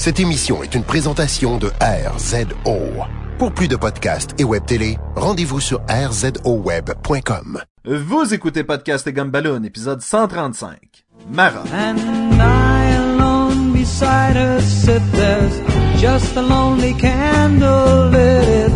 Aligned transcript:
Cette 0.00 0.18
émission 0.18 0.62
est 0.62 0.74
une 0.74 0.82
présentation 0.82 1.58
de 1.58 1.70
RZO. 1.78 3.04
Pour 3.36 3.52
plus 3.52 3.68
de 3.68 3.76
podcasts 3.76 4.30
et 4.40 4.44
web 4.44 4.64
télé, 4.64 4.96
rendez-vous 5.14 5.60
sur 5.60 5.82
rzoweb.com. 5.90 7.60
Vous 7.84 8.32
écoutez 8.32 8.64
Podcast 8.64 9.06
et 9.08 9.12
Gumballoon, 9.12 9.62
épisode 9.62 10.00
135. 10.00 11.04
Mara. 11.30 11.64
And 11.70 11.98
I 12.40 12.92
alone 12.96 13.74
beside 13.74 14.36
her 14.36 14.58
sit 14.62 15.02
there's 15.12 15.60
just 16.00 16.34
a 16.34 16.40
lonely 16.40 16.94
candle 16.94 18.08
lit 18.08 18.48
it 18.48 18.72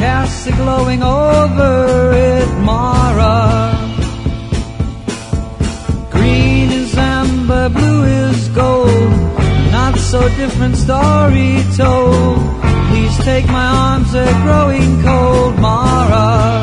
casts 0.00 0.48
a 0.48 0.52
glowing 0.56 1.04
over 1.04 2.12
it 2.14 2.48
Mara 2.64 3.73
so 10.14 10.28
different 10.36 10.76
story 10.76 11.56
told 11.76 12.38
Please 12.88 13.16
take 13.24 13.46
my 13.46 13.66
arms, 13.66 14.12
they're 14.12 14.42
growing 14.44 15.02
cold 15.02 15.58
Mara 15.58 16.62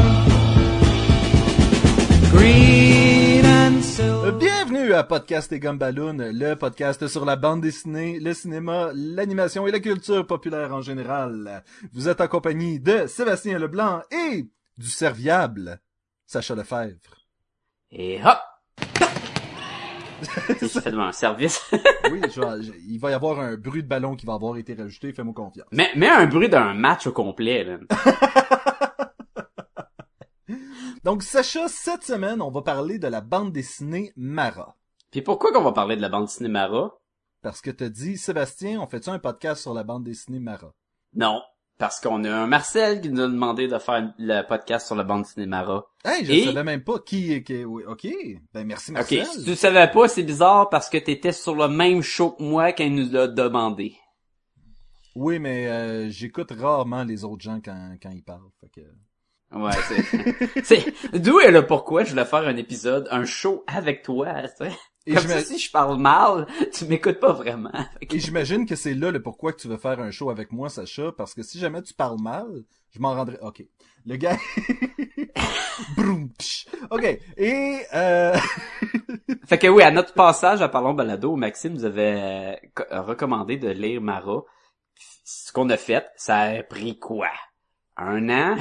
Green 2.32 3.46
and 3.46 3.82
silver 3.84 4.32
Bienvenue 4.32 4.94
à 4.94 5.04
Podcast 5.04 5.52
et 5.52 5.60
Gumballoon, 5.60 6.32
le 6.32 6.56
podcast 6.56 7.08
sur 7.08 7.26
la 7.26 7.36
bande 7.36 7.60
dessinée, 7.60 8.22
le 8.22 8.34
cinéma, 8.34 8.92
l'animation 8.94 9.68
et 9.68 9.72
la 9.72 9.82
culture 9.82 10.26
populaire 10.26 10.74
en 10.74 10.82
général. 10.82 11.64
Vous 11.92 12.08
êtes 12.08 12.22
en 12.22 12.30
compagnie 12.30 12.80
de 12.80 13.06
Sébastien 13.08 13.60
Leblanc 13.60 14.02
et 14.12 14.48
du 14.78 14.88
serviable 14.88 15.82
Sacha 16.26 16.56
Lefebvre. 16.56 17.28
Et 17.92 18.22
hop! 18.24 18.51
J'ai 20.60 20.68
fait 20.68 20.92
de 20.92 20.98
mon 20.98 21.12
service. 21.12 21.72
Oui, 22.12 22.20
je 22.24 22.74
il 22.88 23.00
va 23.00 23.12
y 23.12 23.14
avoir 23.14 23.40
un 23.40 23.56
bruit 23.56 23.84
de 23.84 23.88
ballon 23.88 24.16
qui 24.16 24.26
va 24.26 24.34
avoir 24.34 24.58
été 24.58 24.74
rajouté, 24.74 25.14
fais-moi 25.14 25.34
confiance. 25.34 25.68
mets, 25.72 25.92
mets 25.96 26.10
un 26.10 26.26
bruit 26.26 26.50
d'un 26.50 26.74
match 26.74 27.08
au 27.08 27.12
complet, 27.14 27.64
là. 27.64 27.78
Donc 31.04 31.24
Sacha, 31.24 31.68
cette 31.68 32.04
semaine, 32.04 32.42
on 32.42 32.52
va 32.52 32.62
parler 32.62 33.00
de 33.00 33.08
la 33.08 33.22
bande 33.22 33.52
dessinée 33.52 34.12
Mara. 34.16 34.76
Puis 35.10 35.22
pourquoi 35.22 35.52
qu'on 35.52 35.64
va 35.64 35.72
parler 35.72 35.96
de 35.96 36.02
la 36.02 36.10
bande 36.10 36.30
cinémara? 36.30 36.98
Parce 37.42 37.62
que 37.62 37.72
t'as 37.72 37.90
dit, 37.90 38.18
Sébastien, 38.18 38.80
on 38.80 38.88
fait-tu 38.88 39.10
un 39.10 39.20
podcast 39.20 39.62
sur 39.62 39.74
la 39.74 39.84
bande 39.84 40.04
dessinée 40.04 40.40
Mara? 40.40 40.74
Non. 41.16 41.42
Parce 41.82 42.00
qu'on 42.00 42.24
a 42.26 42.32
un 42.32 42.46
Marcel 42.46 43.02
qui 43.02 43.10
nous 43.10 43.22
a 43.24 43.28
demandé 43.28 43.68
de 43.68 43.80
faire 43.80 44.14
le 44.20 44.44
podcast 44.44 44.86
sur 44.86 44.96
la 44.96 45.04
bande 45.04 45.26
cinémara. 45.26 45.88
Hey, 46.06 46.24
je 46.24 46.32
Et- 46.32 46.46
savais 46.46 46.64
même 46.64 46.84
pas 46.84 47.00
qui, 47.00 47.44
qui 47.44 47.64
ok. 47.66 48.08
Ben, 48.54 48.68
merci 48.68 48.92
Ok, 48.92 48.98
Marcel. 48.98 49.26
si 49.26 49.44
tu 49.44 49.56
savais 49.56 49.90
pas, 49.90 50.08
c'est 50.08 50.22
bizarre 50.22 50.70
parce 50.70 50.90
que 50.90 51.00
t'étais 51.00 51.32
sur 51.32 51.56
le 51.56 51.68
même 51.68 52.04
show 52.04 52.34
que 52.34 52.44
moi 52.44 52.72
quand 52.72 52.84
il 52.84 52.94
nous 52.94 53.12
l'a 53.12 53.28
demandé. 53.28 53.96
Oui, 55.16 55.40
mais 55.40 55.68
euh, 55.70 56.10
j'écoute 56.12 56.52
rarement 56.58 57.04
les 57.04 57.24
autres 57.26 57.42
gens 57.42 57.60
quand, 57.66 57.96
quand 58.02 58.12
ils 58.12 58.24
parlent. 58.24 58.42
Fait 58.62 58.70
que... 58.70 59.58
Ouais, 59.58 59.72
c'est... 59.90 60.64
c'est... 60.64 61.18
D'où 61.20 61.40
est 61.40 61.50
le 61.52 61.66
pourquoi 61.66 62.04
je 62.04 62.12
voulais 62.12 62.26
faire 62.26 62.48
un 62.48 62.58
épisode, 62.58 63.08
un 63.10 63.26
show 63.26 63.64
avec 63.66 64.04
toi, 64.04 64.28
tu 64.44 64.66
sais? 64.70 64.72
Et 65.08 65.16
Comme 65.16 65.28
ça, 65.28 65.42
si 65.42 65.58
je 65.58 65.72
parle 65.72 66.00
mal, 66.00 66.46
tu 66.74 66.86
m'écoutes 66.86 67.20
pas 67.20 67.34
vraiment. 67.34 67.72
Et 68.02 68.20
j'imagine 68.20 68.66
que 68.66 68.76
c'est 68.76 68.94
là 68.94 69.12
le 69.12 69.22
pourquoi 69.22 69.52
que 69.52 69.60
tu 69.60 69.68
veux 69.68 69.78
faire 69.78 70.00
un 70.00 70.12
show 70.12 70.30
avec 70.30 70.52
moi, 70.52 70.70
Sacha, 70.70 71.12
parce 71.12 71.34
que 71.34 71.42
si 71.42 71.58
jamais 71.60 71.82
tu 71.82 71.94
parles 71.94 72.22
mal, 72.22 72.64
je 72.92 73.00
m'en 73.00 73.14
rendrai... 73.14 73.38
Ok. 73.42 73.64
Le 74.06 74.16
gars... 74.16 74.38
Ok. 76.92 77.20
Et... 77.38 77.80
Euh... 77.94 78.38
Fait 79.46 79.58
que 79.58 79.68
oui, 79.68 79.84
à 79.84 79.92
notre 79.92 80.14
passage 80.14 80.62
à 80.62 80.70
Parlons 80.70 80.94
Balado, 80.94 81.36
Maxime 81.36 81.74
nous 81.74 81.86
avait 81.86 82.60
euh, 82.92 83.02
recommandé 83.02 83.58
de 83.58 83.70
lire 83.70 84.02
Mara. 84.02 84.44
Ce 85.24 85.52
qu'on 85.52 85.70
a 85.70 85.78
fait, 85.78 86.06
ça 86.16 86.38
a 86.40 86.64
pris 86.64 87.00
quoi? 87.00 87.30
Un 87.98 88.30
an? 88.30 88.58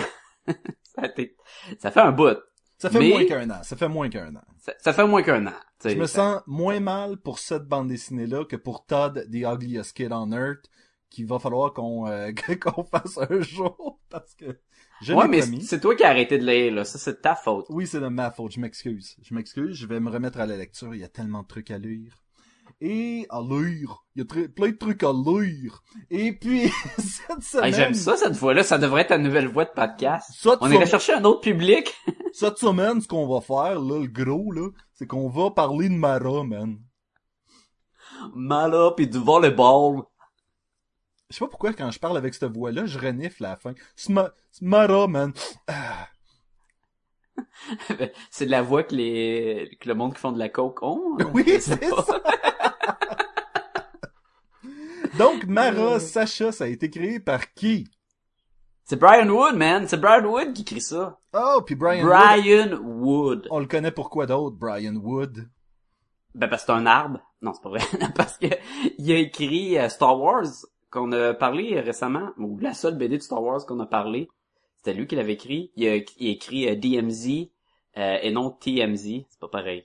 ça, 0.46 1.02
a 1.02 1.06
été- 1.06 1.36
ça 1.78 1.90
fait 1.90 2.00
un 2.00 2.12
bout. 2.12 2.38
Ça 2.80 2.88
fait 2.90 2.98
Mais- 2.98 3.10
moins 3.10 3.24
qu'un 3.26 3.50
an. 3.50 3.62
Ça 3.62 3.76
fait 3.76 3.88
moins 3.88 4.08
qu'un 4.08 4.34
an. 4.36 4.42
Ça, 4.58 4.72
ça 4.78 4.92
fait 4.92 5.06
moins 5.06 5.22
qu'un 5.22 5.46
an. 5.46 5.52
Je 5.84 5.94
me 5.94 6.06
Ça- 6.06 6.14
sens 6.36 6.42
moins 6.46 6.80
mal 6.80 7.16
pour 7.18 7.38
cette 7.38 7.64
bande 7.66 7.88
dessinée-là 7.88 8.44
que 8.46 8.56
pour 8.56 8.86
Todd, 8.86 9.26
The 9.30 9.34
Ugliest 9.36 9.94
Kid 9.96 10.12
on 10.12 10.32
Earth, 10.32 10.64
qu'il 11.10 11.26
va 11.26 11.38
falloir 11.38 11.72
qu'on 11.74 12.06
euh, 12.06 12.30
qu'on 12.60 12.84
fasse 12.84 13.18
un 13.18 13.40
jour, 13.40 14.00
parce 14.08 14.34
que 14.34 14.58
je 15.02 15.12
Ouais, 15.12 15.28
mais 15.28 15.40
promis. 15.40 15.62
c'est 15.62 15.80
toi 15.80 15.94
qui 15.96 16.04
as 16.04 16.08
arrêté 16.10 16.38
de 16.38 16.46
lire, 16.46 16.72
là. 16.74 16.84
Ça, 16.84 16.98
c'est 16.98 17.20
ta 17.20 17.34
faute. 17.34 17.66
Oui, 17.68 17.86
c'est 17.86 18.00
de 18.00 18.08
ma 18.08 18.30
faute, 18.30 18.52
je 18.52 18.60
m'excuse. 18.60 19.16
Je 19.22 19.34
m'excuse, 19.34 19.74
je 19.76 19.86
vais 19.86 20.00
me 20.00 20.08
remettre 20.10 20.40
à 20.40 20.46
la 20.46 20.56
lecture, 20.56 20.94
il 20.94 21.00
y 21.00 21.04
a 21.04 21.08
tellement 21.08 21.42
de 21.42 21.48
trucs 21.48 21.70
à 21.70 21.78
lire. 21.78 22.22
Et 22.82 23.26
à 23.28 23.40
lire, 23.42 24.04
il 24.14 24.20
y 24.20 24.22
a 24.22 24.24
très- 24.24 24.48
plein 24.48 24.68
de 24.70 24.76
trucs 24.76 25.02
à 25.02 25.12
lire. 25.12 25.82
Et 26.10 26.32
puis, 26.32 26.68
cette 26.98 27.42
semaine... 27.42 27.66
Hey, 27.66 27.72
J'aime 27.74 27.94
ça, 27.94 28.16
cette 28.16 28.32
voix-là. 28.36 28.62
Ça 28.62 28.78
devrait 28.78 29.02
être 29.02 29.08
ta 29.08 29.18
nouvelle 29.18 29.48
voix 29.48 29.66
de 29.66 29.70
podcast. 29.70 30.30
Cette 30.34 30.58
On 30.62 30.70
irait 30.70 30.86
chercher 30.86 31.12
un 31.14 31.24
autre 31.24 31.40
public. 31.42 31.94
Cette 32.32 32.58
semaine, 32.58 33.00
ce 33.00 33.08
qu'on 33.08 33.26
va 33.26 33.40
faire, 33.40 33.80
là, 33.80 33.98
le 34.00 34.06
gros, 34.06 34.52
là, 34.52 34.68
c'est 34.94 35.06
qu'on 35.06 35.28
va 35.28 35.50
parler 35.50 35.88
de 35.88 35.94
Mara, 35.94 36.44
man. 36.44 36.78
Mala 38.34 38.92
pis 38.96 39.08
du 39.08 39.18
volleyball. 39.18 40.02
Je 41.28 41.34
sais 41.36 41.44
pas 41.44 41.48
pourquoi, 41.48 41.72
quand 41.72 41.90
je 41.90 41.98
parle 41.98 42.16
avec 42.16 42.34
cette 42.34 42.52
voix-là, 42.52 42.86
je 42.86 42.98
renifle 43.00 43.44
à 43.44 43.50
la 43.50 43.56
fin. 43.56 43.72
Sma- 43.96 44.30
Smara, 44.52 45.06
man. 45.08 45.32
Ah. 45.66 46.06
c'est 48.30 48.46
de 48.46 48.50
la 48.50 48.62
voix 48.62 48.84
que 48.84 48.94
les 48.94 49.76
que 49.80 49.88
le 49.88 49.94
monde 49.94 50.14
qui 50.14 50.20
font 50.20 50.32
de 50.32 50.38
la 50.38 50.48
coke 50.48 50.82
ont. 50.82 51.16
Oui, 51.34 51.44
Je 51.46 51.58
sais 51.58 51.78
c'est 51.80 51.88
ça. 51.90 52.22
Donc, 55.20 55.44
Mara, 55.44 55.96
Euh. 55.96 55.98
Sacha, 55.98 56.50
ça 56.50 56.64
a 56.64 56.68
été 56.68 56.88
créé 56.88 57.20
par 57.20 57.52
qui? 57.52 57.86
C'est 58.84 58.96
Brian 58.96 59.28
Wood, 59.28 59.54
man. 59.54 59.86
C'est 59.86 59.98
Brian 60.00 60.24
Wood 60.24 60.54
qui 60.54 60.62
écrit 60.62 60.80
ça. 60.80 61.18
Oh, 61.34 61.60
puis 61.60 61.74
Brian 61.74 62.06
Wood. 62.06 62.10
Brian 62.10 62.78
Wood. 62.82 63.48
On 63.50 63.58
le 63.58 63.66
connaît 63.66 63.90
pour 63.90 64.08
quoi 64.08 64.24
d'autre, 64.24 64.56
Brian 64.56 64.96
Wood? 64.96 65.46
Ben 66.34 66.48
parce 66.48 66.62
que 66.62 66.72
c'est 66.72 66.78
un 66.78 66.86
arbre. 66.86 67.20
Non, 67.42 67.52
c'est 67.52 67.62
pas 67.62 67.68
vrai. 67.68 67.82
parce 68.16 68.38
que 68.38 68.46
il 68.96 69.12
a 69.12 69.18
écrit 69.18 69.78
euh, 69.78 69.90
Star 69.90 70.18
Wars 70.18 70.46
qu'on 70.90 71.12
a 71.12 71.34
parlé 71.34 71.78
récemment, 71.80 72.30
ou 72.38 72.58
la 72.58 72.72
seule 72.72 72.96
BD 72.96 73.18
de 73.18 73.22
Star 73.22 73.42
Wars 73.42 73.66
qu'on 73.66 73.78
a 73.80 73.86
parlé. 73.86 74.30
C'était 74.78 74.94
lui 74.94 75.06
qui 75.06 75.16
l'avait 75.16 75.34
écrit. 75.34 75.70
Il 75.76 75.86
a, 75.86 75.96
il 75.96 76.28
a 76.28 76.30
écrit 76.30 76.66
euh, 76.66 76.76
DMZ 76.76 77.50
euh, 77.98 78.16
et 78.22 78.32
non 78.32 78.52
TMZ. 78.52 79.26
C'est 79.28 79.40
pas 79.40 79.48
pareil. 79.48 79.84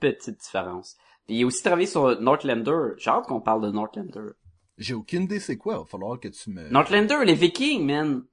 Petite 0.00 0.40
différence. 0.40 0.96
Puis 1.26 1.36
il 1.36 1.44
a 1.44 1.46
aussi 1.46 1.62
travaillé 1.62 1.86
sur 1.86 2.18
Northlander. 2.22 2.94
J'ai 2.96 3.10
hâte 3.10 3.26
qu'on 3.26 3.42
parle 3.42 3.60
de 3.60 3.70
Northlander. 3.70 4.32
J'ai 4.78 4.94
aucune 4.94 5.22
idée 5.22 5.40
c'est 5.40 5.56
quoi, 5.56 5.74
il 5.74 5.78
va 5.78 5.84
falloir 5.84 6.20
que 6.20 6.28
tu 6.28 6.50
me... 6.50 6.68
Northlander, 6.68 7.24
les 7.24 7.34
Vikings, 7.34 7.84
man. 7.86 8.24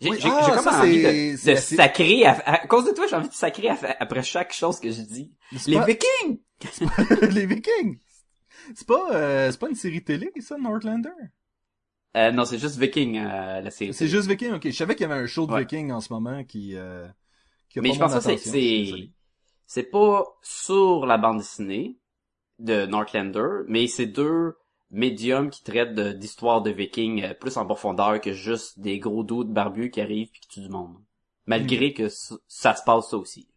J'ai 0.00 0.10
Oui, 0.10 0.18
ah, 0.24 0.50
comme 0.54 0.62
ça, 0.64 0.80
envie 0.82 1.02
c'est- 1.38 1.52
de, 1.52 1.54
de 1.54 1.60
sacrer, 1.60 2.26
à, 2.26 2.32
à 2.44 2.66
cause 2.66 2.84
de 2.84 2.90
toi, 2.92 3.06
j'ai 3.08 3.16
envie 3.16 3.28
de 3.30 3.34
sacrer 3.34 3.68
à- 3.70 3.96
après 3.98 4.22
chaque 4.22 4.52
chose 4.52 4.78
que 4.78 4.90
je 4.90 5.00
dis. 5.00 5.32
Les 5.66 5.76
pas- 5.76 5.86
Vikings! 5.86 6.38
les 7.34 7.46
Vikings! 7.46 7.98
C'est 8.74 8.86
pas, 8.86 9.08
euh, 9.12 9.50
c'est 9.50 9.58
pas 9.60 9.68
une 9.70 9.74
série 9.74 10.04
télé, 10.04 10.30
ça, 10.40 10.58
Northlander? 10.58 11.08
Euh, 12.16 12.30
non, 12.32 12.44
c'est 12.44 12.58
juste 12.58 12.76
Viking, 12.78 13.18
euh, 13.18 13.60
la 13.60 13.70
série. 13.70 13.92
C'est 13.94 14.08
juste 14.08 14.26
Viking, 14.28 14.52
ok. 14.54 14.66
Je 14.66 14.70
savais 14.72 14.94
qu'il 14.96 15.06
y 15.06 15.10
avait 15.10 15.20
un 15.22 15.26
show 15.26 15.46
de 15.46 15.52
Ouais. 15.52 15.60
Viking 15.60 15.92
en 15.92 16.00
ce 16.00 16.12
moment 16.12 16.44
qui, 16.44 16.74
euh, 16.74 17.06
qui 17.68 17.78
a 17.78 17.82
Mais 17.82 17.90
pas 17.90 17.94
je 17.94 18.00
pense 18.00 18.14
que 18.26 18.36
c'est, 18.36 19.10
c'est 19.66 19.82
pas 19.84 20.24
sur 20.42 21.04
la 21.06 21.18
bande 21.18 21.38
dessinée 21.38 21.98
de 22.58 22.86
Northlander, 22.86 23.64
mais 23.68 23.86
c'est 23.86 24.06
deux 24.06 24.56
médiums 24.90 25.50
qui 25.50 25.62
traitent 25.62 25.94
de- 25.94 26.12
d'histoires 26.12 26.62
de 26.62 26.70
Vikings 26.70 27.22
euh, 27.22 27.34
plus 27.34 27.56
en 27.56 27.66
profondeur 27.66 28.20
que 28.20 28.32
juste 28.32 28.78
des 28.78 28.98
gros 28.98 29.24
doutes 29.24 29.52
barbus 29.52 29.90
qui 29.90 30.00
arrivent 30.00 30.30
puis 30.30 30.40
qui 30.40 30.48
tuent 30.48 30.60
du 30.62 30.68
monde. 30.68 30.96
Malgré 31.46 31.92
que 31.92 32.08
ça, 32.08 32.74
se 32.74 32.82
passe 32.84 33.10
ça 33.10 33.16
aussi. 33.16 33.48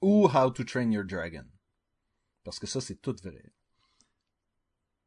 Ou 0.00 0.28
How 0.28 0.50
to 0.50 0.64
Train 0.64 0.90
Your 0.92 1.04
Dragon. 1.04 1.44
Parce 2.44 2.58
que 2.60 2.66
ça, 2.66 2.80
c'est 2.80 3.00
tout 3.00 3.16
vrai. 3.22 3.42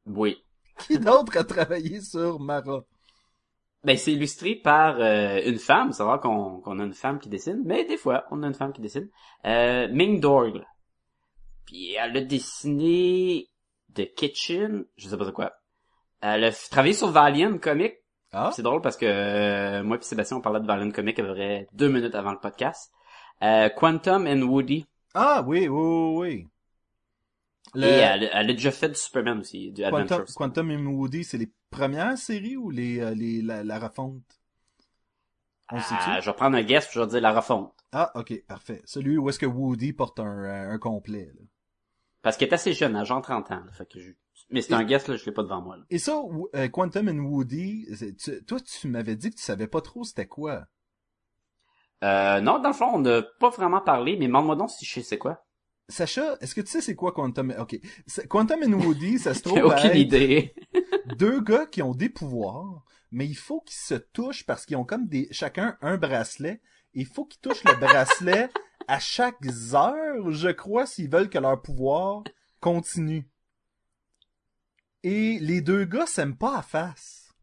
Oui. 0.05 0.43
Qui 0.79 0.99
d'autre 0.99 1.37
a 1.37 1.43
travaillé 1.43 2.01
sur 2.01 2.39
Mara? 2.39 2.83
Ben, 3.85 3.95
c'est 3.95 4.11
illustré 4.11 4.55
par 4.55 4.99
euh, 4.99 5.41
une 5.45 5.59
femme. 5.59 5.91
Rare 5.97 6.19
qu'on 6.19 6.79
a 6.79 6.83
une 6.83 6.93
femme 6.93 7.19
qui 7.19 7.29
dessine, 7.29 7.61
mais 7.65 7.85
des 7.85 7.97
fois, 7.97 8.25
on 8.31 8.43
a 8.43 8.47
une 8.47 8.53
femme 8.53 8.73
qui 8.73 8.81
dessine. 8.81 9.09
Euh, 9.45 9.87
Ming 9.89 10.19
Dorgle. 10.19 10.67
Puis 11.65 11.93
elle 11.93 12.17
a 12.17 12.21
dessiné 12.21 13.47
The 13.95 14.13
Kitchen, 14.13 14.85
je 14.97 15.09
sais 15.09 15.17
pas 15.17 15.25
de 15.25 15.31
quoi. 15.31 15.53
Elle 16.21 16.43
a 16.43 16.51
f- 16.51 16.69
travaillé 16.69 16.93
sur 16.93 17.09
Valiant 17.09 17.57
Comic. 17.57 17.95
Ah? 18.31 18.51
C'est 18.53 18.61
drôle 18.61 18.81
parce 18.81 18.97
que 18.97 19.05
euh, 19.05 19.83
moi 19.83 19.97
et 19.97 20.01
Sébastien, 20.01 20.37
on 20.37 20.41
parlait 20.41 20.59
de 20.59 20.67
Valiant 20.67 20.91
Comic 20.91 21.17
à 21.19 21.23
peu 21.23 21.33
près 21.33 21.67
deux 21.73 21.89
minutes 21.89 22.13
avant 22.15 22.31
le 22.31 22.39
podcast. 22.39 22.91
Euh, 23.41 23.69
Quantum 23.69 24.27
and 24.27 24.41
Woody. 24.43 24.85
Ah, 25.15 25.43
oui, 25.47 25.67
oui, 25.67 25.69
oui, 25.69 26.17
oui. 26.17 26.47
Le 27.73 27.87
Et 27.87 27.89
elle, 27.89 28.29
elle 28.31 28.49
a 28.49 28.53
déjà 28.53 28.71
fait 28.71 28.89
du 28.89 28.95
Superman 28.95 29.39
aussi, 29.39 29.71
du 29.71 29.81
Quantum, 29.81 30.01
Adventures. 30.01 30.35
Quantum 30.35 30.71
and 30.71 30.85
Woody, 30.87 31.23
c'est 31.23 31.37
les 31.37 31.51
premières 31.71 32.17
séries 32.17 32.57
ou 32.57 32.69
les, 32.69 32.99
euh, 32.99 33.13
les, 33.15 33.41
la, 33.41 33.63
la 33.63 33.79
refonte? 33.79 34.23
On? 35.71 35.77
Ah, 35.77 36.19
je 36.19 36.29
vais 36.29 36.35
prendre 36.35 36.57
un 36.57 36.63
guess 36.63 36.85
puis 36.85 36.95
je 36.95 36.99
vais 37.01 37.07
dire 37.07 37.21
la 37.21 37.31
refonte. 37.31 37.73
Ah, 37.91 38.11
ok, 38.15 38.43
parfait. 38.47 38.81
Celui 38.85 39.17
où 39.17 39.29
est-ce 39.29 39.39
que 39.39 39.45
Woody 39.45 39.93
porte 39.93 40.19
un, 40.19 40.43
euh, 40.45 40.71
un 40.71 40.77
complet, 40.79 41.31
là. 41.35 41.41
Parce 42.21 42.35
qu'elle 42.37 42.49
est 42.49 42.53
assez 42.53 42.73
jeune, 42.73 42.95
à 42.95 43.03
genre 43.03 43.21
30 43.21 43.51
ans. 43.51 43.61
là, 43.65 43.71
fait 43.71 43.87
que 43.89 43.99
je- 43.99 44.11
Mais 44.49 44.61
c'est 44.61 44.73
un 44.73 44.83
guess, 44.83 45.07
là, 45.07 45.15
je 45.15 45.25
l'ai 45.25 45.31
pas 45.31 45.43
devant 45.43 45.61
moi, 45.61 45.77
là. 45.77 45.83
Et 45.89 45.99
ça, 45.99 46.21
euh, 46.55 46.67
Quantum 46.69 47.07
and 47.07 47.19
Woody, 47.19 47.87
tu- 48.21 48.43
toi, 48.45 48.59
tu 48.59 48.87
m'avais 48.87 49.15
dit 49.15 49.29
que 49.29 49.35
tu 49.35 49.43
savais 49.43 49.67
pas 49.67 49.81
trop 49.81 50.03
c'était 50.03 50.27
quoi. 50.27 50.65
Euh, 52.03 52.39
non, 52.41 52.59
dans 52.59 52.69
le 52.69 52.73
fond, 52.75 52.91
on 52.93 52.99
n'a 52.99 53.21
pas 53.39 53.49
vraiment 53.49 53.81
parlé, 53.81 54.15
mais 54.17 54.27
demande-moi 54.27 54.55
donc 54.55 54.69
si 54.71 54.85
je 54.85 54.93
sais 54.95 55.01
c'est 55.03 55.17
quoi. 55.17 55.45
Sacha, 55.89 56.37
est-ce 56.39 56.53
que 56.55 56.61
tu 56.61 56.67
sais 56.67 56.81
c'est 56.81 56.95
quoi 56.95 57.11
Quantum... 57.11 57.53
Ok. 57.59 57.77
Quantum 58.29 58.59
and 58.63 58.73
Woody, 58.79 59.17
ça 59.19 59.33
se 59.33 59.41
trouve 59.43 59.63
aucune 59.65 59.95
idée. 59.97 60.53
deux 61.17 61.41
gars 61.41 61.65
qui 61.65 61.81
ont 61.81 61.93
des 61.95 62.09
pouvoirs, 62.09 62.83
mais 63.11 63.25
il 63.25 63.35
faut 63.35 63.59
qu'ils 63.61 63.75
se 63.79 63.95
touchent 63.95 64.45
parce 64.45 64.65
qu'ils 64.65 64.77
ont 64.77 64.85
comme 64.85 65.07
des 65.07 65.27
chacun 65.31 65.77
un 65.81 65.97
bracelet. 65.97 66.61
Et 66.93 67.01
il 67.01 67.05
faut 67.07 67.25
qu'ils 67.25 67.41
touchent 67.41 67.63
le 67.65 67.75
bracelet 67.79 68.49
à 68.87 68.99
chaque 68.99 69.45
heure, 69.73 70.31
je 70.31 70.49
crois, 70.49 70.85
s'ils 70.85 71.09
veulent 71.09 71.29
que 71.29 71.37
leur 71.37 71.61
pouvoir 71.61 72.23
continue. 72.59 73.27
Et 75.03 75.39
les 75.39 75.61
deux 75.61 75.85
gars 75.85 76.05
s'aiment 76.05 76.37
pas 76.37 76.57
à 76.57 76.61
face. 76.61 77.33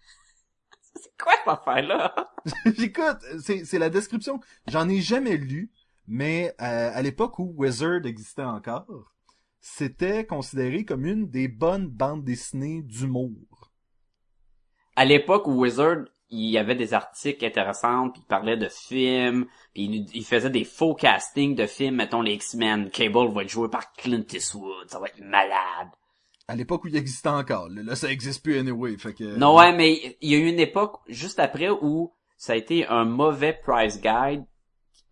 c'est 0.94 1.16
quoi 1.18 1.32
cette 1.36 1.48
affaire-là? 1.48 2.14
Écoute, 2.78 3.18
c'est, 3.40 3.64
c'est 3.64 3.78
la 3.78 3.90
description. 3.90 4.40
J'en 4.68 4.88
ai 4.88 5.00
jamais 5.00 5.36
lu, 5.36 5.70
mais 6.06 6.54
euh, 6.60 6.90
à 6.92 7.02
l'époque 7.02 7.38
où 7.38 7.54
Wizard 7.56 8.04
existait 8.04 8.42
encore, 8.42 9.12
c'était 9.60 10.26
considéré 10.26 10.84
comme 10.84 11.06
une 11.06 11.28
des 11.28 11.48
bonnes 11.48 11.88
bandes 11.88 12.24
dessinées 12.24 12.82
d'humour. 12.82 13.72
À 14.96 15.04
l'époque 15.04 15.46
où 15.46 15.52
Wizard, 15.52 16.04
il 16.32 16.50
y 16.50 16.58
avait 16.58 16.74
des 16.74 16.94
articles 16.94 17.44
intéressants, 17.44 18.08
puis 18.08 18.22
il 18.24 18.26
parlait 18.26 18.56
de 18.56 18.68
films, 18.68 19.46
puis 19.74 19.84
il, 19.84 20.06
il 20.14 20.24
faisait 20.24 20.50
des 20.50 20.64
faux 20.64 20.94
castings 20.94 21.54
de 21.54 21.66
films, 21.66 21.96
mettons 21.96 22.22
les 22.22 22.32
X-Men, 22.32 22.90
Cable 22.90 23.28
va 23.28 23.42
être 23.42 23.50
joué 23.50 23.68
par 23.68 23.92
Clint 23.92 24.24
Eastwood, 24.32 24.88
ça 24.88 24.98
va 24.98 25.06
être 25.06 25.20
malade. 25.20 25.88
À 26.48 26.56
l'époque 26.56 26.84
où 26.84 26.88
il 26.88 26.96
existait 26.96 27.28
encore. 27.28 27.68
Là, 27.70 27.94
ça 27.94 28.10
existe 28.10 28.42
plus 28.42 28.58
anyway. 28.58 28.96
Fait 28.98 29.14
que... 29.14 29.36
Non, 29.36 29.56
ouais, 29.56 29.72
mais 29.72 30.16
il 30.20 30.30
y 30.30 30.34
a 30.34 30.38
eu 30.38 30.48
une 30.48 30.58
époque 30.58 30.96
juste 31.06 31.38
après 31.38 31.70
où 31.70 32.12
ça 32.36 32.54
a 32.54 32.56
été 32.56 32.86
un 32.88 33.04
mauvais 33.04 33.52
price 33.64 34.00
guide 34.00 34.44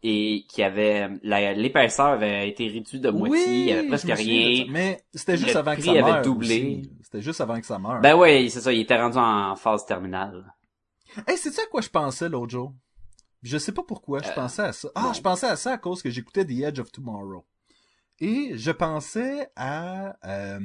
et 0.03 0.45
qui 0.49 0.63
avait 0.63 1.09
l'épaisseur 1.23 2.07
avait 2.07 2.49
été 2.49 2.67
réduite 2.67 3.03
de 3.03 3.11
moitié, 3.11 3.47
il 3.47 3.67
y 3.67 3.73
avait 3.73 3.87
presque 3.87 4.11
rien. 4.11 4.65
Mais 4.71 5.01
c'était 5.15 5.37
juste 5.37 5.53
Le 5.55 5.59
avant 5.59 5.73
que 5.77 5.81
prix 5.81 5.85
ça 5.85 5.91
avait 5.93 6.03
meure. 6.03 6.23
doublé. 6.23 6.83
C'était 7.03 7.21
juste 7.21 7.41
avant 7.41 7.61
que 7.61 7.67
ça 7.67 7.79
meure. 7.79 8.01
Ben 8.01 8.17
ouais, 8.17 8.49
c'est 8.49 8.61
ça, 8.61 8.73
il 8.73 8.81
était 8.81 9.01
rendu 9.01 9.19
en 9.19 9.55
phase 9.57 9.85
terminale. 9.87 10.53
Hey, 11.27 11.37
c'est 11.37 11.51
ça 11.51 11.63
à 11.63 11.67
quoi 11.71 11.81
je 11.81 11.89
pensais 11.89 12.29
l'autre 12.29 12.51
jour? 12.51 12.75
Je 13.43 13.57
sais 13.59 13.73
pas 13.73 13.83
pourquoi 13.83 14.21
je 14.23 14.29
Euh, 14.29 14.35
pensais 14.35 14.63
à 14.63 14.73
ça. 14.73 14.89
Ah, 14.95 15.03
non. 15.05 15.13
je 15.13 15.21
pensais 15.23 15.47
à 15.47 15.57
ça 15.57 15.73
à 15.73 15.79
cause 15.79 16.03
que 16.03 16.11
j'écoutais 16.11 16.45
The 16.45 16.51
Edge 16.63 16.79
of 16.79 16.93
Tomorrow. 16.93 17.45
Et 18.21 18.53
je 18.59 18.71
pensais 18.71 19.49
à 19.57 20.15
euh, 20.29 20.59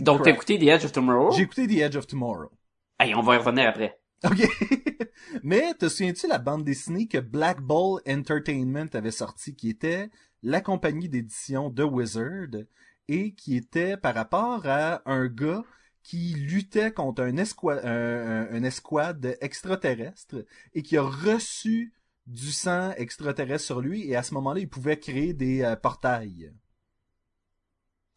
Donc 0.00 0.24
t'as 0.24 0.30
écouté 0.30 0.58
The 0.58 0.62
Edge 0.64 0.84
of 0.84 0.92
Tomorrow? 0.92 1.30
J'ai 1.32 1.42
écouté 1.42 1.66
The 1.68 1.78
Edge 1.82 1.96
of 1.96 2.06
Tomorrow. 2.08 2.50
Hey, 2.98 3.14
on 3.14 3.22
va 3.22 3.36
y 3.36 3.38
revenir 3.38 3.68
après. 3.68 4.00
OK. 4.24 4.42
Mais 5.44 5.72
te 5.74 5.88
souviens-tu 5.88 6.26
la 6.26 6.38
bande 6.38 6.64
dessinée 6.64 7.06
que 7.06 7.18
Black 7.18 7.60
Ball 7.60 8.00
Entertainment 8.08 8.88
avait 8.94 9.12
sortie, 9.12 9.54
qui 9.54 9.68
était 9.70 10.10
la 10.42 10.60
compagnie 10.60 11.08
d'édition 11.08 11.70
de 11.70 11.84
Wizard, 11.84 12.64
et 13.06 13.34
qui 13.34 13.56
était 13.56 13.96
par 13.96 14.14
rapport 14.14 14.66
à 14.66 15.00
un 15.06 15.26
gars 15.28 15.62
qui 16.02 16.34
luttait 16.34 16.92
contre 16.92 17.22
un, 17.22 17.36
escouade, 17.36 17.84
un, 17.84 18.62
escouade 18.62 19.36
extraterrestre 19.40 20.44
et 20.74 20.82
qui 20.82 20.96
a 20.96 21.02
reçu 21.02 21.92
du 22.26 22.52
sang 22.52 22.92
extraterrestre 22.96 23.64
sur 23.64 23.80
lui 23.80 24.08
et 24.08 24.16
à 24.16 24.22
ce 24.22 24.34
moment-là, 24.34 24.60
il 24.60 24.68
pouvait 24.68 24.98
créer 24.98 25.32
des 25.32 25.62
euh, 25.62 25.76
portails. 25.76 26.52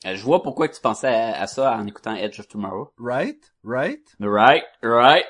Euh, 0.06 0.16
Je 0.16 0.24
vois 0.24 0.44
pourquoi 0.44 0.68
tu 0.68 0.82
pensais 0.82 1.08
à, 1.08 1.42
à 1.42 1.48
ça 1.48 1.76
en 1.78 1.88
écoutant 1.88 2.16
Edge 2.16 2.40
of 2.40 2.48
Tomorrow. 2.48 2.94
Right? 2.98 3.54
Right? 3.64 4.04
Right, 4.20 4.66
right. 4.84 5.26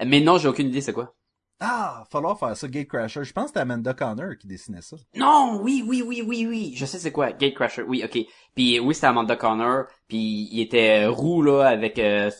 Euh, 0.00 0.04
Mais 0.06 0.20
non, 0.20 0.38
j'ai 0.38 0.48
aucune 0.48 0.68
idée 0.68 0.80
c'est 0.80 0.92
quoi? 0.92 1.15
Ah, 1.58 2.04
falloir 2.10 2.38
faire 2.38 2.54
ça, 2.56 2.68
Gatecrasher. 2.68 3.24
Je 3.24 3.32
pense 3.32 3.44
que 3.44 3.48
c'était 3.48 3.60
Amanda 3.60 3.94
Connor 3.94 4.36
qui 4.38 4.46
dessinait 4.46 4.82
ça. 4.82 4.96
Non, 5.14 5.58
oui, 5.62 5.82
oui, 5.86 6.02
oui, 6.06 6.22
oui, 6.26 6.46
oui. 6.46 6.74
Je 6.76 6.84
sais 6.84 6.98
c'est 6.98 7.12
quoi. 7.12 7.32
Gatecrasher, 7.32 7.82
oui, 7.82 8.02
ok. 8.04 8.18
Puis 8.54 8.78
oui, 8.78 8.94
c'était 8.94 9.06
Amanda 9.06 9.36
Connor. 9.36 9.84
Puis 10.06 10.48
il 10.52 10.60
était 10.60 11.06
roux 11.06 11.42
là 11.42 11.64
avec 11.64 11.98
euh, 11.98 12.30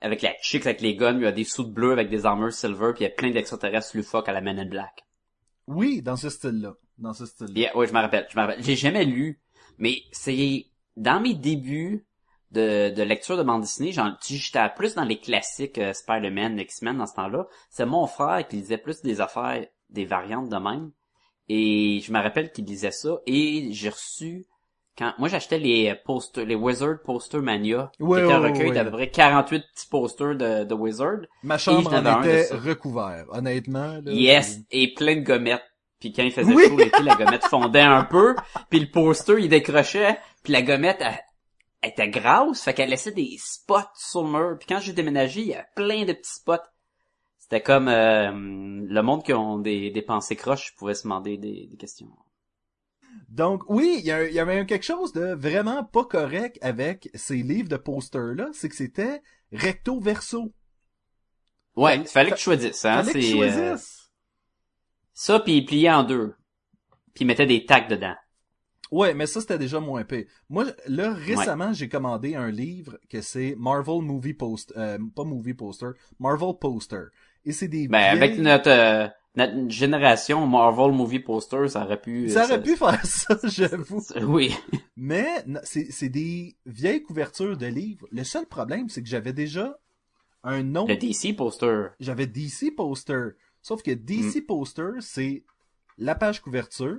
avec 0.00 0.22
la 0.22 0.32
chick 0.42 0.66
avec 0.66 0.80
les 0.80 0.96
guns. 0.96 1.16
Il 1.16 1.22
y 1.22 1.26
a 1.26 1.32
des 1.32 1.44
sous 1.44 1.66
bleus 1.66 1.92
avec 1.92 2.10
des 2.10 2.26
armures 2.26 2.52
silver. 2.52 2.92
Puis 2.92 3.04
il 3.04 3.08
y 3.08 3.10
a 3.10 3.14
plein 3.14 3.30
d'extraterrestres 3.30 4.02
fuck 4.02 4.28
à 4.28 4.32
la 4.32 4.40
Men 4.40 4.58
in 4.58 4.66
Black. 4.66 5.04
Oui, 5.68 6.02
dans 6.02 6.16
ce 6.16 6.28
style-là. 6.28 6.74
Dans 6.98 7.12
ce 7.12 7.26
style-là. 7.26 7.54
Yeah, 7.54 7.76
ouais, 7.76 7.86
je 7.86 7.92
me 7.92 8.00
rappelle, 8.00 8.26
je 8.30 8.36
me 8.36 8.42
rappelle. 8.42 8.62
J'ai 8.64 8.76
jamais 8.76 9.04
lu, 9.04 9.40
mais 9.78 9.98
c'est 10.10 10.66
dans 10.96 11.20
mes 11.20 11.34
débuts 11.34 12.04
de, 12.56 12.90
de 12.94 13.02
lecture 13.02 13.36
de 13.36 13.42
bande 13.42 13.60
dessinée, 13.62 13.92
j'étais 13.92 14.68
plus 14.76 14.94
dans 14.94 15.04
les 15.04 15.18
classiques 15.18 15.78
euh, 15.78 15.92
Spider-Man, 15.92 16.58
X-Men 16.58 16.98
dans 16.98 17.06
ce 17.06 17.14
temps-là. 17.14 17.46
C'est 17.70 17.86
mon 17.86 18.06
frère 18.06 18.46
qui 18.48 18.56
lisait 18.56 18.78
plus 18.78 19.02
des 19.02 19.20
affaires, 19.20 19.64
des 19.90 20.04
variantes 20.04 20.48
de 20.48 20.56
même. 20.56 20.90
Et 21.48 22.00
je 22.04 22.12
me 22.12 22.20
rappelle 22.20 22.50
qu'il 22.50 22.64
lisait 22.64 22.90
ça. 22.90 23.18
Et 23.26 23.68
j'ai 23.72 23.88
reçu 23.90 24.46
quand 24.98 25.12
moi 25.18 25.28
j'achetais 25.28 25.58
les 25.58 25.94
posters, 26.04 26.46
les 26.46 26.54
Wizard 26.54 26.96
Poster 27.04 27.38
Mania, 27.38 27.92
Ouais, 28.00 28.18
qui 28.20 28.24
était 28.24 28.32
un 28.34 28.40
ouais, 28.40 28.48
recueil 28.50 28.68
ouais. 28.70 28.74
d'à 28.74 28.84
peu 28.84 28.90
près 28.92 29.10
48 29.10 29.62
petits 29.74 29.88
posters 29.88 30.34
de, 30.36 30.64
de 30.64 30.74
Wizard. 30.74 31.18
Ma 31.42 31.58
chambre 31.58 31.92
en 31.92 32.22
était 32.22 32.44
ça. 32.44 32.56
recouvert, 32.56 33.26
honnêtement. 33.30 33.98
Là, 34.02 34.10
Yes, 34.12 34.58
et 34.70 34.94
plein 34.94 35.16
de 35.16 35.20
gommettes. 35.20 35.62
Puis 36.00 36.12
quand 36.12 36.22
il 36.22 36.32
faisait 36.32 36.52
Oui. 36.52 36.64
chaud 36.68 36.76
l'été, 36.76 37.02
la 37.02 37.14
gommette 37.14 37.44
fondait 37.44 37.80
un 37.80 38.04
peu, 38.04 38.34
puis 38.70 38.80
le 38.80 38.90
poster 38.90 39.38
il 39.38 39.48
décrochait, 39.48 40.18
puis 40.42 40.52
la 40.52 40.62
gommette 40.62 40.98
elle, 41.00 41.18
elle 41.86 41.92
était 41.92 42.08
grasse, 42.08 42.62
fait 42.62 42.74
qu'elle 42.74 42.90
laissait 42.90 43.12
des 43.12 43.36
spots 43.38 43.76
sur 43.94 44.22
le 44.24 44.30
mur. 44.30 44.58
Puis 44.58 44.66
quand 44.68 44.80
j'ai 44.80 44.92
déménagé, 44.92 45.40
il 45.42 45.46
y 45.48 45.54
avait 45.54 45.66
plein 45.74 46.04
de 46.04 46.12
petits 46.12 46.34
spots. 46.34 46.56
C'était 47.38 47.62
comme 47.62 47.86
euh, 47.88 48.30
le 48.32 49.00
monde 49.02 49.22
qui 49.22 49.32
ont 49.32 49.58
des, 49.58 49.90
des 49.90 50.02
pensées 50.02 50.36
croches, 50.36 50.74
pouvait 50.76 50.94
se 50.94 51.04
demander 51.04 51.36
des, 51.38 51.68
des 51.70 51.76
questions. 51.76 52.08
Donc, 53.28 53.62
oui, 53.68 53.96
il 54.00 54.04
y, 54.04 54.10
a- 54.10 54.42
avait 54.42 54.66
quelque 54.66 54.84
chose 54.84 55.12
de 55.12 55.34
vraiment 55.34 55.84
pas 55.84 56.04
correct 56.04 56.58
avec 56.60 57.08
ces 57.14 57.36
livres 57.36 57.68
de 57.68 57.76
posters-là, 57.76 58.48
c'est 58.52 58.68
que 58.68 58.74
c'était 58.76 59.22
recto 59.52 60.00
verso. 60.00 60.52
Ouais, 61.76 61.98
il 61.98 62.06
fallait 62.06 62.30
que 62.30 62.36
tu 62.36 62.42
choisisses, 62.42 62.84
hein. 62.84 63.02
Fallait 63.04 63.12
que 63.12 63.18
tu 63.18 63.26
euh, 63.26 63.36
choisisses. 63.36 64.10
ça, 65.12 65.40
puis 65.40 65.58
il 65.58 65.64
pliait 65.64 65.90
en 65.92 66.02
deux. 66.02 66.34
Puis 67.14 67.24
il 67.24 67.26
mettait 67.26 67.46
des 67.46 67.64
tacs 67.64 67.88
dedans. 67.88 68.16
Ouais, 68.92 69.14
mais 69.14 69.26
ça, 69.26 69.40
c'était 69.40 69.58
déjà 69.58 69.80
moins 69.80 70.04
pire. 70.04 70.26
Moi, 70.48 70.66
là, 70.86 71.12
récemment, 71.12 71.72
j'ai 71.72 71.88
commandé 71.88 72.34
un 72.34 72.50
livre 72.50 72.98
que 73.10 73.20
c'est 73.20 73.54
Marvel 73.58 74.02
Movie 74.02 74.34
Poster, 74.34 74.74
euh, 74.76 74.98
pas 75.14 75.24
Movie 75.24 75.54
Poster, 75.54 75.90
Marvel 76.20 76.54
Poster. 76.60 77.06
Et 77.44 77.52
c'est 77.52 77.68
des 77.68 77.88
Ben, 77.88 78.16
avec 78.16 78.38
notre, 78.38 78.70
euh, 78.70 79.08
notre 79.36 79.68
génération 79.70 80.46
Marvel 80.46 80.92
Movie 80.92 81.20
Poster, 81.20 81.68
ça 81.68 81.84
aurait 81.84 82.00
pu... 82.00 82.28
Ça 82.28 82.44
aurait 82.44 82.62
pu 82.62 82.76
faire 82.76 83.04
ça, 83.06 83.36
j'avoue. 83.44 84.02
Oui. 84.22 84.54
Mais 84.96 85.44
c'est 85.64 86.08
des 86.08 86.56
vieilles 86.64 87.02
couvertures 87.02 87.56
de 87.56 87.66
livres. 87.66 88.06
Le 88.12 88.24
seul 88.24 88.46
problème, 88.46 88.88
c'est 88.88 89.02
que 89.02 89.08
j'avais 89.08 89.32
déjà 89.32 89.78
un 90.44 90.74
autre... 90.76 90.90
Le 90.92 90.96
DC 90.96 91.36
Poster. 91.36 91.88
J'avais 91.98 92.26
DC 92.26 92.74
Poster. 92.76 93.30
Sauf 93.62 93.82
que 93.82 93.90
Mm. 93.90 93.94
DC 94.04 94.46
Poster, 94.46 94.90
c'est 95.00 95.44
la 95.98 96.14
page 96.14 96.40
couverture 96.40 96.98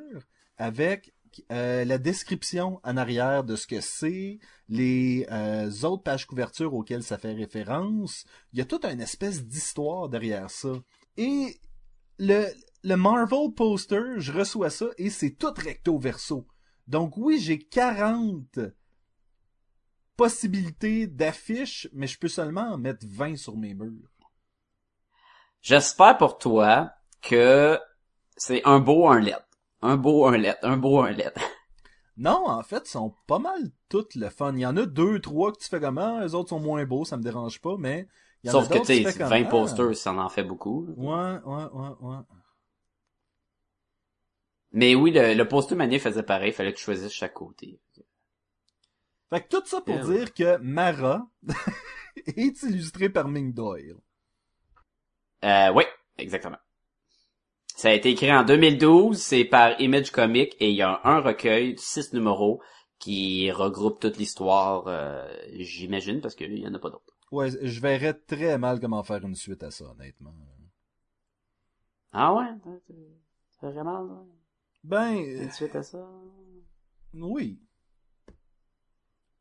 avec 0.57 1.13
euh, 1.51 1.85
la 1.85 1.97
description 1.97 2.79
en 2.83 2.97
arrière 2.97 3.43
de 3.43 3.55
ce 3.55 3.67
que 3.67 3.81
c'est, 3.81 4.39
les 4.69 5.25
euh, 5.31 5.69
autres 5.83 6.03
pages 6.03 6.25
couverture 6.25 6.73
auxquelles 6.73 7.03
ça 7.03 7.17
fait 7.17 7.33
référence. 7.33 8.25
Il 8.53 8.59
y 8.59 8.61
a 8.61 8.65
toute 8.65 8.85
une 8.85 9.01
espèce 9.01 9.45
d'histoire 9.45 10.09
derrière 10.09 10.49
ça. 10.49 10.73
Et 11.17 11.59
le, 12.19 12.47
le 12.83 12.95
Marvel 12.95 13.53
Poster, 13.55 14.01
je 14.17 14.31
reçois 14.31 14.69
ça 14.69 14.87
et 14.97 15.09
c'est 15.09 15.31
tout 15.31 15.53
recto 15.55 15.97
verso. 15.97 16.47
Donc 16.87 17.17
oui, 17.17 17.39
j'ai 17.39 17.59
40 17.59 18.59
possibilités 20.15 21.07
d'affiches, 21.07 21.87
mais 21.93 22.07
je 22.07 22.17
peux 22.17 22.27
seulement 22.27 22.73
en 22.73 22.77
mettre 22.77 23.05
20 23.07 23.35
sur 23.37 23.55
mes 23.55 23.73
murs. 23.73 24.09
J'espère 25.61 26.17
pour 26.17 26.37
toi 26.37 26.91
que 27.21 27.79
c'est 28.35 28.63
un 28.65 28.79
beau, 28.79 29.07
un 29.07 29.19
lettre. 29.19 29.46
Un 29.81 29.97
beau, 29.97 30.27
un 30.27 30.37
lettre. 30.37 30.59
Un 30.67 30.77
beau, 30.77 30.99
un 31.01 31.09
lettre. 31.11 31.41
Non, 32.17 32.47
en 32.49 32.63
fait, 32.63 32.83
ils 32.87 32.91
sont 32.91 33.13
pas 33.27 33.39
mal 33.39 33.71
toutes 33.89 34.15
le 34.15 34.29
fun. 34.29 34.53
Il 34.55 34.59
y 34.61 34.65
en 34.65 34.75
a 34.77 34.85
deux, 34.85 35.19
trois 35.21 35.51
que 35.53 35.59
tu 35.59 35.69
fais 35.69 35.79
comment, 35.79 36.19
les 36.19 36.33
autres 36.35 36.49
sont 36.49 36.59
moins 36.59 36.83
beaux, 36.85 37.05
ça 37.05 37.15
me 37.17 37.23
dérange 37.23 37.61
pas, 37.61 37.77
mais 37.77 38.07
il 38.43 38.47
y 38.47 38.51
en 38.51 38.53
Sauf 38.53 38.69
a 38.69 38.69
que, 38.69 38.79
tu 38.79 38.85
sais, 38.85 39.05
fais 39.05 39.13
20 39.23 39.43
comment? 39.43 39.49
posters, 39.49 39.95
ça 39.95 40.11
en 40.13 40.29
fait 40.29 40.43
beaucoup. 40.43 40.87
Ouais, 40.95 41.39
ouais, 41.45 41.65
ouais, 41.71 41.89
ouais. 42.01 42.17
Mais 44.71 44.95
oui, 44.95 45.11
le, 45.11 45.33
le 45.33 45.45
poster 45.47 45.75
mania 45.75 45.99
faisait 45.99 46.23
pareil. 46.23 46.53
Fallait 46.53 46.71
que 46.71 46.77
tu 46.77 46.83
choisisses 46.85 47.11
chaque 47.11 47.33
côté. 47.33 47.81
Fait 49.29 49.41
que 49.41 49.47
tout 49.47 49.65
ça 49.65 49.79
pour 49.79 49.99
Eh 49.99 50.01
dire 50.01 50.33
que 50.33 50.57
Mara 50.57 51.29
est 52.27 52.61
illustrée 52.63 53.07
par 53.09 53.29
Ming 53.29 53.53
Doyle. 53.53 53.97
Euh, 55.43 55.71
oui, 55.73 55.83
exactement. 56.17 56.57
Ça 57.77 57.89
a 57.89 57.93
été 57.93 58.09
écrit 58.09 58.33
en 58.33 58.43
2012, 58.43 59.15
c'est 59.21 59.45
par 59.45 59.79
Image 59.79 60.09
Comics 60.09 60.55
et 60.59 60.71
il 60.71 60.75
y 60.75 60.81
a 60.81 60.99
un 61.03 61.19
recueil, 61.19 61.75
six 61.77 62.11
numéros, 62.11 62.59
qui 62.97 63.51
regroupe 63.51 63.99
toute 63.99 64.17
l'histoire, 64.17 64.87
euh, 64.87 65.31
j'imagine, 65.59 66.19
parce 66.19 66.33
qu'il 66.33 66.57
y 66.57 66.67
en 66.67 66.73
a 66.73 66.79
pas 66.79 66.89
d'autres. 66.89 67.13
Ouais, 67.31 67.51
je 67.51 67.79
verrais 67.79 68.15
très 68.15 68.57
mal 68.57 68.79
comment 68.79 69.03
faire 69.03 69.23
une 69.23 69.35
suite 69.35 69.61
à 69.61 69.69
ça, 69.69 69.85
honnêtement. 69.91 70.33
Ah 72.11 72.33
ouais? 72.33 72.45
C'est 73.59 73.69
vraiment 73.69 74.01
là? 74.01 74.23
Ben, 74.83 75.13
Une 75.13 75.51
suite 75.51 75.75
à 75.75 75.83
ça? 75.83 76.03
oui. 77.13 77.59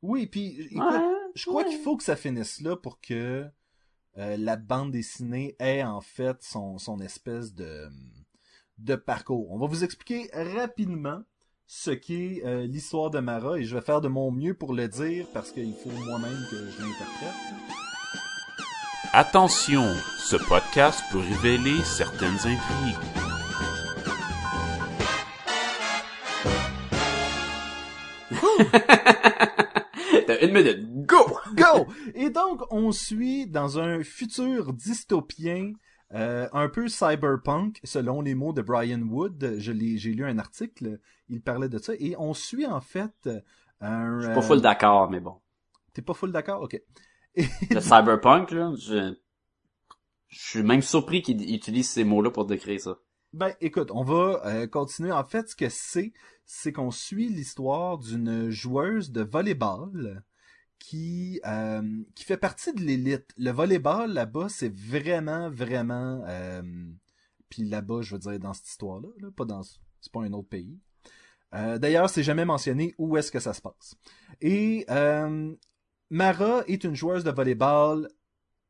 Oui, 0.02 0.26
puis 0.26 0.61
écoute, 0.73 0.83
Ouais, 0.83 1.14
je 1.35 1.47
crois 1.47 1.62
ouais. 1.62 1.71
qu'il 1.71 1.78
faut 1.78 1.97
que 1.97 2.05
ça 2.05 2.16
finisse 2.16 2.61
là 2.61 2.76
pour 2.76 3.00
que 3.00 3.47
euh, 4.19 4.37
la 4.37 4.57
bande 4.57 4.90
dessinée 4.93 5.57
ait 5.59 5.83
en 5.83 6.02
fait 6.02 6.43
son, 6.43 6.76
son 6.76 7.00
espèce 7.00 7.55
de, 7.55 7.88
de 8.78 8.95
parcours. 8.95 9.50
On 9.50 9.59
va 9.59 9.66
vous 9.66 9.85
expliquer 9.85 10.30
rapidement 10.33 11.23
ce 11.66 11.90
qu'est 11.90 12.42
euh, 12.45 12.66
l'histoire 12.66 13.11
de 13.11 13.18
Mara 13.18 13.59
et 13.59 13.64
je 13.64 13.75
vais 13.75 13.83
faire 13.83 14.00
de 14.00 14.09
mon 14.09 14.30
mieux 14.30 14.54
pour 14.54 14.73
le 14.73 14.87
dire 14.88 15.26
parce 15.35 15.50
qu'il 15.50 15.75
faut 15.75 15.90
moi-même 15.90 16.47
que 16.50 16.56
je 16.56 16.80
l'interprète. 16.80 17.35
Attention, 19.12 19.85
ce 20.18 20.37
podcast 20.37 21.02
peut 21.11 21.18
révéler 21.18 21.83
certaines 21.83 22.37
intrigues. 22.37 22.97
T'as 30.26 30.40
une 30.40 30.52
minute, 30.52 31.06
go! 31.06 31.38
Go! 31.54 31.87
Et 32.14 32.30
donc, 32.30 32.62
on 32.71 32.92
suit 32.92 33.47
dans 33.47 33.78
un 33.78 34.02
futur 34.02 34.73
dystopien, 34.73 35.73
euh, 36.16 36.49
un 36.52 36.68
peu 36.68 36.88
cyberpunk, 36.88 37.80
selon 37.85 38.23
les 38.23 38.35
mots 38.35 38.52
de 38.52 38.62
Brian 38.62 39.02
Wood. 39.02 39.56
Je 39.58 39.73
l'ai, 39.73 39.99
j'ai 39.99 40.12
lu 40.12 40.25
un 40.25 40.38
article, 40.38 40.99
il 41.28 41.42
parlait 41.42 41.68
de 41.68 41.78
ça. 41.78 41.92
Et 41.99 42.16
on 42.18 42.32
suit 42.32 42.66
en 42.66 42.80
fait 42.80 43.28
un... 43.80 44.18
Je 44.18 44.23
suis 44.23 44.30
euh, 44.32 44.35
pas 44.35 44.42
full 44.42 44.62
d'accord, 44.62 45.11
mais 45.11 45.20
bon. 45.20 45.37
T'es 45.92 46.02
pas 46.02 46.14
full 46.14 46.32
d'accord? 46.32 46.62
Ok. 46.62 46.80
Le 47.37 47.80
cyberpunk, 47.80 48.50
là, 48.50 48.73
je... 48.78 49.14
Je 50.28 50.40
suis 50.40 50.62
même 50.62 50.82
surpris 50.82 51.23
qu'il 51.23 51.54
utilise 51.54 51.88
ces 51.88 52.02
mots-là 52.02 52.30
pour 52.30 52.46
décrire 52.46 52.80
ça. 52.80 52.99
Ben, 53.32 53.54
écoute, 53.61 53.90
on 53.92 54.02
va 54.02 54.42
euh, 54.46 54.66
continuer. 54.66 55.12
En 55.12 55.25
fait, 55.25 55.49
ce 55.49 55.56
que 55.56 55.68
c'est, 55.68 56.12
c'est 56.44 56.73
qu'on 56.73 56.90
suit 56.90 57.28
l'histoire 57.28 57.99
d'une 57.99 58.50
joueuse 58.50 59.12
de 59.12 59.23
volleyball 59.23 60.25
qui 60.78 61.40
euh, 61.47 61.83
qui 62.14 62.25
fait 62.25 62.37
partie 62.37 62.73
de 62.73 62.80
l'élite. 62.80 63.30
Le 63.37 63.50
volleyball 63.50 64.12
là-bas, 64.12 64.49
c'est 64.49 64.73
vraiment, 64.75 65.50
vraiment. 65.50 66.23
Euh, 66.28 66.62
puis 67.49 67.64
là-bas, 67.64 68.02
je 68.02 68.14
veux 68.14 68.21
dire 68.21 68.38
dans 68.38 68.52
cette 68.52 68.68
histoire-là, 68.68 69.09
là, 69.18 69.28
pas 69.30 69.45
dans, 69.45 69.62
c'est 69.62 70.12
pas 70.12 70.23
un 70.23 70.33
autre 70.33 70.49
pays. 70.49 70.78
Euh, 71.54 71.78
D'ailleurs, 71.78 72.11
c'est 72.11 72.23
jamais 72.23 72.45
mentionné 72.45 72.95
où 72.99 73.16
est-ce 73.16 73.30
que 73.33 73.40
ça 73.40 73.54
se 73.54 73.61
passe. 73.61 73.95
Et 74.40 74.85
Mara 76.11 76.62
est 76.66 76.85
une 76.85 76.95
joueuse 76.95 77.25
de 77.25 77.30
volleyball 77.30 78.09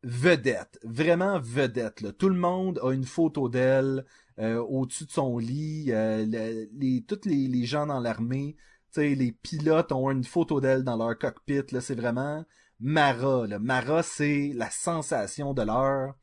vedette, 0.02 0.78
vraiment 0.84 1.40
vedette. 1.40 2.16
Tout 2.16 2.28
le 2.28 2.38
monde 2.38 2.78
a 2.82 2.92
une 2.92 3.04
photo 3.04 3.48
d'elle 3.48 4.04
au-dessus 4.38 5.06
de 5.06 5.10
son 5.10 5.38
lit. 5.38 5.86
Le- 5.86 6.68
les, 6.78 7.02
tous 7.02 7.24
les 7.24 7.64
gens 7.64 7.86
dans 7.86 8.00
l'armée, 8.00 8.56
les 8.96 9.32
pilotes 9.32 9.92
ont 9.92 10.10
une 10.10 10.24
photo 10.24 10.60
d'elle 10.60 10.84
dans 10.84 10.96
leur 10.96 11.18
cockpit. 11.18 11.62
C'est 11.80 11.94
vraiment 11.94 12.44
Mara. 12.80 13.46
Mara, 13.58 14.02
c'est 14.02 14.52
la 14.54 14.70
sensation 14.70 15.54
de 15.54 15.62
l'heure. 15.62 16.14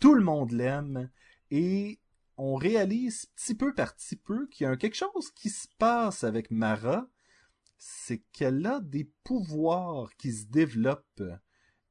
Tout 0.00 0.14
le 0.14 0.24
monde 0.24 0.52
l'aime. 0.52 1.10
Et 1.50 2.00
on 2.36 2.54
réalise 2.54 3.26
petit 3.36 3.54
peu 3.54 3.74
par 3.74 3.94
petit 3.94 4.16
peu 4.16 4.46
qu'il 4.48 4.66
y 4.66 4.70
a 4.70 4.76
quelque 4.76 4.96
chose 4.96 5.30
qui 5.34 5.50
se 5.50 5.68
passe 5.78 6.24
avec 6.24 6.50
Mara. 6.50 7.08
C'est 7.78 8.22
qu'elle 8.32 8.64
a 8.66 8.80
des 8.80 9.10
pouvoirs 9.24 10.10
qui 10.16 10.32
se 10.32 10.46
développent. 10.46 11.22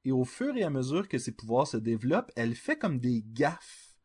Et 0.04 0.12
au 0.12 0.24
fur 0.24 0.56
et 0.56 0.64
à 0.64 0.70
mesure 0.70 1.08
que 1.08 1.18
ses 1.18 1.32
pouvoirs 1.32 1.68
se 1.68 1.78
développent, 1.78 2.32
elle 2.36 2.56
fait 2.56 2.78
comme 2.78 3.00
des 3.00 3.24
gaffes 3.26 3.96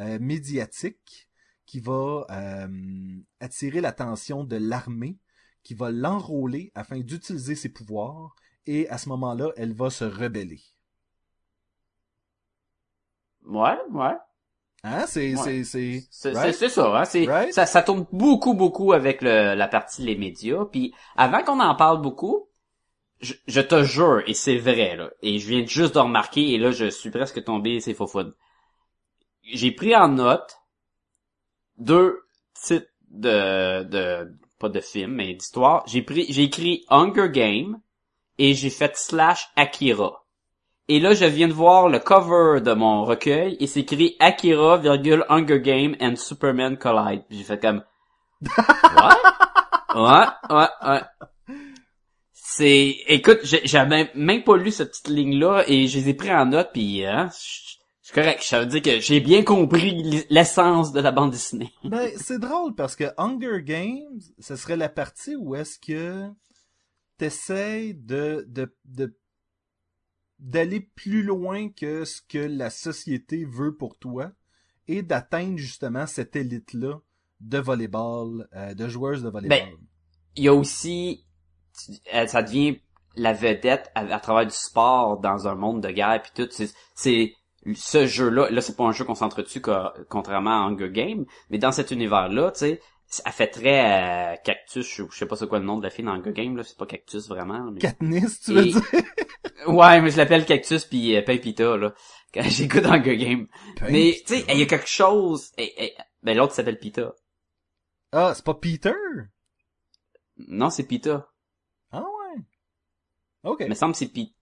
euh, 0.00 0.18
médiatiques 0.18 1.28
qui 1.66 1.80
va 1.80 2.26
euh, 2.30 3.16
attirer 3.40 3.80
l'attention 3.80 4.44
de 4.44 4.56
l'armée, 4.56 5.18
qui 5.64 5.74
va 5.74 5.90
l'enrôler 5.90 6.72
afin 6.76 7.00
d'utiliser 7.00 7.56
ses 7.56 7.70
pouvoirs, 7.70 8.36
et 8.66 8.88
à 8.90 8.98
ce 8.98 9.08
moment-là, 9.10 9.50
elle 9.56 9.74
va 9.74 9.90
se 9.90 10.04
rebeller. 10.04 10.60
Ouais, 13.46 13.78
ouais. 13.92 14.16
Hein? 14.82 15.06
C'est, 15.08 15.36
Ouais. 15.36 15.44
c'est, 15.44 15.64
c'est, 15.64 16.04
C'est 16.10 16.32
right? 16.32 16.52
c'est- 16.54 16.58
c'est 16.58 16.68
ça, 16.68 16.86
hein, 17.00 17.04
c'est 17.04 17.26
Right? 17.26 17.50
ça, 17.50 17.66
ça 17.66 17.82
tourne 17.82 18.06
beaucoup, 18.12 18.54
beaucoup 18.54 18.92
avec 18.92 19.22
le, 19.22 19.54
la 19.54 19.68
partie 19.68 20.02
les 20.02 20.16
médias. 20.16 20.64
Puis 20.66 20.94
avant 21.16 21.42
qu'on 21.42 21.60
en 21.60 21.74
parle 21.74 22.02
beaucoup, 22.02 22.48
je, 23.20 23.34
je 23.48 23.60
te 23.62 23.84
jure, 23.84 24.22
et 24.28 24.34
c'est 24.34 24.58
vrai, 24.58 24.96
là, 24.96 25.10
et 25.22 25.38
je 25.38 25.48
viens 25.48 25.66
juste 25.66 25.94
de 25.96 26.00
remarquer, 26.00 26.54
et 26.54 26.58
là 26.58 26.70
je 26.72 26.86
suis 26.90 27.10
presque 27.10 27.44
tombé, 27.44 27.80
c'est 27.80 27.94
faux 27.94 28.08
J'ai 29.44 29.70
pris 29.70 29.94
en 29.94 30.08
note 30.08 30.58
deux 31.78 32.20
titres 32.54 32.90
de, 33.10 33.84
de 33.84 34.36
pas 34.64 34.70
de 34.70 34.80
films, 34.80 35.16
mais 35.16 35.34
d'histoire. 35.34 35.84
J'ai 35.86 36.00
pris, 36.00 36.26
j'ai 36.30 36.44
écrit 36.44 36.86
Hunger 36.88 37.28
Game 37.28 37.80
et 38.38 38.54
j'ai 38.54 38.70
fait 38.70 38.96
slash 38.96 39.50
Akira. 39.56 40.24
Et 40.88 41.00
là, 41.00 41.12
je 41.12 41.26
viens 41.26 41.48
de 41.48 41.52
voir 41.52 41.88
le 41.88 41.98
cover 41.98 42.62
de 42.62 42.72
mon 42.72 43.04
recueil 43.04 43.56
et 43.60 43.66
c'est 43.66 43.80
écrit 43.80 44.16
Akira, 44.20 44.78
virgule, 44.78 45.26
Hunger 45.28 45.60
Game 45.60 45.96
and 46.00 46.16
Superman 46.16 46.78
Collide. 46.78 47.24
J'ai 47.28 47.42
fait 47.42 47.60
comme, 47.60 47.82
What? 48.96 49.18
ouais, 49.94 50.56
ouais, 50.56 50.68
ouais. 50.86 51.02
C'est, 52.32 52.96
écoute, 53.08 53.40
j'avais 53.42 54.10
même 54.14 54.44
pas 54.44 54.56
lu 54.56 54.70
cette 54.70 54.90
petite 54.90 55.08
ligne-là 55.08 55.64
et 55.66 55.88
je 55.88 55.98
les 55.98 56.08
ai 56.10 56.14
pris 56.14 56.32
en 56.32 56.46
note 56.46 56.70
puis, 56.72 57.04
hein, 57.04 57.28
je 57.32 57.63
correct. 58.14 58.42
Ça 58.42 58.60
veut 58.60 58.66
dire 58.66 58.82
que 58.82 59.00
j'ai 59.00 59.20
bien 59.20 59.42
compris 59.42 60.24
l'essence 60.30 60.92
de 60.92 61.00
la 61.00 61.12
bande 61.12 61.32
dessinée. 61.32 61.72
Ben, 61.84 62.10
c'est 62.16 62.38
drôle 62.38 62.74
parce 62.74 62.96
que 62.96 63.04
Hunger 63.18 63.62
Games, 63.62 64.20
ce 64.38 64.56
serait 64.56 64.76
la 64.76 64.88
partie 64.88 65.36
où 65.36 65.54
est-ce 65.54 65.78
que 65.78 66.30
t'essayes 67.18 67.94
de, 67.94 68.44
de, 68.48 68.74
de, 68.84 69.16
d'aller 70.38 70.80
plus 70.80 71.22
loin 71.22 71.68
que 71.68 72.04
ce 72.04 72.22
que 72.22 72.38
la 72.38 72.70
société 72.70 73.44
veut 73.44 73.76
pour 73.76 73.98
toi 73.98 74.30
et 74.88 75.02
d'atteindre 75.02 75.58
justement 75.58 76.06
cette 76.06 76.36
élite-là 76.36 77.00
de 77.40 77.58
volleyball, 77.58 78.48
euh, 78.54 78.74
de 78.74 78.88
joueuses 78.88 79.22
de 79.22 79.28
volleyball. 79.28 79.58
Ben, 79.58 79.68
il 80.36 80.44
y 80.44 80.48
a 80.48 80.54
aussi, 80.54 81.24
euh, 82.14 82.26
ça 82.26 82.42
devient 82.42 82.80
la 83.16 83.32
vedette 83.32 83.90
à, 83.94 84.00
à 84.00 84.20
travers 84.20 84.46
du 84.46 84.54
sport 84.54 85.20
dans 85.20 85.46
un 85.46 85.54
monde 85.54 85.82
de 85.82 85.90
guerre 85.90 86.20
puis 86.22 86.32
tout. 86.34 86.48
C'est, 86.50 86.72
c'est 86.94 87.34
ce 87.74 88.06
jeu-là. 88.06 88.50
Là, 88.50 88.60
c'est 88.60 88.76
pas 88.76 88.84
un 88.84 88.92
jeu 88.92 89.04
qu'on 89.04 89.14
s'entretue 89.14 89.60
contrairement 90.08 90.64
à 90.64 90.68
Hunger 90.68 90.90
Game, 90.90 91.24
mais 91.50 91.58
dans 91.58 91.72
cet 91.72 91.90
univers-là, 91.90 92.52
tu 92.52 92.58
sais, 92.60 92.80
ça 93.06 93.30
fait 93.30 93.46
très 93.48 94.34
euh, 94.34 94.36
cactus. 94.44 94.86
Je, 94.86 95.04
je 95.10 95.16
sais 95.18 95.26
pas 95.26 95.36
c'est 95.36 95.48
quoi 95.48 95.58
le 95.60 95.64
nom 95.64 95.78
de 95.78 95.82
la 95.84 95.90
fille 95.90 96.04
dans 96.04 96.12
Hunger 96.12 96.32
Game 96.32 96.56
là. 96.56 96.64
C'est 96.64 96.76
pas 96.76 96.86
cactus 96.86 97.28
vraiment. 97.28 97.70
Mais... 97.70 97.80
Katniss, 97.80 98.40
tu 98.40 98.52
veux 98.52 98.66
Et- 98.66 98.72
dire? 98.72 98.82
Ouais, 99.66 100.00
mais 100.02 100.10
je 100.10 100.16
l'appelle 100.18 100.44
cactus 100.44 100.84
puis 100.84 101.16
euh, 101.16 101.22
Pépita 101.22 101.76
là. 101.76 101.94
Quand 102.34 102.42
j'écoute 102.42 102.84
Hunger 102.84 103.16
Game. 103.16 103.46
Mais 103.88 104.20
tu 104.26 104.34
sais, 104.34 104.44
il 104.48 104.58
y 104.58 104.62
a 104.62 104.66
quelque 104.66 104.88
chose. 104.88 105.52
eh, 105.56 105.94
ben 106.22 106.36
l'autre 106.36 106.52
s'appelle 106.54 106.78
Pita. 106.78 107.14
Ah, 108.12 108.32
c'est 108.34 108.44
pas 108.44 108.54
Peter? 108.54 108.92
Non, 110.36 110.70
c'est 110.70 110.82
Pita. 110.86 111.30
Ah 111.92 112.02
ouais. 112.02 112.42
Ok. 113.44 113.58
Il 113.60 113.68
me 113.68 113.74
semble 113.74 113.92
que 113.92 113.98
c'est 113.98 114.08
Pete. 114.08 114.32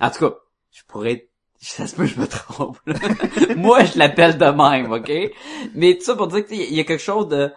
En 0.00 0.10
tout 0.10 0.18
cas, 0.20 0.36
je 0.70 0.82
pourrais... 0.88 1.27
Ça 1.60 1.86
se 1.86 1.96
peut 1.96 2.06
je 2.06 2.20
me 2.20 2.26
trompe. 2.26 2.78
là. 2.86 2.94
Moi, 3.56 3.84
je 3.84 3.98
l'appelle 3.98 4.38
de 4.38 4.44
même, 4.44 4.92
OK? 4.92 5.10
Mais 5.74 5.96
tout 5.98 6.04
ça 6.04 6.14
pour 6.16 6.28
dire 6.28 6.46
qu'il 6.46 6.72
y 6.74 6.80
a 6.80 6.84
quelque 6.84 7.00
chose 7.02 7.28
de... 7.28 7.50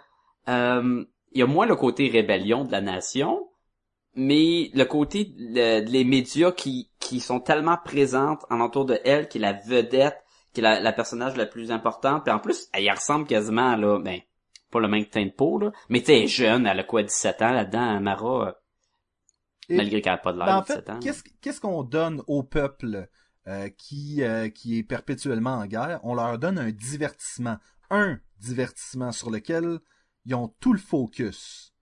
euh, 0.50 1.06
il 1.34 1.40
y 1.40 1.44
a 1.44 1.48
moins 1.48 1.66
le 1.68 1.76
côté 1.76 2.10
rébellion 2.10 2.66
de 2.66 2.72
la 2.72 2.82
nation, 2.82 3.48
mais 4.16 4.70
le 4.74 4.84
côté 4.86 5.34
le- 5.38 5.86
les 5.86 6.04
médias 6.04 6.52
qui, 6.52 6.90
qui 7.00 7.20
sont 7.20 7.40
tellement 7.40 7.78
présentes 7.84 8.44
en 8.50 8.60
entour 8.60 8.86
de 8.86 9.00
elle, 9.06 9.28
qui 9.30 9.38
est 9.38 9.42
la 9.42 9.54
vedette, 9.54 10.18
qui 10.54 10.60
est 10.62 10.64
la, 10.64 10.80
la 10.80 10.92
personnage 10.92 11.38
la 11.38 11.46
plus 11.46 11.72
importante, 11.72 12.24
puis 12.26 12.34
en 12.34 12.40
plus, 12.40 12.68
elle 12.74 12.84
y 12.84 12.92
ressemble 12.92 13.26
quasiment, 13.28 13.76
là, 13.78 14.00
ben, 14.00 14.20
pas 14.72 14.80
le 14.80 14.88
même 14.88 15.06
teint 15.06 15.26
de 15.26 15.32
peau, 15.32 15.60
là, 15.60 15.72
mais 15.90 16.00
tu 16.00 16.08
sais, 16.08 16.18
elle 16.18 16.24
est 16.24 16.28
jeune, 16.28 16.66
elle 16.66 16.80
a 16.80 16.84
quoi, 16.84 17.04
17 17.04 17.42
ans 17.44 17.52
là-dedans, 17.52 18.02
Mara, 18.02 18.56
Et- 19.70 19.78
malgré 19.78 20.02
qu'elle 20.02 20.14
a 20.14 20.18
pas 20.18 20.34
de 20.34 20.40
l'air 20.40 20.48
Ben, 20.48 20.56
de 20.56 20.60
en 20.60 20.64
fait, 20.64 20.74
17 20.74 20.90
ans. 20.90 21.00
qu'est-ce 21.02 21.24
qu'est-ce 21.42 21.62
qu'on 21.62 21.84
donne 21.84 22.22
au 22.28 22.44
peuple? 22.44 23.08
Euh, 23.48 23.70
qui 23.70 24.24
euh, 24.24 24.50
qui 24.50 24.78
est 24.78 24.84
perpétuellement 24.84 25.56
en 25.56 25.66
guerre 25.66 26.00
On 26.04 26.14
leur 26.14 26.38
donne 26.38 26.60
un 26.60 26.72
divertissement, 26.72 27.58
un 27.90 28.20
divertissement 28.40 29.12
sur 29.12 29.32
lequel 29.32 29.80
ils 30.26 30.36
ont 30.36 30.54
tout 30.60 30.74
le 30.74 30.80
focus. 30.80 31.74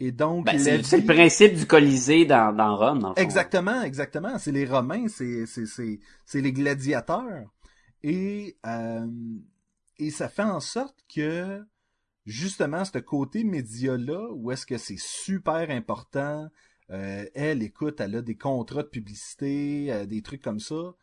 Et 0.00 0.12
donc, 0.12 0.46
Ben, 0.46 0.58
c'est 0.60 0.98
le 0.98 1.04
principe 1.04 1.54
du 1.54 1.66
Colisée 1.66 2.24
dans, 2.24 2.54
dans 2.54 2.76
Rome, 2.76 3.00
dans 3.00 3.08
le 3.08 3.14
fond. 3.16 3.20
Exactement, 3.20 3.82
exactement. 3.82 4.38
C'est 4.38 4.52
les 4.52 4.64
Romains, 4.64 5.08
c'est 5.08 5.46
c'est 5.46 5.66
c'est 5.66 5.98
c'est 6.24 6.40
les 6.40 6.52
gladiateurs. 6.52 7.50
Et 8.02 8.56
euh, 8.66 9.06
et 9.96 10.10
ça 10.10 10.28
fait 10.28 10.42
en 10.42 10.60
sorte 10.60 10.96
que 11.12 11.64
justement 12.26 12.84
ce 12.84 12.98
côté 12.98 13.42
média 13.42 13.96
là 13.96 14.28
où 14.32 14.52
est-ce 14.52 14.66
que 14.66 14.78
c'est 14.78 14.98
super 15.00 15.70
important 15.70 16.48
Euh, 16.90 17.26
elle, 17.34 17.62
écoute, 17.62 18.00
elle 18.00 18.16
a 18.16 18.22
des 18.22 18.36
contrats 18.36 18.82
de 18.82 18.88
publicité, 18.88 19.92
euh, 19.92 20.06
des 20.06 20.22
trucs 20.22 20.42
comme 20.42 20.60
ça. 20.60 20.94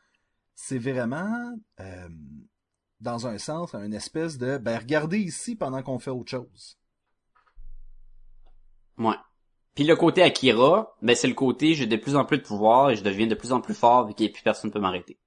C'est 0.55 0.79
vraiment, 0.79 1.53
euh, 1.79 2.09
dans 3.01 3.27
un 3.27 3.37
sens, 3.37 3.75
une 3.75 3.93
espèce 3.93 4.37
de, 4.37 4.57
ben 4.57 4.77
regardez 4.77 5.19
ici 5.19 5.55
pendant 5.55 5.83
qu'on 5.83 5.99
fait 5.99 6.11
autre 6.11 6.31
chose. 6.31 6.77
Ouais. 8.97 9.15
Puis 9.75 9.83
le 9.83 9.95
côté 9.95 10.23
Akira, 10.23 10.95
ben 11.01 11.15
c'est 11.15 11.27
le 11.27 11.33
côté 11.33 11.75
j'ai 11.75 11.85
de 11.85 11.97
plus 11.97 12.15
en 12.15 12.23
plus 12.23 12.37
de 12.37 12.43
pouvoir 12.43 12.91
et 12.91 12.95
je 12.95 13.03
deviens 13.03 13.27
de 13.27 13.35
plus 13.35 13.51
en 13.51 13.59
plus 13.59 13.75
fort 13.75 14.09
et 14.09 14.13
puis 14.13 14.41
personne 14.41 14.69
ne 14.69 14.73
peut 14.73 14.79
m'arrêter. 14.79 15.19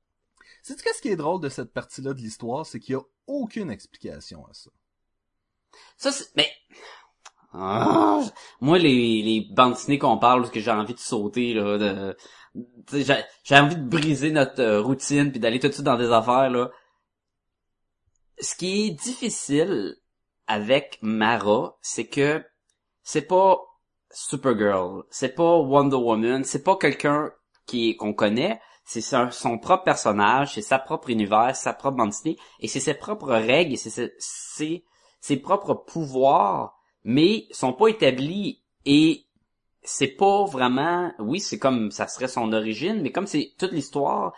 C'est 0.63 0.81
qu'est-ce 0.83 1.03
qui 1.03 1.09
est 1.09 1.17
drôle 1.17 1.41
de 1.41 1.49
cette 1.49 1.73
partie-là 1.73 2.15
de 2.15 2.21
l'histoire, 2.21 2.67
c'est 2.67 2.81
qu'il 2.81 2.95
y 2.95 2.97
a 2.97 3.03
aucune 3.27 3.71
explication 3.71 4.47
à 4.47 4.55
ça. 4.55 4.71
Ça, 5.97 6.13
c'est... 6.13 6.35
Mais... 6.37 6.51
Ah, 7.53 8.21
moi, 8.61 8.79
les, 8.79 9.23
les 9.23 9.47
bandes 9.51 9.73
dessinées 9.73 9.99
qu'on 9.99 10.19
parle, 10.19 10.43
parce 10.43 10.53
que 10.53 10.61
j'ai 10.61 10.71
envie 10.71 10.95
de 10.95 10.99
sauter, 10.99 11.55
là, 11.55 11.79
de... 11.79 12.17
J'ai, 12.93 13.57
envie 13.57 13.77
de 13.77 13.89
briser 13.89 14.31
notre 14.31 14.61
euh, 14.61 14.81
routine 14.81 15.31
puis 15.31 15.41
d'aller 15.41 15.61
tout 15.61 15.69
de 15.69 15.73
suite 15.73 15.85
dans 15.85 15.97
des 15.97 16.11
affaires, 16.11 16.51
là. 16.51 16.71
Ce 18.41 18.55
qui 18.55 18.87
est 18.87 18.91
difficile 18.91 19.97
avec 20.47 20.99
Mara, 21.03 21.77
c'est 21.83 22.07
que 22.07 22.45
c'est 23.03 23.23
pas 23.23 23.59
Supergirl, 24.11 25.05
c'est 25.11 25.35
pas 25.35 25.57
Wonder 25.59 25.97
Woman, 25.97 26.45
c'est 26.45 26.63
pas 26.63 26.77
quelqu'un 26.77 27.31
qui 27.67 27.97
qu'on 27.97 28.15
connaît, 28.15 28.61
c'est 28.85 29.03
son, 29.03 29.59
propre 29.59 29.85
personnage, 29.85 30.55
c'est 30.55 30.63
sa 30.63 30.79
propre 30.79 31.11
univers, 31.11 31.55
sa 31.55 31.75
propre 31.75 32.05
dessinée, 32.07 32.39
et 32.61 32.69
c'est 32.69 32.81
ses 32.81 32.95
propres 32.95 33.35
règles, 33.35 33.77
c'est 33.77 34.11
ses 35.21 35.37
propres 35.37 35.75
pouvoirs, 35.75 36.78
mais 37.09 37.47
sont 37.53 37.73
pas 37.73 37.89
établis 37.89 38.63
et 38.85 39.25
c'est 39.83 40.15
pas 40.15 40.45
vraiment, 40.45 41.11
oui, 41.19 41.41
c'est 41.41 41.59
comme 41.59 41.91
ça 41.91 42.07
serait 42.07 42.29
son 42.29 42.53
origine, 42.53 43.01
mais 43.01 43.13
comme 43.13 43.27
c'est 43.27 43.55
toute 43.59 43.73
l'histoire, 43.73 44.35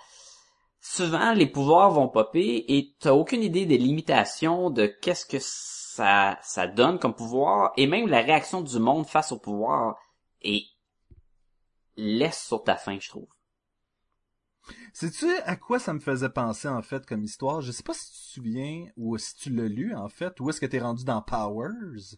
souvent 0.81 1.33
les 1.33 1.49
pouvoirs 1.49 1.91
vont 1.91 2.09
popper 2.09 2.65
et 2.69 2.95
t'as 3.01 3.13
aucune 3.13 3.43
idée 3.43 3.67
des 3.67 3.77
limitations 3.77 4.71
de 4.71 4.87
qu'est-ce 4.87 5.27
que 5.27 5.39
ça, 5.41 6.39
ça 6.45 6.69
donne 6.69 7.01
comme 7.01 7.13
pouvoir 7.13 7.73
et 7.77 7.89
même 7.89 8.07
la 8.07 8.23
réaction 8.23 8.61
du 8.61 8.79
monde 8.79 9.05
face 9.05 9.33
au 9.33 9.41
pouvoir 9.41 9.97
et 10.41 10.63
laisse 11.97 12.41
sur 12.41 12.63
ta 12.63 12.77
faim, 12.77 12.99
je 13.01 13.09
trouve. 13.09 13.29
Sais-tu 14.93 15.29
à 15.39 15.57
quoi 15.57 15.81
ça 15.81 15.93
me 15.93 15.99
faisait 15.99 16.31
penser 16.31 16.69
en 16.69 16.83
fait 16.83 17.05
comme 17.05 17.25
histoire? 17.25 17.63
Je 17.63 17.73
sais 17.73 17.83
pas 17.83 17.95
si 17.95 18.13
tu 18.13 18.19
te 18.19 18.33
souviens 18.35 18.87
ou 18.97 19.19
si 19.19 19.35
tu 19.35 19.51
l'as 19.51 19.67
lu 19.67 19.93
en 19.97 20.09
fait, 20.09 20.39
ou 20.39 20.51
est-ce 20.51 20.61
que 20.61 20.67
t'es 20.67 20.79
rendu 20.79 21.05
dans 21.05 21.21
Powers? 21.21 22.17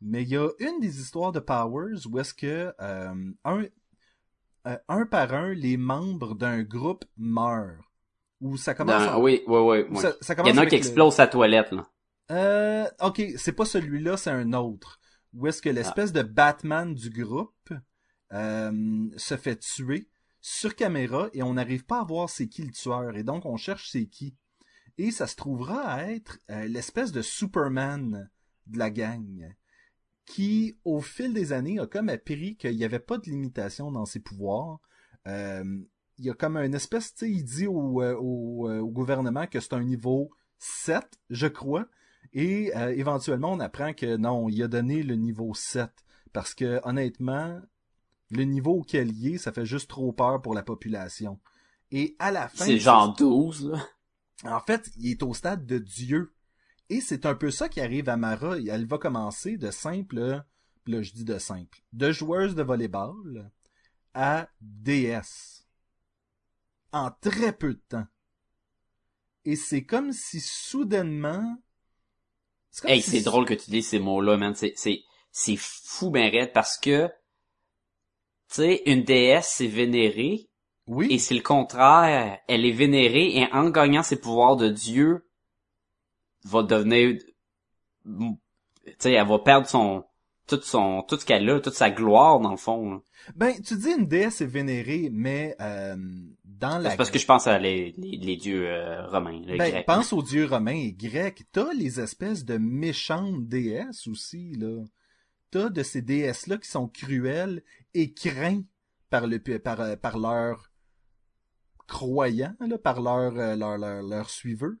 Mais 0.00 0.22
il 0.22 0.28
y 0.28 0.36
a 0.36 0.48
une 0.58 0.80
des 0.80 1.00
histoires 1.00 1.32
de 1.32 1.40
Powers 1.40 2.06
où 2.06 2.18
est-ce 2.18 2.34
que 2.34 2.72
euh, 2.80 3.32
un, 3.44 3.64
euh, 4.66 4.78
un 4.88 5.06
par 5.06 5.32
un, 5.34 5.54
les 5.54 5.76
membres 5.76 6.34
d'un 6.34 6.62
groupe 6.62 7.04
meurent. 7.16 7.82
Où 8.40 8.56
ça 8.58 8.74
commence. 8.74 9.08
Oui, 9.18 9.42
oui, 9.46 9.58
oui. 9.60 9.84
oui. 9.90 9.98
ça, 9.98 10.12
ça 10.20 10.34
Il 10.44 10.48
y 10.48 10.52
en 10.52 10.58
a 10.58 10.62
un 10.62 10.66
qui 10.66 10.72
le- 10.72 10.78
explose 10.78 11.14
sa 11.14 11.26
toilette, 11.26 11.72
là. 11.72 11.88
Euh, 12.30 12.86
ok, 13.00 13.22
c'est 13.36 13.52
pas 13.52 13.64
celui-là, 13.64 14.16
c'est 14.16 14.30
un 14.30 14.52
autre. 14.52 15.00
Où 15.32 15.46
est-ce 15.46 15.62
que 15.62 15.68
l'espèce 15.70 16.12
de 16.12 16.22
Batman 16.22 16.92
du 16.94 17.08
groupe 17.10 17.72
euh, 18.32 19.08
se 19.16 19.36
fait 19.36 19.56
tuer 19.56 20.08
sur 20.40 20.74
caméra 20.74 21.28
et 21.32 21.42
on 21.42 21.54
n'arrive 21.54 21.84
pas 21.84 22.00
à 22.00 22.04
voir 22.04 22.28
c'est 22.30 22.48
qui 22.48 22.62
le 22.62 22.72
tueur 22.72 23.16
et 23.16 23.22
donc 23.22 23.46
on 23.46 23.56
cherche 23.56 23.90
c'est 23.90 24.06
qui. 24.06 24.36
Et 24.98 25.10
ça 25.10 25.26
se 25.26 25.36
trouvera 25.36 25.80
à 25.82 26.04
être 26.04 26.38
euh, 26.50 26.66
l'espèce 26.66 27.12
de 27.12 27.22
Superman 27.22 28.30
de 28.66 28.78
la 28.78 28.90
gang 28.90 29.54
qui, 30.26 30.78
au 30.84 31.00
fil 31.00 31.32
des 31.32 31.52
années, 31.52 31.78
a 31.78 31.86
comme 31.86 32.08
appris 32.08 32.56
qu'il 32.56 32.76
n'y 32.76 32.84
avait 32.84 32.98
pas 32.98 33.18
de 33.18 33.30
limitation 33.30 33.90
dans 33.90 34.04
ses 34.04 34.20
pouvoirs. 34.20 34.80
Euh, 35.26 35.64
il 36.18 36.24
y 36.24 36.30
a 36.30 36.34
comme 36.34 36.56
une 36.56 36.74
espèce, 36.74 37.14
tu 37.14 37.26
sais, 37.26 37.30
il 37.30 37.44
dit 37.44 37.66
au, 37.66 38.02
euh, 38.02 38.16
au, 38.18 38.68
euh, 38.68 38.80
au 38.80 38.90
gouvernement 38.90 39.46
que 39.46 39.60
c'est 39.60 39.74
un 39.74 39.84
niveau 39.84 40.30
7, 40.58 41.04
je 41.30 41.46
crois. 41.46 41.86
Et 42.32 42.74
euh, 42.76 42.94
éventuellement, 42.94 43.52
on 43.52 43.60
apprend 43.60 43.92
que 43.92 44.16
non, 44.16 44.48
il 44.48 44.62
a 44.62 44.68
donné 44.68 45.02
le 45.02 45.14
niveau 45.14 45.54
7. 45.54 45.90
Parce 46.32 46.54
que, 46.54 46.80
honnêtement, 46.84 47.60
le 48.30 48.44
niveau 48.44 48.72
auquel 48.72 49.12
il 49.12 49.34
est, 49.34 49.38
ça 49.38 49.52
fait 49.52 49.66
juste 49.66 49.88
trop 49.88 50.12
peur 50.12 50.42
pour 50.42 50.54
la 50.54 50.62
population. 50.62 51.38
Et 51.90 52.16
à 52.18 52.30
la 52.30 52.48
fin... 52.48 52.64
C'est 52.64 52.78
genre 52.78 53.14
12, 53.14 53.70
là. 53.70 53.86
En 54.44 54.60
fait, 54.60 54.90
il 54.98 55.12
est 55.12 55.22
au 55.22 55.32
stade 55.32 55.64
de 55.64 55.78
Dieu. 55.78 56.34
Et 56.88 57.00
c'est 57.00 57.26
un 57.26 57.34
peu 57.34 57.50
ça 57.50 57.68
qui 57.68 57.80
arrive 57.80 58.08
à 58.08 58.16
Mara. 58.16 58.56
Elle 58.58 58.86
va 58.86 58.98
commencer 58.98 59.56
de 59.56 59.70
simple, 59.70 60.18
là 60.18 60.46
je 61.02 61.12
dis 61.12 61.24
de 61.24 61.38
simple, 61.38 61.82
de 61.92 62.12
joueuse 62.12 62.54
de 62.54 62.62
volleyball 62.62 63.50
à 64.14 64.48
déesse. 64.60 65.66
En 66.92 67.10
très 67.10 67.52
peu 67.52 67.74
de 67.74 67.82
temps. 67.88 68.06
Et 69.44 69.56
c'est 69.56 69.84
comme 69.84 70.12
si 70.12 70.40
soudainement... 70.40 71.56
Hey, 72.84 73.02
si- 73.02 73.10
c'est 73.10 73.22
drôle 73.22 73.46
que 73.46 73.54
tu 73.54 73.70
dis 73.70 73.82
ces 73.82 73.98
mots-là, 73.98 74.36
man. 74.36 74.54
C'est, 74.54 74.74
c'est, 74.76 75.02
c'est 75.32 75.56
fou 75.56 76.10
ben 76.10 76.30
raide 76.30 76.52
parce 76.52 76.78
que, 76.78 77.08
tu 78.48 78.54
sais, 78.56 78.82
une 78.86 79.02
déesse, 79.02 79.52
c'est 79.56 79.66
vénéré, 79.66 80.48
Oui. 80.86 81.08
et 81.10 81.18
c'est 81.18 81.34
le 81.34 81.42
contraire. 81.42 82.38
Elle 82.48 82.64
est 82.64 82.72
vénérée, 82.72 83.36
et 83.36 83.46
en 83.52 83.70
gagnant 83.70 84.02
ses 84.02 84.20
pouvoirs 84.20 84.56
de 84.56 84.68
Dieu, 84.68 85.25
va 86.46 86.62
devenir, 86.62 87.18
tu 88.04 88.92
sais, 88.98 89.12
elle 89.12 89.26
va 89.26 89.38
perdre 89.38 89.66
son, 89.66 90.04
tout 90.46 90.60
son, 90.62 91.02
tout 91.02 91.16
ce 91.18 91.24
qu'elle 91.24 91.48
a, 91.50 91.60
toute 91.60 91.74
sa 91.74 91.90
gloire, 91.90 92.40
dans 92.40 92.52
le 92.52 92.56
fond. 92.56 92.90
là. 92.90 93.00
Ben, 93.34 93.52
tu 93.60 93.76
dis 93.76 93.90
une 93.90 94.06
déesse 94.06 94.40
est 94.40 94.46
vénérée, 94.46 95.10
mais 95.12 95.56
euh, 95.60 95.96
dans 96.44 96.78
la... 96.78 96.90
C'est 96.90 96.96
parce 96.96 97.10
que 97.10 97.18
je 97.18 97.26
pense 97.26 97.46
à 97.48 97.58
les, 97.58 97.92
les, 97.98 98.16
les 98.16 98.36
dieux 98.36 98.68
euh, 98.68 99.04
romains, 99.08 99.40
les 99.44 99.58
Ben, 99.58 99.70
Grecs. 99.70 99.86
pense 99.86 100.12
aux 100.12 100.22
dieux 100.22 100.46
romains 100.46 100.76
et 100.76 100.92
grecs. 100.92 101.42
T'as 101.50 101.72
les 101.72 101.98
espèces 101.98 102.44
de 102.44 102.58
méchantes 102.58 103.46
déesses 103.48 104.06
aussi, 104.06 104.52
là. 104.52 104.84
T'as 105.50 105.68
de 105.70 105.82
ces 105.82 106.02
déesses-là 106.02 106.58
qui 106.58 106.68
sont 106.70 106.88
cruelles 106.88 107.62
et 107.94 108.12
craintes 108.12 108.66
par 109.10 109.26
le 109.26 109.38
par, 109.38 109.80
euh, 109.80 109.96
par 109.96 110.18
leurs 110.18 110.70
croyants, 111.86 112.54
là, 112.60 112.78
par 112.78 113.00
leurs 113.00 113.38
euh, 113.38 113.56
leurs 113.56 113.78
leurs 113.78 114.02
leurs 114.02 114.30
suiveux. 114.30 114.78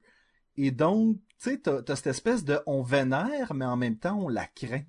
Et 0.56 0.70
donc, 0.70 1.16
tu 1.38 1.50
sais, 1.50 1.58
t'as, 1.58 1.82
t'as 1.82 1.96
cette 1.96 2.06
espèce 2.08 2.44
de 2.44 2.58
on 2.66 2.82
vénère, 2.82 3.52
mais 3.54 3.64
en 3.66 3.76
même 3.76 3.98
temps 3.98 4.18
on 4.18 4.28
la 4.28 4.46
craint. 4.46 4.82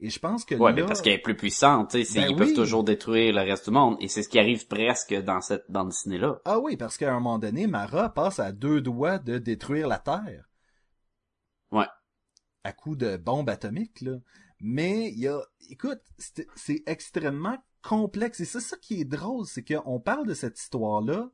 Et 0.00 0.10
je 0.10 0.18
pense 0.18 0.44
que 0.44 0.54
Ouais, 0.56 0.72
là, 0.72 0.76
mais 0.82 0.86
parce 0.86 1.00
qu'elle 1.00 1.14
est 1.14 1.18
plus 1.22 1.36
puissante, 1.36 1.90
tu 1.92 1.98
sais, 1.98 2.04
c'est- 2.04 2.20
Ben 2.20 2.26
ils 2.28 2.32
oui. 2.32 2.38
peuvent 2.38 2.54
toujours 2.54 2.82
détruire 2.84 3.32
le 3.32 3.40
reste 3.42 3.66
du 3.66 3.70
monde, 3.70 3.96
et 4.00 4.08
c'est 4.08 4.22
ce 4.22 4.28
qui 4.28 4.38
arrive 4.40 4.66
presque 4.66 5.14
dans 5.22 5.40
cette 5.40 5.64
bande 5.70 5.90
dessinée-là. 5.90 6.40
Ah 6.44 6.58
oui, 6.58 6.76
parce 6.76 6.96
qu'à 6.96 7.10
un 7.10 7.14
moment 7.20 7.38
donné, 7.38 7.66
Mara 7.68 8.08
passe 8.12 8.40
à 8.40 8.50
deux 8.52 8.80
doigts 8.80 9.18
de 9.18 9.38
détruire 9.38 9.86
la 9.86 9.98
Terre. 9.98 10.48
Ouais. 11.70 11.86
À 12.64 12.72
coup 12.72 12.96
de 12.96 13.16
bombe 13.16 13.48
atomique, 13.48 14.00
là. 14.00 14.16
Mais 14.60 15.10
il 15.10 15.20
y 15.20 15.28
a, 15.28 15.40
écoute, 15.70 16.00
c'est 16.18 16.46
c'est 16.56 16.82
extrêmement 16.86 17.58
complexe. 17.82 18.40
Et 18.40 18.44
c'est 18.46 18.60
ça 18.60 18.76
qui 18.78 19.00
est 19.00 19.04
drôle, 19.04 19.46
c'est 19.46 19.64
qu'on 19.64 20.00
parle 20.00 20.26
de 20.26 20.34
cette 20.34 20.58
histoire-là. 20.58 21.30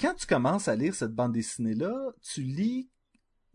Quand 0.00 0.14
tu 0.14 0.26
commences 0.26 0.68
à 0.68 0.76
lire 0.76 0.94
cette 0.94 1.14
bande 1.14 1.32
dessinée-là, 1.32 2.12
tu 2.20 2.42
lis 2.42 2.90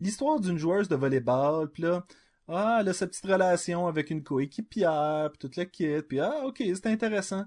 l'histoire 0.00 0.40
d'une 0.40 0.58
joueuse 0.58 0.88
de 0.88 0.96
volleyball, 0.96 1.70
puis 1.70 1.82
là, 1.82 2.06
ah, 2.48 2.78
elle 2.80 2.88
a 2.88 2.92
sa 2.94 3.06
petite 3.06 3.26
relation 3.26 3.86
avec 3.86 4.10
une 4.10 4.22
coéquipière, 4.22 5.30
puis 5.30 5.38
toute 5.38 5.56
la 5.56 5.66
kit, 5.66 6.02
puis 6.08 6.20
ah, 6.20 6.46
ok, 6.46 6.58
c'est 6.58 6.86
intéressant. 6.86 7.44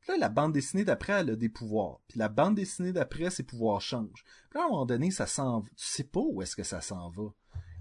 Puis 0.00 0.10
là, 0.10 0.18
la 0.18 0.28
bande 0.28 0.52
dessinée 0.52 0.84
d'après, 0.84 1.12
elle 1.12 1.30
a 1.30 1.36
des 1.36 1.48
pouvoirs. 1.48 2.00
Puis 2.08 2.18
la 2.18 2.28
bande 2.28 2.56
dessinée 2.56 2.92
d'après, 2.92 3.30
ses 3.30 3.44
pouvoirs 3.44 3.80
changent. 3.80 4.24
Puis 4.50 4.58
là, 4.58 4.62
à 4.62 4.66
un 4.66 4.70
moment 4.70 4.84
donné, 4.84 5.12
ça 5.12 5.26
s'en 5.26 5.60
va. 5.60 5.68
Tu 5.76 5.86
sais 5.86 6.04
pas 6.04 6.20
où 6.20 6.42
est-ce 6.42 6.56
que 6.56 6.64
ça 6.64 6.80
s'en 6.80 7.08
va. 7.10 7.32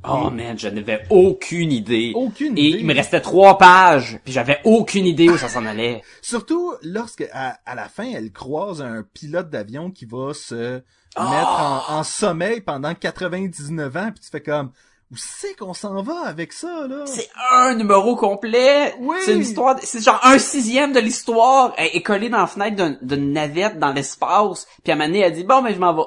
Oh 0.07 0.29
man, 0.31 0.57
je 0.57 0.67
n'avais 0.67 1.03
aucune 1.11 1.71
idée. 1.71 2.11
Aucune 2.15 2.57
Et 2.57 2.61
idée. 2.69 2.79
il 2.79 2.85
me 2.85 2.93
restait 2.95 3.21
trois 3.21 3.57
pages, 3.59 4.19
puis 4.23 4.33
j'avais 4.33 4.59
aucune 4.63 5.05
idée 5.05 5.29
où 5.29 5.37
ça 5.37 5.47
s'en 5.47 5.65
allait. 5.65 6.01
Surtout 6.21 6.73
lorsque, 6.81 7.27
à, 7.33 7.59
à 7.65 7.75
la 7.75 7.87
fin, 7.87 8.05
elle 8.11 8.31
croise 8.31 8.81
un 8.81 9.03
pilote 9.13 9.49
d'avion 9.51 9.91
qui 9.91 10.05
va 10.05 10.33
se 10.33 10.81
Ah! 11.15 11.29
mettre 11.29 11.91
en, 11.91 11.99
en 11.99 12.03
sommeil 12.03 12.61
pendant 12.61 12.95
99 12.95 13.95
ans, 13.97 14.09
puis 14.13 14.23
tu 14.23 14.29
fais 14.31 14.41
comme, 14.41 14.71
où 15.11 15.17
c'est 15.17 15.55
qu'on 15.55 15.73
s'en 15.73 16.01
va 16.01 16.21
avec 16.25 16.53
ça, 16.53 16.87
là? 16.87 17.03
C'est 17.05 17.27
un 17.51 17.75
numéro 17.75 18.15
complet. 18.15 18.95
Oui. 19.01 19.17
C'est 19.25 19.33
une 19.35 19.41
histoire, 19.41 19.75
c'est 19.83 20.01
genre 20.03 20.19
un 20.23 20.39
sixième 20.39 20.93
de 20.93 20.99
l'histoire. 21.01 21.73
Elle 21.77 21.89
est 21.93 22.01
collée 22.01 22.29
dans 22.29 22.37
la 22.39 22.47
fenêtre 22.47 22.77
d'un- 22.77 22.97
d'une 23.01 23.33
navette 23.33 23.77
dans 23.77 23.91
l'espace. 23.91 24.65
Puis 24.83 24.91
à 24.91 24.95
un 24.95 24.97
moment 24.97 25.09
donné, 25.09 25.19
elle 25.19 25.33
dit, 25.33 25.43
bon, 25.43 25.61
mais 25.61 25.73
je 25.75 25.79
m'en 25.79 25.93
vais. 25.93 26.03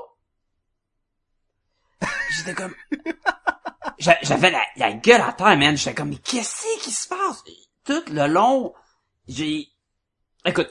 J'étais 2.44 2.54
comme... 2.54 2.74
J'a- 3.98 4.18
J'avais 4.22 4.50
la, 4.50 4.62
la 4.76 4.92
gueule 4.92 5.20
à 5.20 5.32
terre, 5.32 5.56
man. 5.56 5.76
J'étais 5.76 5.94
comme, 5.94 6.10
mais 6.10 6.16
qu'est-ce 6.18 6.82
qui 6.82 6.90
se 6.90 7.08
passe? 7.08 7.44
Tout 7.84 8.02
le 8.12 8.26
long, 8.26 8.72
j'ai... 9.28 9.68
Écoute, 10.44 10.68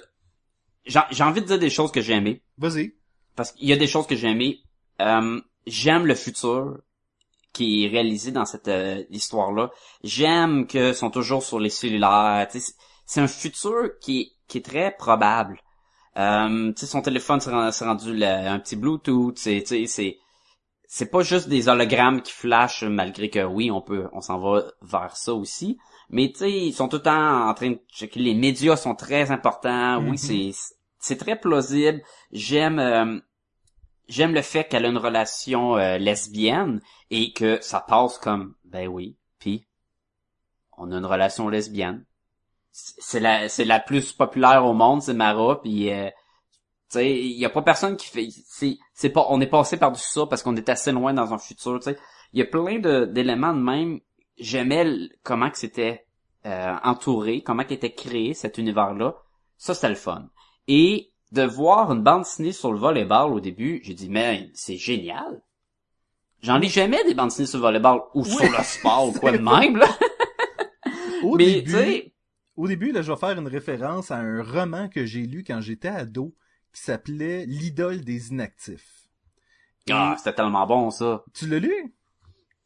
j'ai 0.85 1.23
envie 1.23 1.41
de 1.41 1.47
dire 1.47 1.59
des 1.59 1.69
choses 1.69 1.91
que 1.91 2.01
j'ai 2.01 2.13
aimées. 2.13 2.41
Vas-y. 2.57 2.93
Parce 3.35 3.51
qu'il 3.51 3.67
y 3.67 3.73
a 3.73 3.77
des 3.77 3.87
choses 3.87 4.05
que 4.07 4.15
j'ai 4.15 4.27
aimées. 4.29 4.59
Euh, 5.01 5.41
j'aime 5.65 6.05
le 6.05 6.15
futur 6.15 6.77
qui 7.53 7.85
est 7.85 7.87
réalisé 7.89 8.31
dans 8.31 8.45
cette 8.45 8.67
euh, 8.67 9.03
histoire-là. 9.09 9.71
J'aime 10.03 10.67
que 10.67 10.93
sont 10.93 11.09
toujours 11.11 11.43
sur 11.43 11.59
les 11.59 11.69
cellulaires. 11.69 12.47
C'est 13.05 13.21
un 13.21 13.27
futur 13.27 13.97
qui 14.01 14.21
est 14.21 14.29
qui 14.47 14.57
est 14.59 14.61
très 14.65 14.91
probable. 14.95 15.59
Euh, 16.17 16.73
son 16.75 17.01
téléphone 17.01 17.39
s'est 17.39 17.49
ren- 17.49 17.71
s'est 17.71 17.85
rendu 17.85 18.13
le- 18.13 18.25
un 18.25 18.59
petit 18.59 18.75
Bluetooth, 18.75 19.37
c'est, 19.37 19.63
c'est, 20.95 21.09
pas 21.09 21.23
juste 21.23 21.49
des 21.49 21.69
hologrammes 21.69 22.21
qui 22.21 22.31
flashent, 22.31 22.83
malgré 22.83 23.31
que 23.31 23.43
oui, 23.43 23.71
on 23.71 23.81
peut, 23.81 24.07
on 24.13 24.21
s'en 24.21 24.37
va 24.37 24.63
vers 24.83 25.17
ça 25.17 25.33
aussi. 25.33 25.79
Mais 26.09 26.31
tu 26.31 26.39
sais, 26.39 26.51
ils 26.51 26.71
sont 26.71 26.87
tout 26.87 26.97
le 26.97 27.01
temps 27.01 27.49
en 27.49 27.53
train 27.55 27.71
de 27.71 27.79
checker. 27.91 28.19
Les 28.19 28.35
médias 28.35 28.75
sont 28.75 28.93
très 28.93 29.31
importants. 29.31 30.03
Oui, 30.03 30.19
c'est, 30.19 30.51
c'est 30.99 31.17
très 31.17 31.35
plausible. 31.35 32.03
J'aime, 32.31 32.77
euh, 32.77 33.19
j'aime 34.07 34.35
le 34.35 34.43
fait 34.43 34.65
qu'elle 34.65 34.85
a 34.85 34.89
une 34.89 34.99
relation 34.99 35.77
euh, 35.77 35.97
lesbienne 35.97 36.79
et 37.09 37.33
que 37.33 37.59
ça 37.61 37.79
passe 37.79 38.19
comme, 38.19 38.53
ben 38.63 38.87
oui, 38.87 39.17
puis 39.39 39.65
on 40.77 40.91
a 40.91 40.97
une 40.97 41.07
relation 41.07 41.49
lesbienne. 41.49 42.05
C'est 42.71 43.19
la, 43.19 43.49
c'est 43.49 43.65
la 43.65 43.79
plus 43.79 44.11
populaire 44.11 44.63
au 44.63 44.73
monde, 44.73 45.01
c'est 45.01 45.15
Mara, 45.15 45.59
puis 45.59 45.91
euh, 45.91 46.11
sais, 46.93 47.11
il 47.11 47.37
y 47.37 47.45
a 47.45 47.49
pas 47.49 47.61
personne 47.61 47.97
qui 47.97 48.07
fait, 48.07 48.27
c'est, 48.47 48.77
c'est 48.93 49.09
pas, 49.09 49.25
on 49.29 49.39
est 49.41 49.47
passé 49.47 49.77
par-dessus 49.77 50.11
ça 50.11 50.25
parce 50.25 50.43
qu'on 50.43 50.55
est 50.55 50.69
assez 50.69 50.91
loin 50.91 51.13
dans 51.13 51.33
un 51.33 51.37
futur, 51.37 51.79
tu 51.79 51.85
sais. 51.85 51.97
Il 52.33 52.39
y 52.39 52.41
a 52.41 52.45
plein 52.45 52.79
de, 52.79 53.05
d'éléments 53.05 53.53
de 53.53 53.61
même. 53.61 53.99
J'aimais 54.39 54.85
comment 55.23 55.51
que 55.51 55.57
c'était 55.57 56.05
euh, 56.45 56.75
entouré, 56.83 57.43
comment 57.43 57.63
qu'était 57.63 57.93
créé 57.93 58.33
cet 58.33 58.57
univers-là. 58.57 59.15
Ça, 59.57 59.73
c'était 59.73 59.89
le 59.89 59.95
fun. 59.95 60.29
Et 60.67 61.11
de 61.31 61.43
voir 61.43 61.91
une 61.91 62.03
bande 62.03 62.23
dessinée 62.23 62.51
sur 62.51 62.71
le 62.71 62.79
volleyball 62.79 63.31
au 63.31 63.39
début, 63.39 63.81
j'ai 63.83 63.93
dit, 63.93 64.09
mais 64.09 64.49
c'est 64.53 64.77
génial. 64.77 65.41
J'en 66.41 66.57
lis 66.57 66.69
jamais 66.69 67.03
des 67.05 67.13
bandes 67.13 67.29
dessinées 67.29 67.47
sur 67.47 67.59
le 67.59 67.63
volleyball 67.63 68.01
ou 68.13 68.25
sur 68.25 68.43
le 68.43 68.63
sport 68.63 69.07
ou 69.07 69.13
quoi 69.13 69.31
de 69.31 69.37
même, 69.37 69.77
là. 69.77 69.87
Au 71.23 71.35
mais, 71.37 71.61
début, 71.61 72.11
Au 72.57 72.67
début, 72.67 72.91
là, 72.91 73.01
je 73.01 73.11
vais 73.11 73.17
faire 73.17 73.39
une 73.39 73.47
référence 73.47 74.11
à 74.11 74.17
un 74.17 74.43
roman 74.43 74.89
que 74.89 75.05
j'ai 75.05 75.21
lu 75.21 75.43
quand 75.45 75.61
j'étais 75.61 75.87
ado 75.87 76.35
qui 76.73 76.81
s'appelait 76.81 77.45
L'idole 77.45 78.01
des 78.01 78.29
inactifs. 78.29 79.07
Et- 79.87 79.91
ah, 79.91 80.15
c'était 80.17 80.35
tellement 80.35 80.67
bon, 80.67 80.91
ça. 80.91 81.23
Tu 81.33 81.47
l'as 81.47 81.59
lu? 81.59 81.93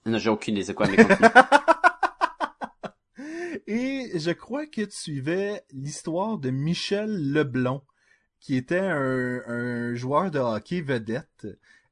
Non, 0.06 0.18
j'ai 0.18 0.30
aucune 0.30 0.56
idée, 0.56 0.66
c'est 0.66 0.74
quoi, 0.74 0.88
mais 0.88 0.98
continue. 0.98 1.30
Et 3.68 4.12
je 4.20 4.32
crois 4.32 4.66
que 4.68 4.82
tu 4.82 4.96
suivais 4.96 5.64
l'histoire 5.72 6.38
de 6.38 6.50
Michel 6.52 7.32
Leblond, 7.34 7.82
qui 8.40 8.56
était 8.56 8.80
un, 8.80 9.42
un 9.48 9.96
joueur 9.96 10.30
de 10.32 10.40
hockey 10.40 10.82
vedette 10.82 11.48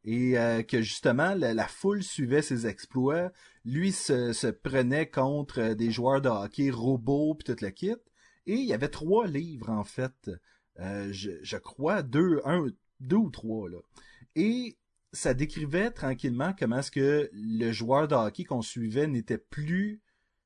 et 0.06 0.38
euh, 0.38 0.62
que 0.62 0.82
justement 0.82 1.34
la, 1.34 1.54
la 1.56 1.68
foule 1.68 2.04
suivait 2.04 2.44
ses 2.44 2.68
exploits. 2.68 3.32
Lui 3.66 3.92
se, 3.92 4.32
se 4.32 4.48
prenait 4.48 5.10
contre 5.10 5.74
des 5.74 5.90
joueurs 5.92 6.22
de 6.22 6.30
hockey 6.30 6.70
robots 6.70 7.34
puis 7.36 7.44
toute 7.46 7.62
le 7.62 7.72
kit. 7.72 7.96
Et 8.46 8.54
il 8.54 8.66
y 8.66 8.74
avait 8.74 8.88
trois 8.90 9.26
livres 9.28 9.72
en 9.72 9.84
fait, 9.84 10.30
Euh, 10.80 11.12
je, 11.12 11.58
crois 11.58 12.04
deux, 12.04 12.42
un, 12.46 12.68
deux 13.00 13.16
ou 13.16 13.30
trois. 13.30 13.70
Et 14.36 14.78
ça 15.14 15.34
décrivait 15.34 15.92
tranquillement 15.92 16.54
comment 16.58 16.80
est-ce 16.80 16.92
que 16.92 17.30
le 17.34 17.72
joueur 17.72 18.08
de 18.08 18.16
hockey 18.16 18.44
qu'on 18.44 18.62
suivait 18.62 19.08
n'était 19.08 19.38
plus 19.38 20.02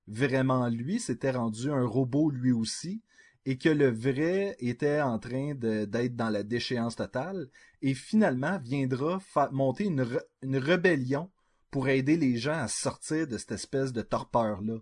vraiment 0.08 0.68
lui, 0.68 1.00
s'était 1.00 1.32
rendu 1.32 1.72
un 1.72 1.86
robot 1.86 2.30
lui 2.30 2.52
aussi, 2.52 3.02
et 3.46 3.58
que 3.58 3.70
le 3.70 3.90
vrai 3.90 4.56
était 4.60 5.02
en 5.02 5.18
train 5.18 5.56
d'être 5.56 6.16
dans 6.16 6.30
la 6.30 6.44
déchéance 6.44 6.96
totale, 6.96 7.50
et 7.82 7.94
finalement 7.94 8.60
viendra 8.60 9.20
monter 9.52 9.86
une 9.86 10.58
rébellion 10.58 11.32
pour 11.72 11.88
aider 11.88 12.18
les 12.18 12.38
gens 12.38 12.58
à 12.58 12.68
sortir 12.68 13.28
de 13.28 13.38
cette 13.38 13.52
espèce 13.52 13.94
de 13.94 14.02
torpeur-là. 14.02 14.80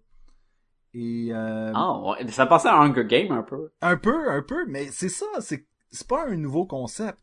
Et 0.99 1.29
euh, 1.31 1.71
Ah, 1.75 1.99
ouais. 2.01 2.27
Ça 2.31 2.47
passait 2.47 2.69
à 2.69 2.77
Hunger 2.79 3.05
Game 3.05 3.31
un 3.31 3.43
peu. 3.43 3.69
un 3.81 3.97
peu, 3.97 4.31
un 4.31 4.41
peu, 4.41 4.65
mais 4.67 4.87
c'est 4.91 5.09
ça, 5.09 5.25
c'est 5.41 5.67
c'est 5.91 6.07
pas 6.07 6.25
un 6.27 6.35
nouveau 6.35 6.65
concept, 6.65 7.19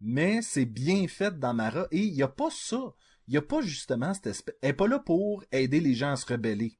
mais 0.00 0.40
c'est 0.42 0.64
bien 0.64 1.06
fait 1.06 1.38
dans 1.38 1.52
Mara, 1.54 1.86
et 1.90 1.98
il 1.98 2.14
y 2.14 2.22
a 2.22 2.28
pas 2.28 2.48
ça. 2.50 2.94
Il 3.28 3.34
y 3.34 3.36
a 3.36 3.42
pas 3.42 3.60
justement 3.60 4.12
cette 4.14 4.26
espèce... 4.26 4.56
Elle 4.62 4.70
est 4.70 4.72
pas 4.72 4.88
là 4.88 4.98
pour 4.98 5.44
aider 5.52 5.78
les 5.80 5.94
gens 5.94 6.10
à 6.12 6.16
se 6.16 6.26
rebeller. 6.26 6.76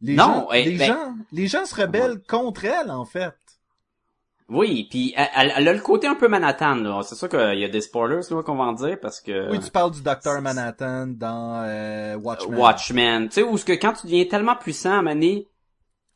Les 0.00 0.14
Non, 0.14 0.24
gens, 0.24 0.48
eh, 0.52 0.64
les 0.64 0.76
ben- 0.78 0.86
gens, 0.86 1.16
les 1.32 1.46
gens 1.48 1.64
se 1.64 1.74
rebellent 1.74 2.22
contre 2.28 2.64
elle, 2.66 2.90
en 2.90 3.04
fait. 3.04 3.34
Oui, 4.50 4.86
puis 4.90 5.14
elle, 5.16 5.52
elle- 5.56 5.68
a 5.68 5.72
le 5.72 5.80
côté 5.80 6.06
un 6.06 6.14
peu 6.16 6.28
Manhattan, 6.28 6.74
là. 6.76 7.00
C'est 7.02 7.14
sûr 7.14 7.28
qu'il 7.30 7.58
y 7.58 7.64
a 7.64 7.68
des 7.68 7.80
spoilers, 7.80 8.20
là, 8.30 8.42
qu'on 8.42 8.56
va 8.56 8.64
en 8.64 8.72
dire, 8.74 8.98
parce 9.00 9.20
que... 9.20 9.50
Oui, 9.50 9.58
tu 9.58 9.70
parles 9.70 9.90
du 9.92 10.02
Docteur 10.02 10.42
Manhattan 10.42 11.06
dans 11.08 11.62
euh, 11.64 12.16
Watchmen. 12.16 12.58
Watchmen. 12.58 13.28
Tu 13.28 13.34
sais, 13.36 13.42
où 13.42 13.56
ce 13.56 13.64
que 13.64 13.72
quand 13.72 13.94
tu 13.94 14.06
deviens 14.06 14.26
tellement 14.26 14.56
puissant, 14.56 14.98
à 14.98 15.02
Mané, 15.02 15.48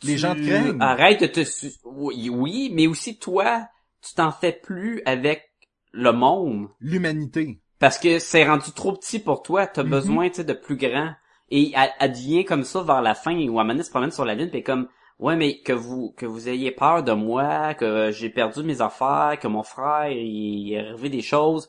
Les 0.02 0.18
gens 0.18 0.34
te 0.34 0.40
craignent. 0.42 0.76
Arrête 0.80 1.20
de 1.22 1.26
te... 1.26 1.40
Oui, 1.84 2.28
oui, 2.28 2.70
mais 2.74 2.86
aussi 2.86 3.18
toi, 3.18 3.66
tu 4.06 4.14
t'en 4.14 4.30
fais 4.30 4.52
plus 4.52 5.00
avec 5.06 5.50
le 5.92 6.12
monde. 6.12 6.68
L'humanité. 6.80 7.60
Parce 7.78 7.98
que 7.98 8.18
c'est 8.18 8.46
rendu 8.46 8.72
trop 8.72 8.92
petit 8.92 9.20
pour 9.20 9.42
toi. 9.42 9.66
T'as 9.66 9.84
Mhm. 9.84 9.90
besoin, 9.90 10.28
tu 10.28 10.34
sais, 10.36 10.44
de 10.44 10.52
plus 10.52 10.76
grand. 10.76 11.12
Et 11.50 11.72
elle, 11.74 11.90
elle 11.98 12.12
devient 12.12 12.44
comme 12.44 12.64
ça 12.64 12.82
vers 12.82 13.00
la 13.00 13.14
fin, 13.14 13.34
où 13.48 13.58
Amanda 13.58 13.82
se 13.82 13.90
promène 13.90 14.10
sur 14.10 14.26
la 14.26 14.34
lune, 14.34 14.50
pis 14.50 14.62
comme, 14.62 14.86
ouais, 15.18 15.36
mais 15.36 15.60
que 15.60 15.72
vous, 15.72 16.12
que 16.16 16.26
vous 16.26 16.48
ayez 16.48 16.70
peur 16.70 17.02
de 17.02 17.12
moi, 17.12 17.74
que 17.74 18.10
j'ai 18.10 18.30
perdu 18.30 18.62
mes 18.62 18.80
affaires, 18.80 19.38
que 19.40 19.48
mon 19.48 19.62
frère, 19.62 20.10
il, 20.10 20.18
il 20.18 20.72
est 20.74 20.88
arrivé 20.88 21.08
des 21.08 21.22
choses, 21.22 21.68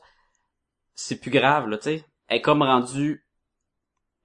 c'est 0.94 1.20
plus 1.20 1.30
grave, 1.30 1.68
là, 1.68 1.78
tu 1.78 1.84
sais. 1.84 2.04
Elle 2.28 2.38
est 2.38 2.42
comme 2.42 2.62
rendue 2.62 3.26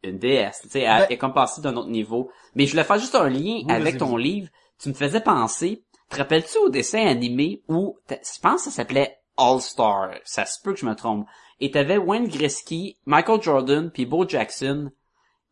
une 0.04 0.20
déesse, 0.20 0.60
tu 0.62 0.70
sais, 0.70 0.82
elle, 0.82 1.00
Ben- 1.00 1.06
elle 1.10 1.14
est 1.14 1.18
comme 1.18 1.34
passée 1.34 1.62
d'un 1.62 1.76
autre 1.76 1.90
niveau. 1.90 2.30
Mais 2.54 2.66
je 2.66 2.72
voulais 2.72 2.84
faire 2.84 3.00
juste 3.00 3.16
un 3.16 3.30
lien 3.30 3.62
Oui, 3.64 3.66
avec 3.70 3.98
ton 3.98 4.18
livre. 4.18 4.50
Tu 4.80 4.90
me 4.90 4.94
faisais 4.94 5.22
penser, 5.22 5.84
te 6.10 6.18
rappelles-tu 6.18 6.58
au 6.60 6.70
dessin 6.70 7.06
animé 7.08 7.64
où, 7.68 7.98
je 8.10 8.40
pense 8.42 8.66
que 8.66 8.70
ça 8.70 8.72
s'appelait 8.72 9.18
All 9.38 9.62
Star, 9.62 10.12
ça 10.24 10.46
se 10.46 10.62
peut 10.62 10.74
que 10.74 10.80
je 10.80 10.86
me 10.86 10.96
trompe. 10.96 11.28
Et 11.60 11.72
t'avais 11.72 11.98
Wayne 11.98 12.28
Gretzky, 12.28 12.98
Michael 13.06 13.42
Jordan, 13.42 13.90
puis 13.90 14.06
Bo 14.06 14.28
Jackson, 14.28 14.92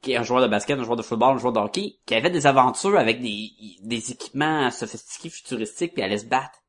qui 0.03 0.11
est 0.11 0.17
un 0.17 0.23
joueur 0.23 0.41
de 0.41 0.47
basket, 0.47 0.77
un 0.77 0.83
joueur 0.83 0.97
de 0.97 1.01
football, 1.01 1.35
un 1.35 1.39
joueur 1.39 1.53
de 1.53 1.59
hockey, 1.59 1.95
qui 2.05 2.13
avait 2.13 2.29
des 2.29 2.45
aventures 2.45 2.97
avec 2.97 3.21
des, 3.21 3.49
des 3.81 4.11
équipements 4.11 4.69
sophistiqués, 4.69 5.29
futuristiques, 5.29 5.93
puis 5.93 6.03
allaient 6.03 6.19
se 6.19 6.25
battre. 6.25 6.59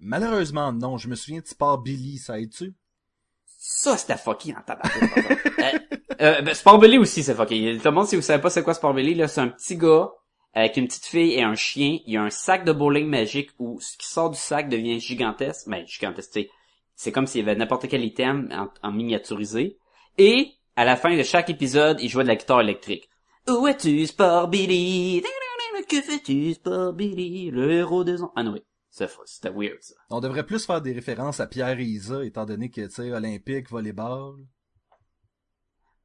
Malheureusement, 0.00 0.72
non. 0.72 0.98
Je 0.98 1.08
me 1.08 1.14
souviens 1.14 1.40
de 1.40 1.46
Sport 1.46 1.78
Billy, 1.78 2.18
ça 2.18 2.38
aide-tu? 2.38 2.74
Ça, 3.46 3.96
c'était 3.96 4.16
fucké 4.16 4.54
en 4.56 4.62
tabac. 4.62 4.88
euh, 5.58 5.78
euh, 6.20 6.42
ben, 6.42 6.54
Sport 6.54 6.78
Belly 6.78 6.98
aussi, 6.98 7.22
c'est 7.22 7.34
fucké. 7.34 7.76
Tout 7.78 7.84
le 7.84 7.90
monde, 7.90 8.06
si 8.06 8.16
vous 8.16 8.22
savez 8.22 8.40
pas 8.40 8.50
c'est 8.50 8.62
quoi 8.62 8.74
Sport 8.74 8.94
Belly, 8.94 9.14
là, 9.14 9.28
c'est 9.28 9.40
un 9.40 9.48
petit 9.48 9.76
gars 9.76 10.10
avec 10.54 10.76
une 10.76 10.86
petite 10.86 11.06
fille 11.06 11.34
et 11.34 11.42
un 11.42 11.54
chien. 11.54 11.98
Il 12.06 12.12
y 12.12 12.16
a 12.16 12.22
un 12.22 12.30
sac 12.30 12.64
de 12.64 12.72
bowling 12.72 13.06
magique 13.06 13.50
où 13.58 13.80
ce 13.80 13.96
qui 13.96 14.06
sort 14.06 14.30
du 14.30 14.38
sac 14.38 14.68
devient 14.68 15.00
gigantesque. 15.00 15.68
Ben, 15.68 15.86
gigantesque, 15.86 16.32
tu 16.32 16.40
sais. 16.42 16.50
C'est 16.94 17.12
comme 17.12 17.26
s'il 17.26 17.40
y 17.40 17.48
avait 17.48 17.56
n'importe 17.56 17.88
quel 17.88 18.04
item 18.04 18.48
en, 18.52 18.88
en 18.88 18.92
miniaturisé. 18.92 19.78
Et, 20.18 20.54
à 20.78 20.84
la 20.84 20.94
fin 20.94 21.16
de 21.16 21.24
chaque 21.24 21.50
épisode, 21.50 21.98
il 22.00 22.08
jouait 22.08 22.22
de 22.22 22.28
la 22.28 22.36
guitare 22.36 22.60
électrique. 22.60 23.10
Où 23.48 23.66
es-tu, 23.66 24.06
Sport 24.06 24.46
Billy? 24.46 25.24
Que 25.88 26.00
fais-tu, 26.00 26.54
Sport 26.54 26.92
Billy? 26.92 27.50
Le 27.50 27.72
héros 27.72 28.04
des 28.04 28.22
ans. 28.22 28.30
Ah 28.36 28.44
non, 28.44 28.52
oui. 28.52 28.62
C'est 28.88 29.08
fou, 29.08 29.22
C'était 29.26 29.50
weird, 29.50 29.78
ça. 29.80 29.96
On 30.10 30.20
devrait 30.20 30.46
plus 30.46 30.64
faire 30.64 30.80
des 30.80 30.92
références 30.92 31.40
à 31.40 31.48
Pierre 31.48 31.80
et 31.80 31.82
Isa, 31.82 32.24
étant 32.24 32.46
donné 32.46 32.70
que, 32.70 32.82
tu 32.82 32.90
sais, 32.92 33.10
olympique, 33.10 33.68
volleyball. 33.68 34.36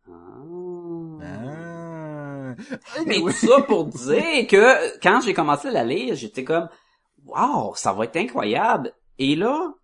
Ah. 0.10 0.12
Ah. 1.22 2.56
Mais 3.06 3.18
tout 3.20 3.30
ça 3.30 3.62
pour 3.62 3.86
dire 3.86 4.48
que 4.48 5.00
quand 5.02 5.22
j'ai 5.22 5.36
commencé 5.36 5.68
à 5.68 5.72
la 5.72 5.84
lire, 5.84 6.16
j'étais 6.16 6.44
comme 6.44 6.68
Wow, 7.26 7.76
ça 7.76 7.94
va 7.94 8.06
être 8.06 8.18
incroyable. 8.18 8.92
Et 9.20 9.36
là, 9.36 9.76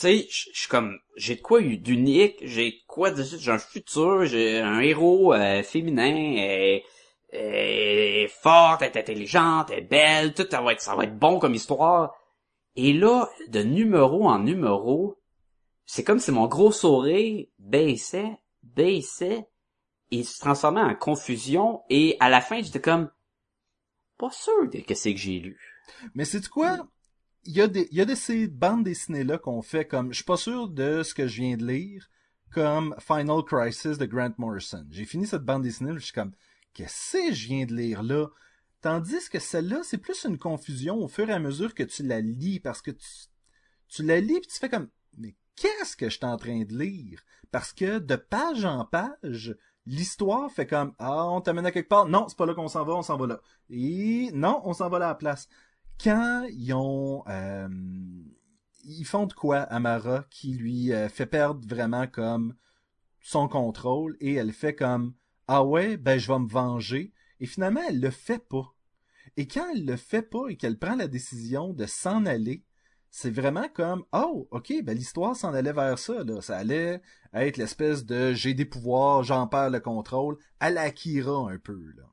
sais, 0.00 0.26
je 0.30 0.50
suis 0.52 0.68
comme 0.68 0.98
j'ai 1.16 1.36
de 1.36 1.40
quoi 1.40 1.60
d'unique, 1.60 2.38
j'ai 2.42 2.82
quoi 2.86 3.10
de 3.10 3.22
j'ai 3.22 3.50
un 3.50 3.58
futur, 3.58 4.24
j'ai 4.24 4.60
un 4.60 4.80
héros 4.80 5.34
euh, 5.34 5.62
féminin, 5.62 6.36
elle, 6.38 6.82
elle 7.30 7.40
est 7.40 8.28
forte, 8.28 8.82
elle 8.82 8.92
est 8.94 8.98
intelligente, 8.98 9.70
est 9.70 9.82
belle, 9.82 10.34
tout 10.34 10.46
ça 10.50 10.60
va 10.60 10.72
être 10.72 10.80
ça 10.80 10.96
va 10.96 11.04
être 11.04 11.18
bon 11.18 11.38
comme 11.38 11.54
histoire. 11.54 12.14
Et 12.76 12.92
là, 12.92 13.28
de 13.48 13.62
numéro 13.62 14.28
en 14.28 14.38
numéro, 14.38 15.18
c'est 15.84 16.04
comme 16.04 16.20
si 16.20 16.30
mon 16.30 16.46
gros 16.46 16.70
sourire 16.70 17.46
baissait, 17.58 18.38
baissait, 18.62 19.48
et 20.10 20.22
se 20.22 20.38
transformait 20.38 20.80
en 20.80 20.94
confusion, 20.94 21.82
et 21.90 22.16
à 22.20 22.28
la 22.28 22.40
fin, 22.40 22.62
j'étais 22.62 22.80
comme, 22.80 23.10
pas 24.16 24.30
sûr 24.30 24.68
de 24.70 24.80
que 24.80 24.94
c'est 24.94 25.12
que 25.12 25.20
j'ai 25.20 25.38
lu. 25.38 25.58
Mais 26.14 26.24
c'est 26.24 26.46
quoi? 26.48 26.86
Il 27.50 27.56
y 27.56 27.62
a 27.62 27.66
des, 27.66 27.88
y 27.92 28.02
a 28.02 28.04
de 28.04 28.14
ces 28.14 28.46
bandes 28.46 28.84
dessinées-là 28.84 29.38
qu'on 29.38 29.62
fait 29.62 29.86
comme, 29.86 30.12
je 30.12 30.16
suis 30.16 30.24
pas 30.24 30.36
sûr 30.36 30.68
de 30.68 31.02
ce 31.02 31.14
que 31.14 31.26
je 31.26 31.40
viens 31.40 31.56
de 31.56 31.66
lire, 31.66 32.10
comme 32.50 32.94
Final 32.98 33.42
Crisis 33.42 33.96
de 33.96 34.04
Grant 34.04 34.34
Morrison. 34.36 34.84
J'ai 34.90 35.06
fini 35.06 35.26
cette 35.26 35.46
bande 35.46 35.62
dessinée, 35.62 35.92
je 35.94 36.00
suis 36.00 36.12
comme, 36.12 36.32
qu'est-ce 36.74 37.16
que 37.16 37.34
je 37.34 37.46
viens 37.46 37.64
de 37.64 37.74
lire 37.74 38.02
là? 38.02 38.26
Tandis 38.82 39.30
que 39.30 39.38
celle-là, 39.38 39.80
c'est 39.82 39.96
plus 39.96 40.26
une 40.26 40.36
confusion 40.36 40.96
au 40.96 41.08
fur 41.08 41.30
et 41.30 41.32
à 41.32 41.38
mesure 41.38 41.72
que 41.72 41.84
tu 41.84 42.02
la 42.02 42.20
lis, 42.20 42.60
parce 42.60 42.82
que 42.82 42.90
tu, 42.90 43.08
tu 43.88 44.02
la 44.02 44.20
lis 44.20 44.40
puis 44.40 44.50
tu 44.52 44.58
fais 44.58 44.68
comme, 44.68 44.90
mais 45.16 45.34
qu'est-ce 45.56 45.96
que 45.96 46.10
je 46.10 46.18
suis 46.18 46.26
en 46.26 46.36
train 46.36 46.64
de 46.64 46.76
lire? 46.76 47.22
Parce 47.50 47.72
que 47.72 47.98
de 47.98 48.16
page 48.16 48.66
en 48.66 48.84
page, 48.84 49.56
l'histoire 49.86 50.52
fait 50.52 50.66
comme, 50.66 50.92
ah, 50.98 51.24
on 51.30 51.40
t'amène 51.40 51.64
à 51.64 51.72
quelque 51.72 51.88
part. 51.88 52.06
Non, 52.10 52.28
c'est 52.28 52.36
pas 52.36 52.44
là 52.44 52.52
qu'on 52.52 52.68
s'en 52.68 52.84
va, 52.84 52.92
on 52.92 53.02
s'en 53.02 53.16
va 53.16 53.26
là. 53.26 53.40
Et 53.70 54.28
non, 54.34 54.60
on 54.64 54.74
s'en 54.74 54.90
va 54.90 54.98
là 54.98 55.06
à 55.06 55.08
la 55.08 55.14
place 55.14 55.48
quand 56.02 56.46
ils 56.50 56.72
ont 56.72 57.24
euh, 57.28 57.68
font 59.04 59.26
de 59.26 59.32
quoi 59.32 59.58
à 59.58 59.78
Mara 59.80 60.24
qui 60.30 60.54
lui 60.54 60.92
euh, 60.92 61.08
fait 61.08 61.26
perdre 61.26 61.66
vraiment 61.66 62.06
comme 62.06 62.54
son 63.20 63.48
contrôle 63.48 64.16
et 64.20 64.34
elle 64.34 64.52
fait 64.52 64.74
comme 64.74 65.14
ah 65.46 65.64
ouais 65.64 65.96
ben 65.96 66.18
je 66.18 66.30
vais 66.32 66.38
me 66.38 66.48
venger 66.48 67.12
et 67.40 67.46
finalement 67.46 67.82
elle 67.88 68.00
le 68.00 68.10
fait 68.10 68.38
pas. 68.38 68.74
Et 69.36 69.46
quand 69.46 69.66
elle 69.72 69.84
le 69.84 69.96
fait 69.96 70.22
pas 70.22 70.48
et 70.48 70.56
qu'elle 70.56 70.78
prend 70.78 70.96
la 70.96 71.08
décision 71.08 71.72
de 71.72 71.86
s'en 71.86 72.26
aller 72.26 72.64
c'est 73.10 73.30
vraiment 73.30 73.68
comme 73.72 74.04
oh 74.12 74.48
ok 74.50 74.72
ben 74.84 74.96
l'histoire 74.96 75.34
s'en 75.34 75.54
allait 75.54 75.72
vers 75.72 75.98
ça 75.98 76.22
là. 76.24 76.40
Ça 76.40 76.58
allait 76.58 77.00
être 77.32 77.56
l'espèce 77.56 78.04
de 78.04 78.32
j'ai 78.32 78.54
des 78.54 78.64
pouvoirs 78.64 79.22
j'en 79.22 79.46
perds 79.46 79.70
le 79.70 79.80
contrôle 79.80 80.38
la 80.60 80.82
Akira 80.82 81.50
un 81.50 81.58
peu 81.58 81.78
là. 81.96 82.04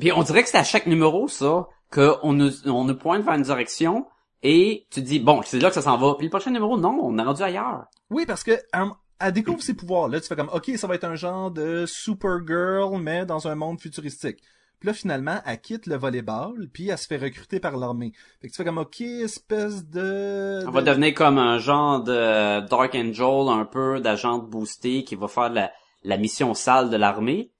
Puis 0.00 0.12
on 0.12 0.22
dirait 0.22 0.42
que 0.42 0.48
c'est 0.48 0.56
à 0.56 0.64
chaque 0.64 0.86
numéro, 0.86 1.28
ça, 1.28 1.68
qu'on 1.92 2.32
nous, 2.32 2.68
on 2.68 2.84
nous 2.84 2.96
pointe 2.96 3.22
vers 3.24 3.34
une 3.34 3.42
direction, 3.42 4.06
et 4.42 4.86
tu 4.90 5.02
dis, 5.02 5.18
bon, 5.18 5.42
c'est 5.44 5.58
là 5.58 5.68
que 5.68 5.74
ça 5.74 5.82
s'en 5.82 5.98
va. 5.98 6.14
Puis 6.14 6.26
le 6.26 6.30
prochain 6.30 6.50
numéro, 6.50 6.78
non, 6.78 6.98
on 7.02 7.18
est 7.18 7.22
rendu 7.22 7.42
ailleurs. 7.42 7.84
Oui, 8.10 8.24
parce 8.26 8.42
que 8.42 8.52
elle, 8.72 8.88
elle 9.20 9.32
découvre 9.32 9.62
ses 9.62 9.74
pouvoirs. 9.74 10.08
Là, 10.08 10.20
tu 10.20 10.26
fais 10.26 10.36
comme, 10.36 10.50
OK, 10.52 10.70
ça 10.76 10.86
va 10.86 10.94
être 10.94 11.04
un 11.04 11.14
genre 11.14 11.50
de 11.50 11.84
Supergirl, 11.86 12.98
mais 13.00 13.26
dans 13.26 13.48
un 13.48 13.54
monde 13.54 13.80
futuristique. 13.80 14.38
Puis 14.78 14.86
là, 14.86 14.94
finalement, 14.94 15.40
elle 15.44 15.60
quitte 15.60 15.86
le 15.86 15.96
volleyball, 15.96 16.70
puis 16.72 16.88
elle 16.88 16.96
se 16.96 17.06
fait 17.06 17.18
recruter 17.18 17.60
par 17.60 17.76
l'armée. 17.76 18.12
Fait 18.40 18.48
que 18.48 18.52
tu 18.52 18.56
fais 18.56 18.64
comme, 18.64 18.78
OK, 18.78 19.02
espèce 19.02 19.84
de... 19.86 20.64
On 20.66 20.70
va 20.70 20.80
de- 20.80 20.86
devenir 20.86 21.12
comme 21.12 21.36
un 21.36 21.58
genre 21.58 22.02
de 22.02 22.66
Dark 22.66 22.94
Angel, 22.94 23.48
un 23.50 23.66
peu 23.66 24.00
d'agent 24.00 24.38
boosté 24.38 25.04
qui 25.04 25.16
va 25.16 25.28
faire 25.28 25.50
la, 25.50 25.70
la 26.02 26.16
mission 26.16 26.54
sale 26.54 26.88
de 26.88 26.96
l'armée. 26.96 27.52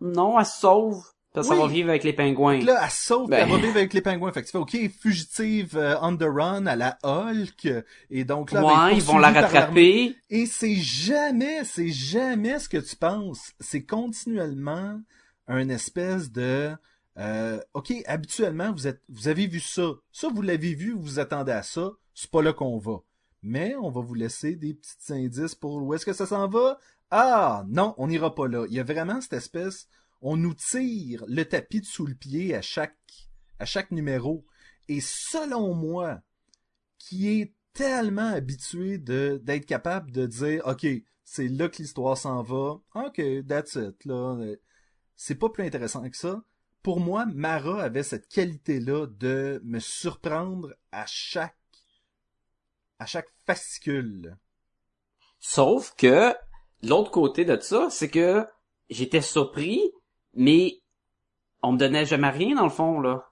Non, 0.00 0.36
elle 0.36 0.46
se 0.46 0.58
sauve. 0.58 1.04
Ça 1.42 1.54
va 1.54 1.66
vivre 1.66 1.88
avec 1.88 2.04
les 2.04 2.12
pingouins. 2.12 2.60
Là, 2.60 2.80
elle 2.84 2.90
saute, 2.90 3.30
Ben. 3.30 3.44
elle 3.44 3.50
va 3.50 3.56
vivre 3.58 3.76
avec 3.76 3.92
les 3.92 4.00
pingouins. 4.00 4.32
Fait 4.32 4.42
que 4.42 4.46
tu 4.46 4.52
fais, 4.52 4.58
OK, 4.58 4.76
fugitive 5.00 5.76
euh, 5.76 5.96
on 6.00 6.16
the 6.16 6.24
run 6.24 6.66
à 6.66 6.76
la 6.76 6.96
Hulk. 7.02 7.68
Et 8.10 8.24
donc 8.24 8.52
là, 8.52 8.60
être 8.60 8.84
ouais, 8.84 8.96
ils 8.96 9.02
vont 9.02 9.18
la 9.18 9.32
rattraper. 9.32 10.16
Et 10.30 10.46
c'est 10.46 10.76
jamais, 10.76 11.64
c'est 11.64 11.90
jamais 11.90 12.58
ce 12.58 12.68
que 12.68 12.78
tu 12.78 12.94
penses. 12.94 13.52
C'est 13.58 13.84
continuellement 13.84 15.00
un 15.48 15.68
espèce 15.68 16.30
de 16.30 16.72
euh, 17.18 17.60
OK, 17.74 17.92
habituellement, 18.06 18.72
vous 18.72 18.86
êtes 18.86 19.02
vous 19.08 19.28
avez 19.28 19.46
vu 19.46 19.60
ça. 19.60 19.92
Ça, 20.12 20.28
vous 20.32 20.42
l'avez 20.42 20.74
vu, 20.74 20.92
vous 20.92 21.02
vous 21.02 21.18
attendez 21.18 21.52
à 21.52 21.62
ça. 21.62 21.90
C'est 22.14 22.30
pas 22.30 22.42
là 22.42 22.52
qu'on 22.52 22.78
va. 22.78 22.98
Mais 23.42 23.74
on 23.80 23.90
va 23.90 24.00
vous 24.00 24.14
laisser 24.14 24.56
des 24.56 24.74
petits 24.74 25.12
indices 25.12 25.54
pour 25.54 25.82
où 25.82 25.94
est-ce 25.94 26.06
que 26.06 26.12
ça 26.12 26.26
s'en 26.26 26.48
va. 26.48 26.78
Ah, 27.10 27.64
non, 27.68 27.94
on 27.98 28.06
n'ira 28.06 28.34
pas 28.34 28.48
là. 28.48 28.66
Il 28.68 28.74
y 28.74 28.80
a 28.80 28.84
vraiment 28.84 29.20
cette 29.20 29.34
espèce, 29.34 29.88
on 30.24 30.38
nous 30.38 30.54
tire 30.54 31.22
le 31.28 31.44
tapis 31.44 31.82
de 31.82 31.86
sous 31.86 32.06
le 32.06 32.14
pied 32.14 32.54
à 32.54 32.62
chaque, 32.62 32.96
à 33.58 33.66
chaque 33.66 33.90
numéro. 33.90 34.46
Et 34.88 35.00
selon 35.00 35.74
moi, 35.74 36.22
qui 36.98 37.28
est 37.28 37.54
tellement 37.74 38.30
habitué 38.30 38.96
de 38.96 39.38
d'être 39.44 39.66
capable 39.66 40.10
de 40.12 40.26
dire 40.26 40.62
OK, 40.66 40.86
c'est 41.24 41.48
là 41.48 41.68
que 41.68 41.76
l'histoire 41.76 42.16
s'en 42.16 42.42
va. 42.42 42.80
OK, 42.94 43.20
that's 43.46 43.74
it 43.74 44.02
là. 44.06 44.38
C'est 45.14 45.34
pas 45.34 45.50
plus 45.50 45.64
intéressant 45.64 46.08
que 46.08 46.16
ça. 46.16 46.42
Pour 46.82 47.00
moi, 47.00 47.26
Mara 47.26 47.82
avait 47.82 48.02
cette 48.02 48.28
qualité-là 48.28 49.06
de 49.06 49.60
me 49.62 49.78
surprendre 49.78 50.74
à 50.90 51.04
chaque 51.06 51.54
à 52.98 53.04
chaque 53.04 53.28
fascicule. 53.46 54.38
Sauf 55.38 55.94
que, 55.96 56.34
l'autre 56.82 57.10
côté 57.10 57.44
de 57.44 57.60
ça, 57.60 57.88
c'est 57.90 58.08
que 58.08 58.46
j'étais 58.88 59.20
surpris, 59.20 59.92
mais 60.36 60.80
on 61.62 61.72
me 61.72 61.78
donnait 61.78 62.06
jamais 62.06 62.30
rien 62.30 62.54
dans 62.56 62.64
le 62.64 62.70
fond, 62.70 63.00
là. 63.00 63.24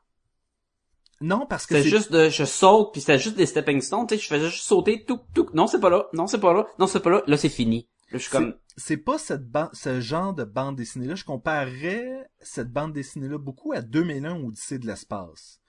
Non, 1.20 1.46
parce 1.46 1.66
que 1.66 1.80
c'est 1.80 1.88
juste 1.88 2.10
de, 2.10 2.28
je 2.30 2.44
saute, 2.44 2.90
puis 2.92 3.00
c'était 3.00 3.18
juste 3.18 3.36
des 3.36 3.46
stepping 3.46 3.80
stones, 3.80 4.06
tu 4.08 4.16
sais, 4.16 4.20
je 4.20 4.26
faisais 4.26 4.50
juste 4.50 4.64
sauter, 4.64 5.04
tout, 5.04 5.20
tout, 5.34 5.48
non, 5.54 5.68
c'est 5.68 5.78
pas 5.78 5.90
là, 5.90 6.06
non, 6.12 6.26
c'est 6.26 6.40
pas 6.40 6.52
là, 6.52 6.66
non, 6.80 6.86
c'est 6.88 7.00
pas 7.00 7.10
là, 7.10 7.22
là, 7.26 7.36
c'est 7.36 7.48
fini. 7.48 7.88
Là, 8.10 8.18
je 8.18 8.22
suis 8.24 8.30
C'est- 8.30 8.36
comme, 8.36 8.54
c'est 8.76 8.96
pas 8.96 9.18
cette 9.18 9.48
ban- 9.48 9.70
ce 9.72 10.00
genre 10.00 10.34
de 10.34 10.42
bande 10.44 10.76
dessinée-là. 10.76 11.14
Je 11.14 11.24
comparerais 11.24 12.28
cette 12.40 12.72
bande 12.72 12.92
dessinée-là 12.92 13.38
beaucoup 13.38 13.72
à 13.72 13.82
2001 13.82 14.36
Odyssée 14.42 14.78
de 14.80 14.86
l'espace. 14.86 15.60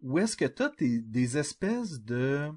Où 0.00 0.18
est-ce 0.18 0.36
que 0.36 0.46
t'as 0.46 0.70
tes- 0.70 1.00
des 1.00 1.36
espèces 1.38 2.00
de 2.00 2.48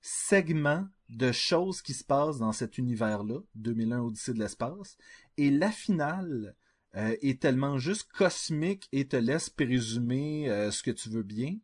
segments 0.00 0.86
de 1.10 1.32
choses 1.32 1.82
qui 1.82 1.92
se 1.92 2.02
passent 2.04 2.38
dans 2.38 2.52
cet 2.52 2.78
univers-là, 2.78 3.40
2001 3.56 4.00
Odyssée 4.00 4.32
de 4.32 4.38
l'espace, 4.38 4.96
et 5.36 5.50
la 5.50 5.70
finale 5.70 6.56
euh, 6.96 7.16
est 7.22 7.40
tellement 7.40 7.78
juste 7.78 8.10
cosmique 8.12 8.88
et 8.92 9.08
te 9.08 9.16
laisse 9.16 9.50
présumer 9.50 10.48
euh, 10.50 10.70
ce 10.70 10.82
que 10.82 10.90
tu 10.90 11.08
veux 11.10 11.22
bien, 11.22 11.56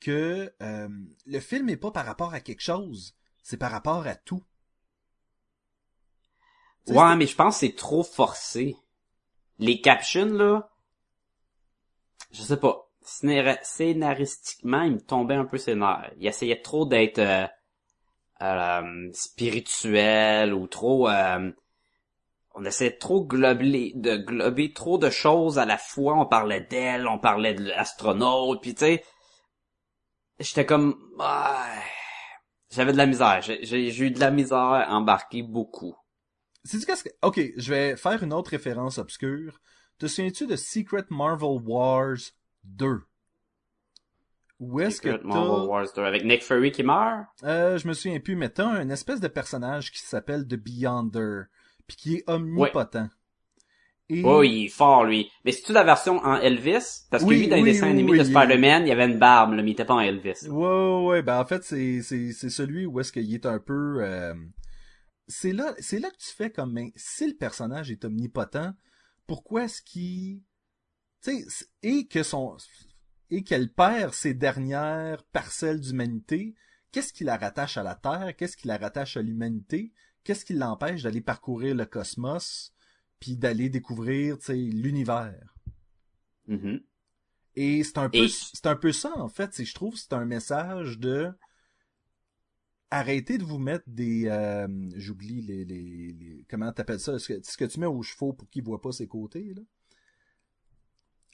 que 0.00 0.52
euh, 0.62 0.88
le 1.26 1.40
film 1.40 1.68
est 1.70 1.76
pas 1.76 1.92
par 1.92 2.06
rapport 2.06 2.34
à 2.34 2.40
quelque 2.40 2.62
chose, 2.62 3.16
c'est 3.42 3.58
par 3.58 3.72
rapport 3.72 4.06
à 4.06 4.16
tout. 4.16 4.44
Ouais, 6.88 7.16
mais 7.16 7.26
je 7.26 7.36
pense 7.36 7.60
que 7.60 7.66
c'est 7.66 7.76
trop 7.76 8.02
forcé. 8.02 8.76
Les 9.58 9.80
captions, 9.82 10.26
là, 10.26 10.70
je 12.30 12.42
sais 12.42 12.56
pas, 12.58 12.88
Scénar- 13.02 13.58
scénaristiquement, 13.64 14.82
il 14.82 14.92
me 14.94 15.00
tombait 15.00 15.34
un 15.34 15.44
peu 15.44 15.58
nerfs. 15.74 16.12
Il 16.18 16.26
essayait 16.26 16.60
trop 16.62 16.84
d'être 16.86 17.18
euh, 17.18 17.46
euh, 18.42 19.10
spirituel 19.12 20.54
ou 20.54 20.66
trop... 20.66 21.08
on 22.56 22.64
essayait 22.64 22.96
trop 22.96 23.22
globler, 23.22 23.92
de 23.94 24.16
glober 24.16 24.72
trop 24.72 24.96
de 24.96 25.10
choses 25.10 25.58
à 25.58 25.66
la 25.66 25.76
fois. 25.76 26.18
On 26.18 26.24
parlait 26.24 26.62
d'elle, 26.62 27.06
on 27.06 27.18
parlait 27.18 27.52
de 27.52 27.64
l'astronaute, 27.64 28.62
puis 28.62 28.74
tu 28.74 28.80
sais, 28.80 29.04
j'étais 30.40 30.64
comme... 30.64 30.96
J'avais 32.70 32.92
de 32.92 32.96
la 32.96 33.06
misère. 33.06 33.42
J'ai 33.42 34.00
eu 34.00 34.10
de 34.10 34.20
la 34.20 34.30
misère 34.30 34.58
à 34.58 34.88
embarquer 34.96 35.42
beaucoup. 35.42 35.94
C'est 36.64 36.78
du 36.78 36.86
qu'est-ce 36.86 37.04
que... 37.04 37.10
Ok, 37.20 37.40
je 37.56 37.70
vais 37.72 37.94
faire 37.96 38.22
une 38.22 38.32
autre 38.32 38.50
référence 38.50 38.96
obscure. 38.96 39.60
Te 39.98 40.06
souviens-tu 40.06 40.46
de 40.46 40.56
Secret 40.56 41.04
Marvel 41.10 41.60
Wars 41.62 42.16
2? 42.64 43.02
Où 44.60 44.80
est-ce 44.80 45.02
que 45.02 45.12
Secret 45.12 45.26
Marvel. 45.26 45.68
Wars 45.68 45.88
2 45.94 46.02
avec 46.02 46.24
Nick 46.24 46.42
Fury 46.42 46.72
qui 46.72 46.82
meurt? 46.82 47.26
Euh, 47.44 47.76
je 47.76 47.86
me 47.86 47.92
souviens 47.92 48.18
plus, 48.18 48.34
mais 48.34 48.48
t'as 48.48 48.66
un 48.66 48.88
espèce 48.88 49.20
de 49.20 49.28
personnage 49.28 49.92
qui 49.92 50.00
s'appelle 50.00 50.46
The 50.48 50.54
Beyonder, 50.54 51.42
puis 51.86 51.96
qui 51.96 52.14
est 52.16 52.24
omnipotent. 52.28 53.08
Et... 54.08 54.22
Oh, 54.24 54.42
il 54.42 54.66
est 54.66 54.68
fort, 54.68 55.04
lui. 55.04 55.30
Mais 55.44 55.50
c'est-tu 55.50 55.72
la 55.72 55.82
version 55.82 56.18
en 56.18 56.36
Elvis? 56.36 57.06
Parce 57.10 57.24
que 57.24 57.28
Oui, 57.28 57.38
lui, 57.40 57.48
dans 57.48 57.56
les 57.56 57.62
oui, 57.62 57.72
dessins 57.72 57.86
oui, 57.86 57.92
animés 57.92 58.12
oui, 58.12 58.18
de 58.18 58.22
il- 58.22 58.30
Spider-Man, 58.30 58.86
il 58.86 58.90
avait 58.92 59.06
une 59.06 59.18
barbe, 59.18 59.54
là, 59.54 59.62
mais 59.62 59.70
il 59.70 59.72
était 59.72 59.84
pas 59.84 59.94
en 59.94 60.00
Elvis. 60.00 60.48
Ouais, 60.48 61.06
ouais, 61.06 61.22
ben 61.22 61.40
en 61.40 61.44
fait, 61.44 61.64
c'est, 61.64 62.02
c'est, 62.02 62.32
c'est 62.32 62.50
celui 62.50 62.86
où 62.86 63.00
est-ce 63.00 63.10
qu'il 63.10 63.34
est 63.34 63.46
un 63.46 63.58
peu... 63.58 64.04
euh, 64.04 64.34
C'est 65.26 65.52
là, 65.52 65.74
c'est 65.80 65.98
là 65.98 66.08
que 66.10 66.18
tu 66.18 66.30
fais 66.30 66.50
comme, 66.50 66.72
ben, 66.72 66.90
si 66.94 67.26
le 67.26 67.34
personnage 67.34 67.90
est 67.90 68.04
omnipotent, 68.04 68.74
pourquoi 69.26 69.64
est-ce 69.64 69.82
qu'il... 69.82 70.42
Tu 71.22 71.42
sais, 71.48 71.66
et 71.82 72.06
que 72.06 72.22
son... 72.22 72.56
Et 73.28 73.42
qu'elle 73.42 73.72
perd 73.72 74.14
ses 74.14 74.34
dernières 74.34 75.24
parcelles 75.32 75.80
d'humanité, 75.80 76.54
qu'est-ce 76.92 77.12
qui 77.12 77.24
la 77.24 77.36
rattache 77.36 77.76
à 77.76 77.82
la 77.82 77.96
Terre? 77.96 78.34
Qu'est-ce 78.36 78.56
qui 78.56 78.68
la 78.68 78.78
rattache 78.78 79.16
à 79.16 79.22
l'humanité? 79.22 79.92
Qu'est-ce 80.26 80.44
qui 80.44 80.54
l'empêche 80.54 81.04
d'aller 81.04 81.20
parcourir 81.20 81.76
le 81.76 81.86
cosmos, 81.86 82.74
puis 83.20 83.36
d'aller 83.36 83.68
découvrir, 83.68 84.38
l'univers? 84.48 85.54
Mhm. 86.48 86.80
Et 87.54 87.84
c'est 87.84 87.98
un 87.98 88.10
peu, 88.10 88.24
Et- 88.24 88.68
un 88.68 88.74
peu 88.74 88.90
ça, 88.90 89.16
en 89.16 89.28
fait. 89.28 89.62
Je 89.64 89.72
trouve, 89.72 89.94
que 89.94 90.00
c'est 90.00 90.12
un 90.14 90.24
message 90.24 90.98
de 90.98 91.32
arrêtez 92.90 93.38
de 93.38 93.44
vous 93.44 93.58
mettre 93.58 93.84
des, 93.86 94.26
euh, 94.26 94.66
j'oublie 94.96 95.42
les, 95.42 95.64
les, 95.64 96.12
les- 96.12 96.44
comment 96.50 96.72
t'appelles 96.72 96.98
ça, 96.98 97.20
ce 97.20 97.32
que, 97.34 97.40
ce 97.44 97.56
que 97.56 97.64
tu 97.64 97.78
mets 97.78 97.86
aux 97.86 98.02
chevaux 98.02 98.32
pour 98.32 98.50
qu'ils 98.50 98.64
voient 98.64 98.80
pas 98.82 98.90
ses 98.90 99.06
côtés, 99.06 99.54
là? 99.54 99.62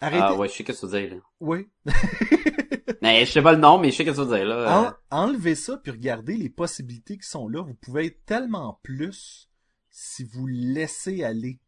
Arrêtez. 0.03 0.23
Ah 0.23 0.35
ouais, 0.35 0.49
je 0.49 0.55
sais 0.55 0.65
que 0.65 0.73
tu 0.73 0.87
veux 0.87 1.01
dire, 1.01 1.15
là. 1.15 1.21
Oui. 1.41 1.69
Mais 3.03 3.25
je 3.25 3.33
sais 3.33 3.43
pas 3.43 3.53
le 3.53 3.59
nom, 3.59 3.79
mais 3.79 3.91
je 3.91 3.97
sais 3.97 4.05
que 4.05 4.11
tu 4.11 4.17
veux 4.17 4.37
dire, 4.37 4.45
là. 4.47 4.97
En- 5.11 5.25
enlevez 5.25 5.55
ça 5.57 5.77
puis 5.77 5.91
regardez 5.91 6.37
les 6.37 6.49
possibilités 6.49 7.19
qui 7.19 7.27
sont 7.29 7.49
là. 7.49 7.61
Vous 7.63 7.75
pouvez 7.75 8.07
être 8.07 8.25
tellement 8.25 8.79
plus 8.85 9.49
si 9.91 10.23
vous 10.25 10.47
laissez 10.47 11.25
aller 11.25 11.59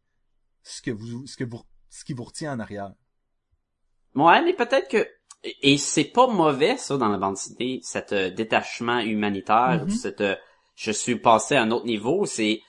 ce 0.63 0.81
que 0.81 0.91
vous, 0.91 1.27
ce 1.27 1.35
que 1.35 1.43
vous, 1.43 1.61
ce 1.89 2.05
qui 2.05 2.13
vous 2.13 2.23
retient 2.23 2.53
en 2.53 2.59
arrière. 2.59 2.93
Ouais, 4.15 4.41
mais 4.43 4.53
peut-être 4.53 4.87
que... 4.89 5.07
Et 5.61 5.77
c'est 5.77 6.05
pas 6.05 6.27
mauvais, 6.27 6.77
ça, 6.77 6.97
dans 6.97 7.09
la 7.09 7.17
bande 7.17 7.35
dessinée, 7.35 7.79
cet 7.83 8.13
euh, 8.13 8.29
détachement 8.31 8.99
humanitaire, 8.99 9.83
Mhm. 9.83 9.89
cette... 9.89 10.21
euh, 10.21 10.35
je 10.75 10.91
suis 10.91 11.17
passé 11.17 11.55
à 11.55 11.61
un 11.63 11.71
autre 11.71 11.85
niveau, 11.85 12.25
c'est... 12.25 12.61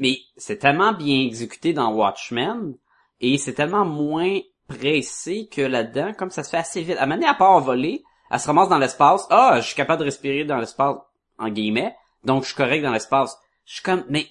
Mais 0.00 0.18
c'est 0.36 0.58
tellement 0.58 0.92
bien 0.92 1.20
exécuté 1.22 1.72
dans 1.72 1.94
Watchmen, 1.94 2.74
et 3.20 3.38
c'est 3.38 3.54
tellement 3.54 3.84
moins 3.84 4.38
pressé 4.70 5.48
que 5.50 5.60
là-dedans, 5.60 6.14
comme 6.14 6.30
ça 6.30 6.44
se 6.44 6.50
fait 6.50 6.56
assez 6.56 6.82
vite. 6.82 6.96
À 6.98 7.06
mener 7.06 7.26
à 7.26 7.34
part 7.34 7.60
voler, 7.60 8.04
elle 8.30 8.40
se 8.40 8.46
ramasse 8.46 8.68
dans 8.68 8.78
l'espace. 8.78 9.26
Ah, 9.30 9.60
je 9.60 9.66
suis 9.66 9.76
capable 9.76 10.00
de 10.00 10.04
respirer 10.04 10.44
dans 10.44 10.58
l'espace, 10.58 10.96
en 11.38 11.48
guillemets, 11.48 11.94
donc 12.24 12.42
je 12.42 12.48
suis 12.48 12.56
correct 12.56 12.82
dans 12.82 12.92
l'espace. 12.92 13.36
Je 13.64 13.74
suis 13.74 13.82
comme, 13.82 14.04
mais 14.08 14.28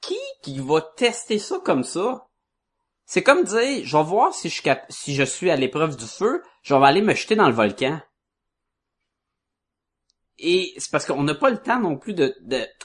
qui 0.00 0.18
qui 0.42 0.58
va 0.58 0.80
tester 0.96 1.38
ça 1.38 1.58
comme 1.64 1.84
ça? 1.84 2.26
C'est 3.06 3.22
comme 3.22 3.44
dire, 3.44 3.84
je 3.84 3.96
vais 3.96 4.04
voir 4.04 4.34
si 4.34 4.48
je, 4.48 4.54
suis 4.54 4.70
si 4.90 5.14
je 5.14 5.22
suis 5.22 5.50
à 5.50 5.56
l'épreuve 5.56 5.96
du 5.96 6.04
feu, 6.04 6.42
je 6.62 6.74
vais 6.74 6.86
aller 6.86 7.00
me 7.00 7.14
jeter 7.14 7.36
dans 7.36 7.48
le 7.48 7.54
volcan. 7.54 8.00
Et 10.38 10.74
c'est 10.76 10.90
parce 10.90 11.06
qu'on 11.06 11.22
n'a 11.22 11.34
pas 11.34 11.50
le 11.50 11.58
temps 11.58 11.80
non 11.80 11.96
plus 11.96 12.14
de 12.14 12.34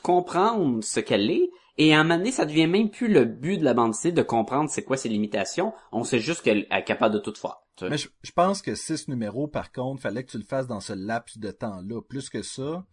comprendre 0.02 0.84
ce 0.84 1.00
qu'elle 1.00 1.30
est. 1.30 1.50
Et 1.78 1.94
à 1.94 2.00
un 2.00 2.04
moment 2.04 2.18
donné, 2.18 2.32
ça 2.32 2.46
devient 2.46 2.68
même 2.68 2.90
plus 2.90 3.08
le 3.08 3.26
but 3.26 3.58
de 3.58 3.64
la 3.64 3.74
bande 3.74 3.92
dessinée 3.92 4.14
de 4.14 4.22
comprendre 4.22 4.70
c'est 4.70 4.84
quoi 4.84 4.98
ses 4.98 5.10
limitations. 5.10 5.74
On 5.92 6.04
sait 6.04 6.20
juste 6.20 6.42
qu'elle 6.42 6.68
est 6.70 6.84
capable 6.84 7.16
de 7.16 7.20
tout 7.20 7.34
faire. 7.36 7.58
tu 7.76 7.86
sais. 7.86 7.90
Mais 7.90 7.98
je, 7.98 8.10
je 8.22 8.32
pense 8.32 8.62
que 8.62 8.76
six 8.76 9.08
numéros, 9.08 9.48
par 9.48 9.72
contre, 9.72 10.02
fallait 10.02 10.24
que 10.24 10.32
tu 10.32 10.38
le 10.38 10.44
fasses 10.44 10.68
dans 10.68 10.80
ce 10.82 10.94
laps 10.94 11.40
de 11.40 11.52
temps-là. 11.52 12.02
Plus 12.02 12.30
que 12.30 12.44
ça, 12.44 12.86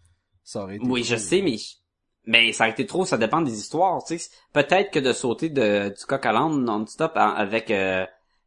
ça 0.43 0.63
aurait 0.63 0.77
été. 0.77 0.87
Oui, 0.87 1.05
je 1.05 1.17
sais, 1.17 1.43
mais 1.43 1.57
mais 2.27 2.53
ça 2.53 2.65
a 2.65 2.69
été 2.69 2.87
trop, 2.87 3.05
ça 3.05 3.19
dépend 3.19 3.41
des 3.41 3.59
histoires, 3.59 4.03
tu 4.05 4.19
sais. 4.19 4.31
Peut-être 4.53 4.91
que 4.91 4.99
de 4.99 5.13
sauter 5.13 5.49
de, 5.49 5.89
du 5.89 6.05
coq 6.07 6.25
à 6.25 6.33
l'âne 6.33 6.65
non-stop 6.65 7.13
avec 7.17 7.71
euh, 7.71 8.07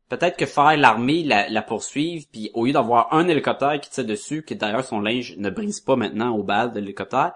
peut-être 0.09 0.37
que 0.37 0.45
faire 0.45 0.77
l'armée 0.77 1.23
la, 1.23 1.49
la 1.49 1.61
poursuivre, 1.61 2.25
puis 2.31 2.51
au 2.53 2.65
lieu 2.65 2.73
d'avoir 2.73 3.13
un 3.13 3.27
hélicoptère 3.27 3.79
qui 3.79 3.89
tire 3.89 4.05
dessus, 4.05 4.43
qui 4.43 4.55
d'ailleurs 4.55 4.85
son 4.85 4.99
linge 4.99 5.35
ne 5.37 5.49
brise 5.49 5.81
pas 5.81 5.95
maintenant 5.95 6.35
au 6.35 6.43
bal 6.43 6.71
de 6.71 6.79
l'hélicoptère, 6.79 7.33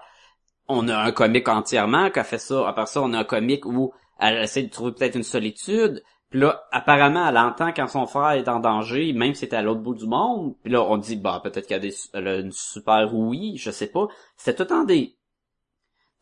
on 0.68 0.88
a 0.88 0.96
un 0.96 1.12
comique 1.12 1.48
entièrement 1.48 2.10
qui 2.10 2.18
a 2.18 2.24
fait 2.24 2.38
ça. 2.38 2.68
Après 2.68 2.86
ça, 2.86 3.02
on 3.02 3.12
a 3.14 3.18
un 3.20 3.24
comique 3.24 3.64
où 3.66 3.92
elle 4.20 4.42
essaie 4.42 4.62
de 4.62 4.70
trouver 4.70 4.92
peut-être 4.92 5.14
une 5.16 5.22
solitude. 5.22 6.02
Puis 6.30 6.40
là, 6.40 6.62
apparemment, 6.72 7.26
elle 7.26 7.38
entend 7.38 7.72
quand 7.72 7.86
son 7.88 8.06
frère 8.06 8.32
est 8.32 8.48
en 8.48 8.60
danger, 8.60 9.12
même 9.14 9.32
si 9.34 9.40
c'était 9.40 9.56
à 9.56 9.62
l'autre 9.62 9.80
bout 9.80 9.94
du 9.94 10.06
monde. 10.06 10.54
Puis 10.62 10.70
là, 10.72 10.82
on 10.82 10.98
dit, 10.98 11.16
bah, 11.16 11.40
peut-être 11.42 11.66
qu'elle 11.66 11.78
a, 11.78 11.80
des- 11.80 11.94
elle 12.12 12.28
a 12.28 12.36
une 12.38 12.52
super 12.52 13.14
oui, 13.14 13.56
je 13.56 13.70
sais 13.70 13.86
pas. 13.86 14.06
C'était 14.36 14.64
tout 14.66 14.72
en 14.72 14.84
des... 14.84 15.16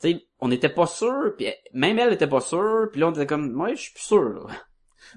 Tu 0.01 0.11
sais, 0.13 0.27
on 0.41 0.49
n'était 0.49 0.69
pas 0.69 0.87
sûr, 0.87 1.33
puis 1.37 1.49
même 1.73 1.99
elle 1.99 2.13
était 2.13 2.27
pas 2.27 2.41
sûre, 2.43 2.89
puis 2.93 3.01
là, 3.01 3.09
on 3.09 3.13
était 3.13 3.27
comme, 3.27 3.59
ouais, 3.61 3.75
je 3.75 3.83
suis 3.83 3.93
plus 3.95 4.03
sûr, 4.03 4.47
là. 4.47 4.55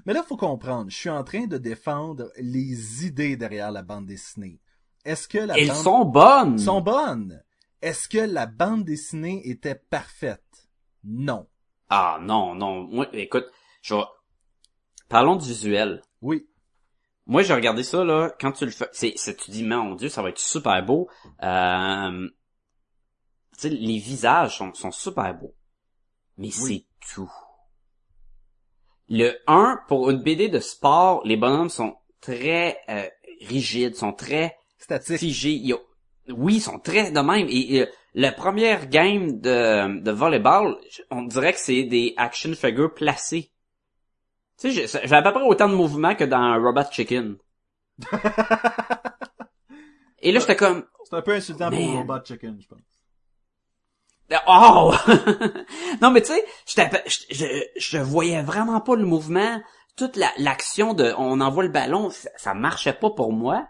Mais 0.06 0.12
là, 0.12 0.22
faut 0.22 0.36
comprendre. 0.36 0.90
Je 0.90 0.96
suis 0.96 1.10
en 1.10 1.22
train 1.24 1.46
de 1.46 1.58
défendre 1.58 2.30
les 2.38 3.06
idées 3.06 3.36
derrière 3.36 3.70
la 3.72 3.82
bande 3.82 4.06
dessinée. 4.06 4.58
Est-ce 5.04 5.28
que 5.28 5.38
la 5.38 5.58
Elles 5.58 5.68
bande... 5.68 5.76
sont 5.76 6.04
bonnes! 6.04 6.58
sont 6.58 6.80
bonnes. 6.80 7.42
Est-ce 7.82 8.08
que 8.08 8.18
la 8.18 8.46
bande 8.46 8.84
dessinée 8.84 9.42
était 9.48 9.74
parfaite? 9.74 10.68
Non. 11.04 11.48
Ah, 11.88 12.18
non, 12.20 12.54
non. 12.54 12.82
Moi, 12.84 13.08
écoute, 13.12 13.46
je 13.82 13.94
vais... 13.94 14.02
Parlons 15.08 15.36
du 15.36 15.48
visuel. 15.48 16.02
Oui. 16.20 16.46
Moi, 17.26 17.42
j'ai 17.42 17.54
regardé 17.54 17.82
ça, 17.82 18.04
là, 18.04 18.34
quand 18.40 18.52
tu 18.52 18.64
le 18.64 18.70
fais, 18.70 18.88
c'est, 18.92 19.12
c'est, 19.16 19.36
tu 19.36 19.50
dis, 19.50 19.64
mon 19.64 19.94
dieu, 19.94 20.08
ça 20.08 20.22
va 20.22 20.28
être 20.28 20.38
super 20.38 20.84
beau. 20.84 21.08
Euh, 21.42 22.28
tu 23.54 23.60
sais, 23.60 23.68
les 23.70 23.98
visages 23.98 24.58
sont, 24.58 24.74
sont 24.74 24.90
super 24.90 25.34
beaux. 25.34 25.54
Mais 26.36 26.50
c'est 26.50 26.86
tout. 27.12 27.30
Le 29.08 29.36
1, 29.46 29.80
pour 29.88 30.10
une 30.10 30.22
BD 30.22 30.48
de 30.48 30.60
sport, 30.60 31.22
les 31.24 31.36
bonhommes 31.36 31.68
sont 31.70 31.96
très 32.20 32.78
euh, 32.88 33.08
rigides, 33.42 33.96
sont 33.96 34.12
très 34.12 34.56
Statique. 34.78 35.18
figés. 35.18 35.74
Oui, 36.36 36.56
ils 36.56 36.60
sont 36.60 36.78
très 36.78 37.10
de 37.10 37.20
même. 37.20 37.46
Et, 37.48 37.82
euh, 37.82 37.86
la 38.14 38.32
première 38.32 38.88
game 38.88 39.40
de, 39.40 40.00
de 40.00 40.10
volleyball, 40.10 40.76
on 41.10 41.22
dirait 41.22 41.52
que 41.52 41.60
c'est 41.60 41.84
des 41.84 42.14
action 42.16 42.52
figures 42.54 42.92
placés. 42.92 43.52
Tu 44.60 44.72
sais, 44.72 44.86
j'ai 45.04 45.14
à 45.14 45.22
peu 45.22 45.32
près 45.32 45.42
autant 45.42 45.68
de 45.68 45.74
mouvements 45.74 46.14
que 46.14 46.24
dans 46.24 46.60
Robot 46.60 46.90
Chicken. 46.90 47.36
Et 50.22 50.32
là, 50.32 50.40
j'étais 50.40 50.56
comme, 50.56 50.84
C'est 51.04 51.16
un 51.16 51.22
peu 51.22 51.32
insultant 51.32 51.70
pour. 51.70 51.78
Robot 51.78 52.24
Chicken, 52.24 52.60
je 52.60 52.66
pense. 52.68 52.80
Oh! 54.46 54.94
non, 56.00 56.10
mais 56.12 56.20
tu 56.22 56.32
sais, 56.32 56.44
j'étais- 56.66 57.02
je, 57.06 57.34
je, 57.34 57.46
je 57.76 57.98
voyais 57.98 58.42
vraiment 58.42 58.80
pas 58.80 58.94
le 58.94 59.04
mouvement. 59.04 59.60
Toute 59.96 60.16
la- 60.16 60.32
l'action 60.38 60.94
de 60.94 61.12
on 61.18 61.40
envoie 61.40 61.64
le 61.64 61.68
ballon, 61.68 62.10
ça, 62.10 62.28
ça 62.36 62.54
marchait 62.54 62.92
pas 62.92 63.10
pour 63.10 63.32
moi. 63.32 63.66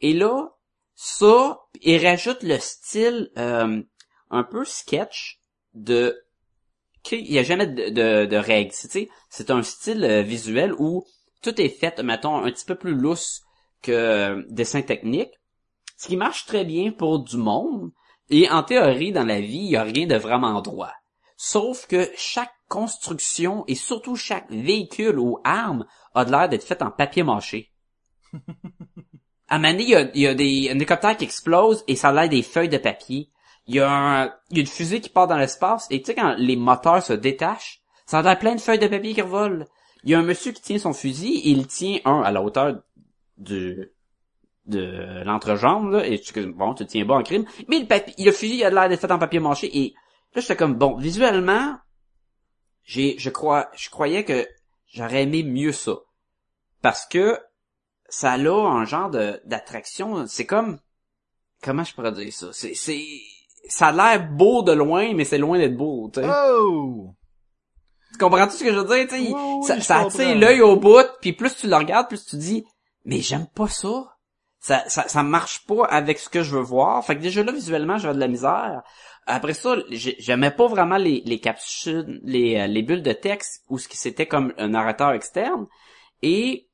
Et 0.00 0.12
là, 0.12 0.50
ça, 0.94 1.60
il 1.82 2.06
rajoute 2.06 2.42
le 2.42 2.58
style 2.58 3.30
euh, 3.36 3.82
un 4.30 4.44
peu 4.44 4.64
sketch 4.64 5.40
de... 5.74 6.24
qu'il 7.02 7.30
y 7.30 7.38
a 7.38 7.42
jamais 7.42 7.66
de, 7.66 8.26
de, 8.26 8.36
règles. 8.36 8.72
C'est 8.72 9.50
un 9.50 9.62
style 9.62 10.04
euh, 10.04 10.22
visuel 10.22 10.72
où 10.78 11.04
tout 11.42 11.60
est 11.60 11.68
fait, 11.68 12.00
mettons, 12.02 12.36
un 12.36 12.50
petit 12.50 12.64
peu 12.64 12.76
plus 12.76 12.94
lousse 12.94 13.42
que 13.82 13.92
euh, 13.92 14.42
dessin 14.48 14.82
technique. 14.82 15.32
Ce 15.96 16.08
qui 16.08 16.16
marche 16.16 16.46
très 16.46 16.64
bien 16.64 16.92
pour 16.92 17.20
du 17.20 17.36
monde. 17.36 17.90
Et 18.30 18.48
en 18.48 18.62
théorie, 18.62 19.12
dans 19.12 19.26
la 19.26 19.40
vie, 19.40 19.58
il 19.58 19.68
n'y 19.70 19.76
a 19.76 19.82
rien 19.82 20.06
de 20.06 20.16
vraiment 20.16 20.60
droit. 20.62 20.92
Sauf 21.36 21.86
que 21.86 22.08
chaque 22.16 22.54
construction 22.68 23.64
et 23.66 23.74
surtout 23.74 24.16
chaque 24.16 24.50
véhicule 24.50 25.18
ou 25.18 25.38
arme 25.44 25.86
a 26.14 26.24
l'air 26.24 26.48
d'être 26.48 26.64
fait 26.64 26.82
en 26.82 26.90
papier 26.90 27.22
mâché. 27.22 27.72
À 29.48 29.58
Mané, 29.58 29.82
il 29.82 29.88
y 29.90 29.94
a, 29.94 30.10
y 30.14 30.26
a 30.26 30.34
des 30.34 30.70
un 30.70 31.14
qui 31.14 31.24
explose 31.24 31.84
et 31.86 31.96
ça 31.96 32.08
a 32.08 32.28
des 32.28 32.42
feuilles 32.42 32.68
de 32.68 32.78
papier. 32.78 33.30
Il 33.66 33.74
y 33.76 33.80
a 33.80 33.90
un, 33.90 34.32
il 34.50 34.60
une 34.60 34.66
fusée 34.66 35.00
qui 35.00 35.10
part 35.10 35.26
dans 35.26 35.36
l'espace 35.36 35.86
et 35.90 36.00
tu 36.00 36.06
sais 36.06 36.14
quand 36.14 36.34
les 36.38 36.56
moteurs 36.56 37.02
se 37.02 37.12
détachent, 37.12 37.80
ça 38.06 38.18
a 38.18 38.22
l'air 38.22 38.38
plein 38.38 38.54
de 38.54 38.60
feuilles 38.60 38.78
de 38.78 38.86
papier 38.86 39.14
qui 39.14 39.22
revolent. 39.22 39.66
Il 40.02 40.10
y 40.10 40.14
a 40.14 40.18
un 40.18 40.22
monsieur 40.22 40.52
qui 40.52 40.62
tient 40.62 40.78
son 40.78 40.92
fusil 40.92 41.36
et 41.36 41.50
il 41.50 41.66
tient 41.66 41.98
un 42.04 42.20
à 42.22 42.30
la 42.30 42.42
hauteur 42.42 42.82
du 43.38 43.90
de 44.66 45.22
l'entrejambe 45.24 45.92
là 45.92 46.06
et 46.06 46.18
tu 46.18 46.46
bon 46.46 46.72
tu 46.72 46.86
tiens 46.86 47.04
bas 47.04 47.16
en 47.16 47.22
crime 47.22 47.44
mais 47.68 47.80
le 47.80 47.86
papier 47.86 48.14
le 48.24 48.32
fusil 48.32 48.56
il 48.56 48.64
a 48.64 48.70
l'air 48.70 48.88
d'être 48.88 49.00
fait 49.00 49.12
en 49.12 49.18
papier 49.18 49.38
mâché 49.38 49.68
et 49.76 49.94
là 50.34 50.40
j'étais 50.40 50.56
comme 50.56 50.74
bon 50.74 50.96
visuellement 50.96 51.76
j'ai 52.82 53.18
je 53.18 53.28
crois 53.28 53.68
je 53.74 53.90
croyais 53.90 54.24
que 54.24 54.48
j'aurais 54.86 55.24
aimé 55.24 55.42
mieux 55.42 55.72
ça 55.72 55.96
parce 56.80 57.04
que 57.04 57.38
ça 58.14 58.32
a 58.32 58.38
un 58.38 58.84
genre 58.84 59.10
de 59.10 59.40
d'attraction 59.44 60.26
c'est 60.26 60.46
comme 60.46 60.78
comment 61.62 61.84
je 61.84 61.94
pourrais 61.94 62.12
dire 62.12 62.32
ça? 62.32 62.48
C'est 62.52 62.74
c'est 62.74 63.02
ça 63.68 63.88
a 63.88 63.92
l'air 63.92 64.28
beau 64.30 64.62
de 64.62 64.72
loin 64.72 65.14
mais 65.14 65.24
c'est 65.24 65.38
loin 65.38 65.58
d'être 65.58 65.76
beau 65.76 66.10
Oh! 66.50 67.14
tu 68.12 68.18
comprends 68.18 68.46
tout 68.46 68.52
ce 68.52 68.64
que 68.64 68.72
je 68.72 68.78
veux 68.78 68.96
dire 69.06 69.08
ça, 69.64 69.80
ça 69.80 70.00
attire 70.00 70.36
l'œil 70.36 70.60
au 70.62 70.76
bout 70.76 71.06
puis 71.20 71.32
plus 71.32 71.54
tu 71.56 71.66
le 71.68 71.76
regardes 71.76 72.08
plus 72.08 72.24
tu 72.24 72.36
dis 72.36 72.64
mais 73.04 73.20
j'aime 73.20 73.46
pas 73.54 73.68
ça 73.68 74.10
ça, 74.60 74.82
ça, 74.88 75.06
ça 75.08 75.22
marche 75.22 75.66
pas 75.66 75.84
avec 75.84 76.18
ce 76.18 76.30
que 76.30 76.42
je 76.42 76.56
veux 76.56 76.62
voir. 76.62 77.04
Fait 77.04 77.14
que 77.16 77.20
déjà 77.20 77.42
là, 77.44 77.52
visuellement, 77.52 77.98
j'avais 77.98 78.14
de 78.14 78.18
la 78.20 78.28
misère. 78.28 78.80
Après 79.26 79.52
ça, 79.52 79.76
j'ai- 79.90 80.16
j'aimais 80.18 80.52
pas 80.52 80.68
vraiment 80.68 80.96
les, 80.96 81.20
les 81.26 81.38
capsules, 81.38 82.18
les, 82.24 82.56
euh, 82.56 82.66
les 82.66 82.82
bulles 82.82 83.02
de 83.02 83.12
texte 83.12 83.62
ou 83.68 83.76
ce 83.76 83.88
qui 83.88 83.98
c'était 83.98 84.24
comme 84.24 84.54
un 84.56 84.68
narrateur 84.68 85.10
externe. 85.12 85.66
Et 86.22 86.66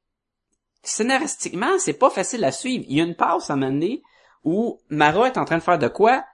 scénaristiquement, 0.83 1.79
c'est 1.79 1.99
pas 1.99 2.11
facile 2.11 2.45
à 2.45 2.53
suivre. 2.53 2.85
Il 2.89 2.97
y 2.97 3.01
a 3.01 3.05
une 3.05 3.17
passe 3.17 3.51
à 3.51 3.55
un 3.55 3.57
moment 3.57 3.73
donné 3.73 4.03
où 4.45 4.81
Mara 4.89 5.27
est 5.27 5.39
en 5.39 5.45
train 5.45 5.59
de 5.59 5.63
faire 5.63 5.79
de 5.79 5.89
quoi? 5.89 6.25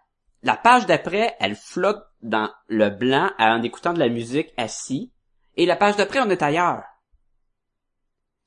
La 0.42 0.56
page 0.56 0.86
d'après, 0.86 1.36
elle 1.40 1.56
flotte 1.56 2.04
dans 2.22 2.50
le 2.68 2.90
blanc 2.90 3.30
en 3.38 3.62
écoutant 3.62 3.92
de 3.92 3.98
la 3.98 4.08
musique 4.08 4.52
assis. 4.56 5.12
Et 5.56 5.66
la 5.66 5.76
page 5.76 5.96
d'après, 5.96 6.20
on 6.20 6.30
est 6.30 6.42
ailleurs. 6.42 6.84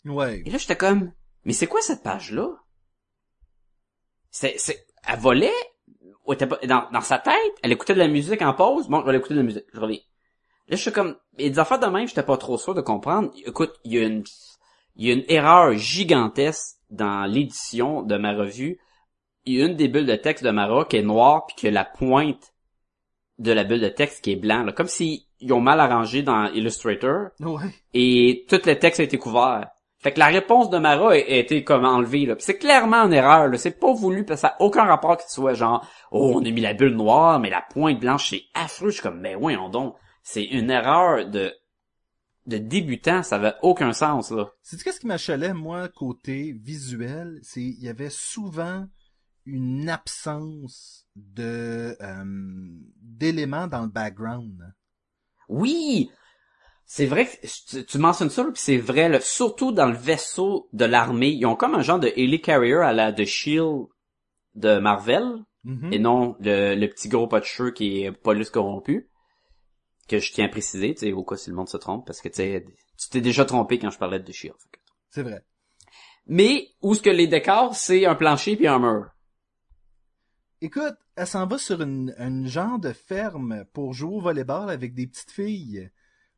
Ouais. 0.06 0.42
Et 0.46 0.50
là, 0.50 0.58
j'étais 0.58 0.78
comme, 0.78 1.12
mais 1.44 1.54
c'est 1.54 1.68
quoi 1.68 1.82
cette 1.82 2.04
page-là? 2.04 2.50
C'est, 4.30 4.56
c'est, 4.58 4.86
elle 5.08 5.20
volait, 5.20 5.52
dans, 6.68 6.90
dans 6.92 7.02
sa 7.02 7.18
tête, 7.18 7.34
elle 7.64 7.72
écoutait 7.72 7.96
de 7.96 8.00
la 8.00 8.08
musique 8.08 8.42
en 8.42 8.54
pause, 8.54 8.88
bon, 8.88 9.00
je 9.00 9.04
vais 9.04 9.10
aller 9.10 9.18
écouter 9.18 9.34
de 9.34 9.40
la 9.40 9.46
musique, 9.46 9.66
je 9.74 9.80
reviens. 9.80 10.00
Là, 10.68 10.76
je 10.76 10.82
suis 10.82 10.92
comme, 10.92 11.18
et 11.38 11.50
des 11.50 11.60
affaires 11.60 11.80
de 11.80 11.88
même, 11.88 12.08
j'étais 12.08 12.24
pas 12.24 12.38
trop 12.38 12.58
sûr 12.58 12.76
de 12.76 12.82
comprendre. 12.82 13.32
Écoute, 13.46 13.74
il 13.84 13.94
y 13.94 13.98
a 13.98 14.04
une, 14.04 14.24
il 14.96 15.08
y 15.08 15.12
a 15.12 15.14
une 15.14 15.24
erreur 15.30 15.74
gigantesque 15.74 16.78
dans 16.90 17.26
l'édition 17.26 18.02
de 18.04 18.18
ma 18.18 18.34
revue. 18.34 18.80
Il 19.46 19.54
y 19.56 19.62
a 19.62 19.66
une 19.66 19.76
des 19.76 19.88
bulles 19.88 20.06
de 20.06 20.16
texte 20.16 20.44
de 20.44 20.52
Mara 20.52 20.86
qui 20.86 20.98
est 20.98 21.02
noire 21.02 21.46
puis 21.48 21.56
que 21.56 21.68
la 21.68 21.86
pointe 21.86 22.54
de 23.38 23.52
la 23.52 23.64
bulle 23.64 23.80
de 23.80 23.88
texte 23.90 24.24
qui 24.24 24.34
est 24.34 24.36
blanc, 24.36 24.64
là, 24.64 24.74
comme 24.74 24.88
si 24.88 25.28
ils 25.40 25.54
ont 25.54 25.62
mal 25.62 25.80
arrangé 25.80 26.22
dans 26.24 26.48
Illustrator 26.52 27.30
Ouais. 27.40 27.64
et 27.94 28.46
tout 28.50 28.60
le 28.66 28.74
texte 28.78 29.00
a 29.00 29.04
été 29.04 29.18
couvert. 29.18 29.68
Fait 30.02 30.12
que 30.14 30.20
la 30.20 30.28
réponse 30.28 30.70
de 30.70 30.78
Mara 30.78 31.10
a, 31.10 31.14
a 31.14 31.16
été 31.18 31.64
comme 31.64 31.86
enlevée 31.86 32.26
là. 32.26 32.36
C'est 32.40 32.58
clairement 32.58 32.98
en 33.02 33.12
erreur. 33.12 33.48
là. 33.48 33.58
C'est 33.58 33.80
pas 33.80 33.94
voulu 33.94 34.26
parce 34.26 34.42
que 34.42 34.48
ça 34.48 34.56
a 34.58 34.62
aucun 34.62 34.84
rapport 34.84 35.18
que 35.18 35.24
ce 35.24 35.36
soit 35.36 35.54
genre 35.54 35.86
oh 36.12 36.34
on 36.36 36.46
a 36.46 36.50
mis 36.52 36.62
la 36.62 36.74
bulle 36.74 36.96
noire 36.96 37.40
mais 37.40 37.50
la 37.50 37.62
pointe 37.62 38.00
blanche 38.00 38.30
c'est 38.30 38.44
affreux. 38.54 38.90
Je 38.90 38.96
suis 38.96 39.04
comme 39.04 39.20
mais 39.22 39.36
oui 39.36 39.56
on 39.58 39.70
donc 39.70 39.96
c'est 40.24 40.44
une 40.44 40.70
erreur 40.72 41.26
de 41.30 41.54
de 42.50 42.58
débutant. 42.58 43.24
Ça 43.24 43.38
avait 43.38 43.54
aucun 43.62 43.94
sens 43.94 44.32
là. 44.32 44.50
C'est 44.62 44.82
qu'est-ce 44.82 45.00
qui 45.00 45.08
m'achalait, 45.08 45.54
moi, 45.54 45.88
côté 45.90 46.52
visuel, 46.54 47.40
c'est 47.44 47.62
il 47.62 47.82
y 47.84 47.90
avait 47.90 48.10
souvent 48.10 48.86
une 49.46 49.90
absence 49.90 51.08
de 51.16 51.96
euh, 52.02 52.24
d'éléments 53.02 53.68
dans 53.68 53.84
le 53.84 53.90
background. 53.90 54.74
Oui, 55.48 56.12
c'est 56.86 57.06
vrai 57.06 57.26
que 57.26 57.48
tu, 57.70 57.86
tu 57.86 57.98
mentionnes 57.98 58.30
ça, 58.30 58.44
puis 58.44 58.54
c'est 58.56 58.78
vrai, 58.78 59.10
là, 59.10 59.20
surtout 59.20 59.72
dans 59.72 59.88
le 59.88 59.96
vaisseau 59.96 60.70
de 60.74 60.86
l'armée, 60.86 61.30
ils 61.30 61.46
ont 61.46 61.56
comme 61.56 61.76
un 61.76 61.82
genre 61.82 62.00
de 62.00 62.12
helicarrier 62.16 62.76
à 62.76 62.94
la 62.94 63.12
de 63.12 63.24
Shield 63.26 63.88
de 64.56 64.80
Marvel, 64.80 65.24
Mhm. 65.66 65.92
et 65.92 66.00
non 66.00 66.38
le, 66.40 66.74
le 66.76 66.88
petit 66.88 67.10
gros 67.10 67.28
pas 67.28 67.42
de 67.42 67.46
cheveux 67.46 67.72
qui 67.72 68.04
est 68.04 68.12
Paulus 68.14 68.50
corrompu, 68.50 69.10
que 70.10 70.20
je 70.20 70.34
tiens 70.34 70.46
à 70.46 70.50
préciser, 70.50 70.94
tu 70.94 71.02
sais, 71.02 71.14
au 71.14 71.24
cas 71.24 71.38
si 71.38 71.50
le 71.50 71.56
monde 71.56 71.70
se 71.70 71.78
trompe, 71.78 72.06
parce 72.06 72.22
que 72.22 72.30
tu 72.30 72.36
sais, 72.36 72.66
tu 72.98 73.10
t'es 73.10 73.22
déjà 73.22 73.46
trompé 73.46 73.80
quand 73.80 73.92
je 73.92 73.98
parlais 73.98 74.20
de 74.20 74.32
que- 74.32 74.80
C'est 75.10 75.24
vrai. 75.24 75.46
Mais 76.28 76.70
où 76.82 76.94
ce 76.96 77.02
que 77.02 77.10
les 77.10 77.28
décors, 77.28 77.76
c'est 77.76 78.06
un 78.06 78.16
plancher 78.16 78.56
puis 78.56 78.68
un 78.68 78.80
mur? 78.80 79.10
Écoute, 80.62 80.96
elle 81.16 81.28
s'en 81.28 81.48
va 81.48 81.58
sur 81.58 81.82
une, 81.82 82.14
une 82.18 82.46
genre 82.48 82.80
de 82.80 82.92
ferme 82.92 83.64
pour 83.74 83.94
jouer 83.94 84.16
au 84.16 84.20
volleyball 84.20 84.70
avec 84.70 84.94
des 84.94 85.08
petites 85.08 85.32
filles. 85.32 85.90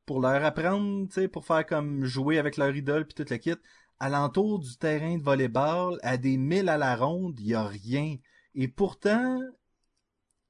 Pour 0.06 0.22
leur 0.22 0.44
apprendre, 0.46 1.08
tu 1.08 1.14
sais, 1.14 1.28
pour 1.28 1.46
faire 1.46 1.66
comme 1.66 2.06
jouer 2.06 2.38
avec 2.38 2.58
leur 2.58 2.76
idole 2.76 3.06
puis 3.06 3.16
toute 3.16 3.32
la 3.32 3.40
kit. 3.40 3.56
Alentour 4.00 4.60
du 4.60 4.78
terrain 4.78 5.18
de 5.18 5.24
volleyball, 5.24 6.00
à 6.04 6.18
des 6.18 6.38
milles 6.38 6.70
à 6.70 6.78
la 6.78 6.96
ronde, 6.96 7.40
il 7.40 7.48
y 7.48 7.54
a 7.54 7.64
rien. 7.64 8.16
Et 8.56 8.68
pourtant, 8.68 9.40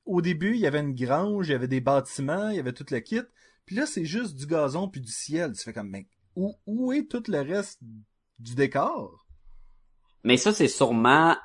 au 0.06 0.22
début, 0.22 0.54
il 0.56 0.60
y 0.60 0.68
avait 0.68 0.80
une 0.80 0.96
grange, 0.96 1.48
il 1.48 1.52
y 1.52 1.56
avait 1.56 1.68
des 1.68 1.82
bâtiments, 1.82 2.50
il 2.50 2.56
y 2.56 2.60
avait 2.60 2.74
toute 2.74 2.92
la 2.92 3.02
kit. 3.02 3.22
Puis 3.66 3.76
là, 3.76 3.86
c'est 3.86 4.06
juste 4.06 4.36
du 4.36 4.48
gazon 4.48 4.90
puis 4.90 5.02
du 5.02 5.12
ciel. 5.12 5.54
Tu 5.54 5.64
fais 5.64 5.74
comme, 5.74 5.90
mais 5.90 6.08
où, 6.36 6.56
où 6.66 6.92
est 6.92 7.10
tout 7.10 7.24
le 7.28 7.42
reste 7.42 7.80
du 8.40 8.56
décor? 8.56 9.26
Mais 10.24 10.38
ça, 10.38 10.54
c'est 10.54 10.68
sûrement... 10.68 11.36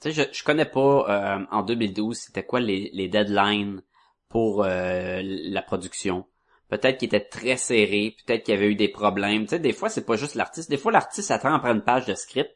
Tu 0.00 0.12
sais, 0.12 0.12
je, 0.12 0.38
je 0.38 0.44
connais 0.44 0.66
pas 0.66 1.38
euh, 1.38 1.46
en 1.50 1.62
2012 1.62 2.16
c'était 2.18 2.44
quoi 2.44 2.60
les, 2.60 2.90
les 2.92 3.08
deadlines 3.08 3.82
pour 4.28 4.64
euh, 4.64 5.20
la 5.22 5.62
production. 5.62 6.26
Peut-être 6.68 6.98
qu'il 6.98 7.06
était 7.06 7.24
très 7.24 7.56
serré, 7.56 8.16
peut-être 8.26 8.44
qu'il 8.44 8.54
y 8.54 8.56
avait 8.56 8.70
eu 8.70 8.74
des 8.74 8.88
problèmes. 8.88 9.42
Tu 9.42 9.50
sais, 9.50 9.58
des 9.58 9.72
fois, 9.72 9.88
c'est 9.88 10.04
pas 10.04 10.16
juste 10.16 10.34
l'artiste. 10.34 10.70
Des 10.70 10.76
fois, 10.76 10.92
l'artiste 10.92 11.30
attend 11.30 11.54
après 11.54 11.70
une 11.70 11.84
page 11.84 12.06
de 12.06 12.14
script, 12.14 12.50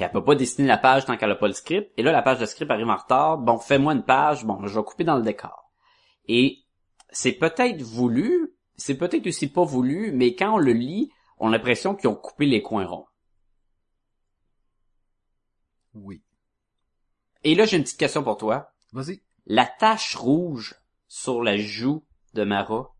puis 0.00 0.06
elle 0.06 0.12
peut 0.12 0.24
pas 0.24 0.34
dessiner 0.34 0.66
la 0.66 0.78
page 0.78 1.04
tant 1.04 1.18
qu'elle 1.18 1.30
a 1.30 1.36
pas 1.36 1.46
le 1.46 1.52
script. 1.52 1.92
Et 1.98 2.02
là, 2.02 2.10
la 2.10 2.22
page 2.22 2.38
de 2.38 2.46
script 2.46 2.70
arrive 2.70 2.88
en 2.88 2.96
retard. 2.96 3.36
Bon, 3.36 3.58
fais-moi 3.58 3.92
une 3.92 4.02
page. 4.02 4.46
Bon, 4.46 4.66
je 4.66 4.78
vais 4.78 4.82
couper 4.82 5.04
dans 5.04 5.16
le 5.16 5.22
décor. 5.22 5.70
Et 6.26 6.64
c'est 7.10 7.32
peut-être 7.32 7.82
voulu, 7.82 8.54
c'est 8.76 8.96
peut-être 8.96 9.26
aussi 9.26 9.52
pas 9.52 9.64
voulu, 9.64 10.10
mais 10.12 10.34
quand 10.34 10.54
on 10.54 10.58
le 10.58 10.72
lit, 10.72 11.10
on 11.36 11.48
a 11.48 11.50
l'impression 11.50 11.94
qu'ils 11.94 12.08
ont 12.08 12.14
coupé 12.14 12.46
les 12.46 12.62
coins 12.62 12.86
ronds. 12.86 13.04
Oui. 15.92 16.22
Et 17.44 17.54
là, 17.54 17.66
j'ai 17.66 17.76
une 17.76 17.82
petite 17.82 17.98
question 17.98 18.22
pour 18.22 18.38
toi. 18.38 18.72
Vas-y. 18.94 19.20
La 19.44 19.66
tache 19.66 20.16
rouge 20.16 20.76
sur 21.08 21.42
la 21.42 21.58
joue 21.58 22.06
de 22.32 22.44
Mara, 22.44 22.94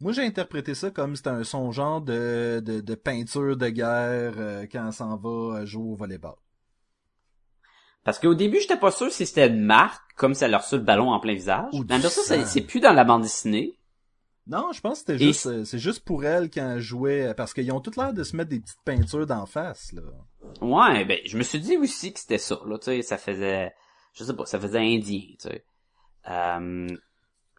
Moi, 0.00 0.12
j'ai 0.12 0.24
interprété 0.24 0.74
ça 0.74 0.90
comme 0.90 1.14
c'était 1.14 1.28
un 1.30 1.44
son 1.44 1.72
genre 1.72 2.00
de, 2.00 2.62
de, 2.64 2.80
de 2.80 2.94
peinture 2.94 3.56
de 3.56 3.68
guerre 3.68 4.34
euh, 4.38 4.66
quand 4.70 4.86
elle 4.86 4.92
s'en 4.92 5.16
va 5.16 5.58
euh, 5.60 5.66
jouer 5.66 5.92
au 5.92 5.94
volleyball. 5.94 6.36
Parce 8.02 8.18
qu'au 8.18 8.34
début, 8.34 8.58
j'étais 8.60 8.78
pas 8.78 8.90
sûr 8.90 9.12
si 9.12 9.26
c'était 9.26 9.48
une 9.48 9.60
marque, 9.60 10.14
comme 10.16 10.34
elle 10.40 10.50
leur 10.52 10.62
reçu 10.62 10.76
le 10.76 10.82
ballon 10.82 11.10
en 11.12 11.20
plein 11.20 11.34
visage. 11.34 11.68
Ou 11.74 11.84
Mais 11.86 12.00
ça, 12.00 12.22
c'est- 12.46 12.60
plus 12.62 12.80
dans 12.80 12.94
la 12.94 13.04
bande 13.04 13.22
dessinée. 13.22 13.76
Non, 14.46 14.72
je 14.72 14.80
pense 14.80 14.94
que 14.94 14.98
c'était 15.00 15.18
juste, 15.18 15.46
euh, 15.46 15.64
c'est 15.64 15.78
juste 15.78 16.02
pour 16.02 16.24
elle 16.24 16.50
quand 16.50 16.72
elle 16.72 16.80
jouait, 16.80 17.34
parce 17.34 17.52
qu'ils 17.52 17.70
ont 17.72 17.80
toutes 17.80 17.96
l'air 17.96 18.14
de 18.14 18.24
se 18.24 18.34
mettre 18.34 18.48
des 18.48 18.58
petites 18.60 18.82
peintures 18.86 19.26
d'en 19.26 19.44
face, 19.44 19.92
là. 19.92 20.02
Ouais, 20.62 21.04
ben, 21.04 21.18
je 21.26 21.36
me 21.36 21.42
suis 21.42 21.60
dit 21.60 21.76
aussi 21.76 22.12
que 22.12 22.18
c'était 22.18 22.38
ça, 22.38 22.58
là, 22.66 22.78
tu 22.78 22.86
sais, 22.86 23.02
ça 23.02 23.18
faisait, 23.18 23.72
je 24.14 24.24
sais 24.24 24.34
pas, 24.34 24.46
ça 24.46 24.58
faisait 24.58 24.78
indien, 24.78 25.20
tu 25.38 25.48
sais. 25.48 25.64
Euh, 26.28 26.88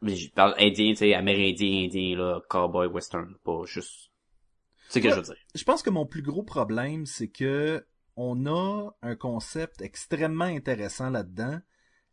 mais 0.02 0.16
je 0.16 0.32
parle 0.32 0.56
indien, 0.60 0.92
tu 0.92 0.98
sais, 0.98 1.14
amérindien, 1.14 1.86
indien, 1.86 2.16
là, 2.18 2.42
cowboy, 2.50 2.88
western, 2.88 3.36
pas 3.44 3.64
juste... 3.66 4.10
C'est 4.90 5.00
ce 5.00 5.04
que 5.04 5.08
Ouais. 5.10 5.14
je 5.14 5.20
veux 5.20 5.26
dire. 5.26 5.36
Je 5.56 5.64
pense 5.64 5.82
que 5.84 5.90
mon 5.90 6.06
plus 6.06 6.22
gros 6.22 6.44
problème, 6.44 7.06
c'est 7.06 7.30
que 7.30 7.86
on 8.18 8.46
a 8.46 8.92
un 9.02 9.16
concept 9.16 9.82
extrêmement 9.82 10.46
intéressant 10.46 11.10
là-dedans. 11.10 11.60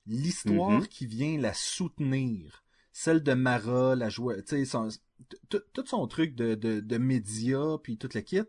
L'histoire 0.07 0.81
Mhm. 0.81 0.87
qui 0.89 1.07
vient 1.07 1.39
la 1.39 1.53
soutenir. 1.55 2.65
Celle 2.93 3.23
de 3.23 3.35
Mara, 3.35 3.95
la 3.97 4.09
joie, 4.09 4.41
tu 4.43 4.65
sais, 4.65 4.79
tout 5.49 5.61
tout 5.73 5.87
son 5.87 6.07
truc 6.07 6.35
de, 6.35 6.55
de, 6.55 6.81
de 6.81 6.99
médias, 6.99 7.79
puis 7.83 7.99
toute 7.99 8.15
la 8.15 8.23
kit. 8.23 8.43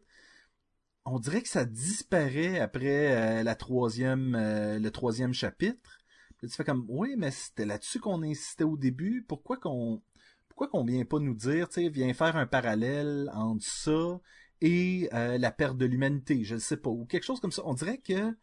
On 1.06 1.20
dirait 1.20 1.42
que 1.42 1.50
ça 1.50 1.66
disparaît 1.66 2.60
après 2.60 3.40
euh, 3.40 3.44
la 3.44 3.56
troisième, 3.56 4.36
euh, 4.36 4.80
le 4.80 4.92
troisième 4.92 5.34
chapitre. 5.34 5.99
Tu 6.42 6.50
fais 6.50 6.64
comme, 6.64 6.86
oui, 6.88 7.16
mais 7.18 7.32
c'était 7.32 7.66
là-dessus 7.66 8.00
qu'on 8.00 8.24
insistait 8.24 8.64
au 8.64 8.78
début. 8.78 9.26
Pourquoi 9.28 9.58
qu'on, 9.58 10.02
pourquoi 10.48 10.68
qu'on 10.68 10.86
vient 10.86 11.04
pas 11.06 11.20
nous 11.20 11.36
dire, 11.36 11.68
tu 11.68 11.82
sais, 11.82 11.90
viens 11.90 12.14
faire 12.14 12.38
un 12.38 12.48
parallèle 12.48 13.30
entre 13.34 13.66
ça 13.66 14.20
et 14.62 15.10
euh, 15.14 15.38
la 15.38 15.52
perte 15.52 15.78
de 15.78 15.86
l'humanité, 15.86 16.44
je 16.44 16.56
ne 16.56 16.60
sais 16.60 16.78
pas, 16.78 16.90
ou 16.90 17.06
quelque 17.06 17.24
chose 17.24 17.40
comme 17.40 17.52
ça. 17.52 17.62
On 17.66 17.74
dirait 17.74 18.00
que 18.00 18.36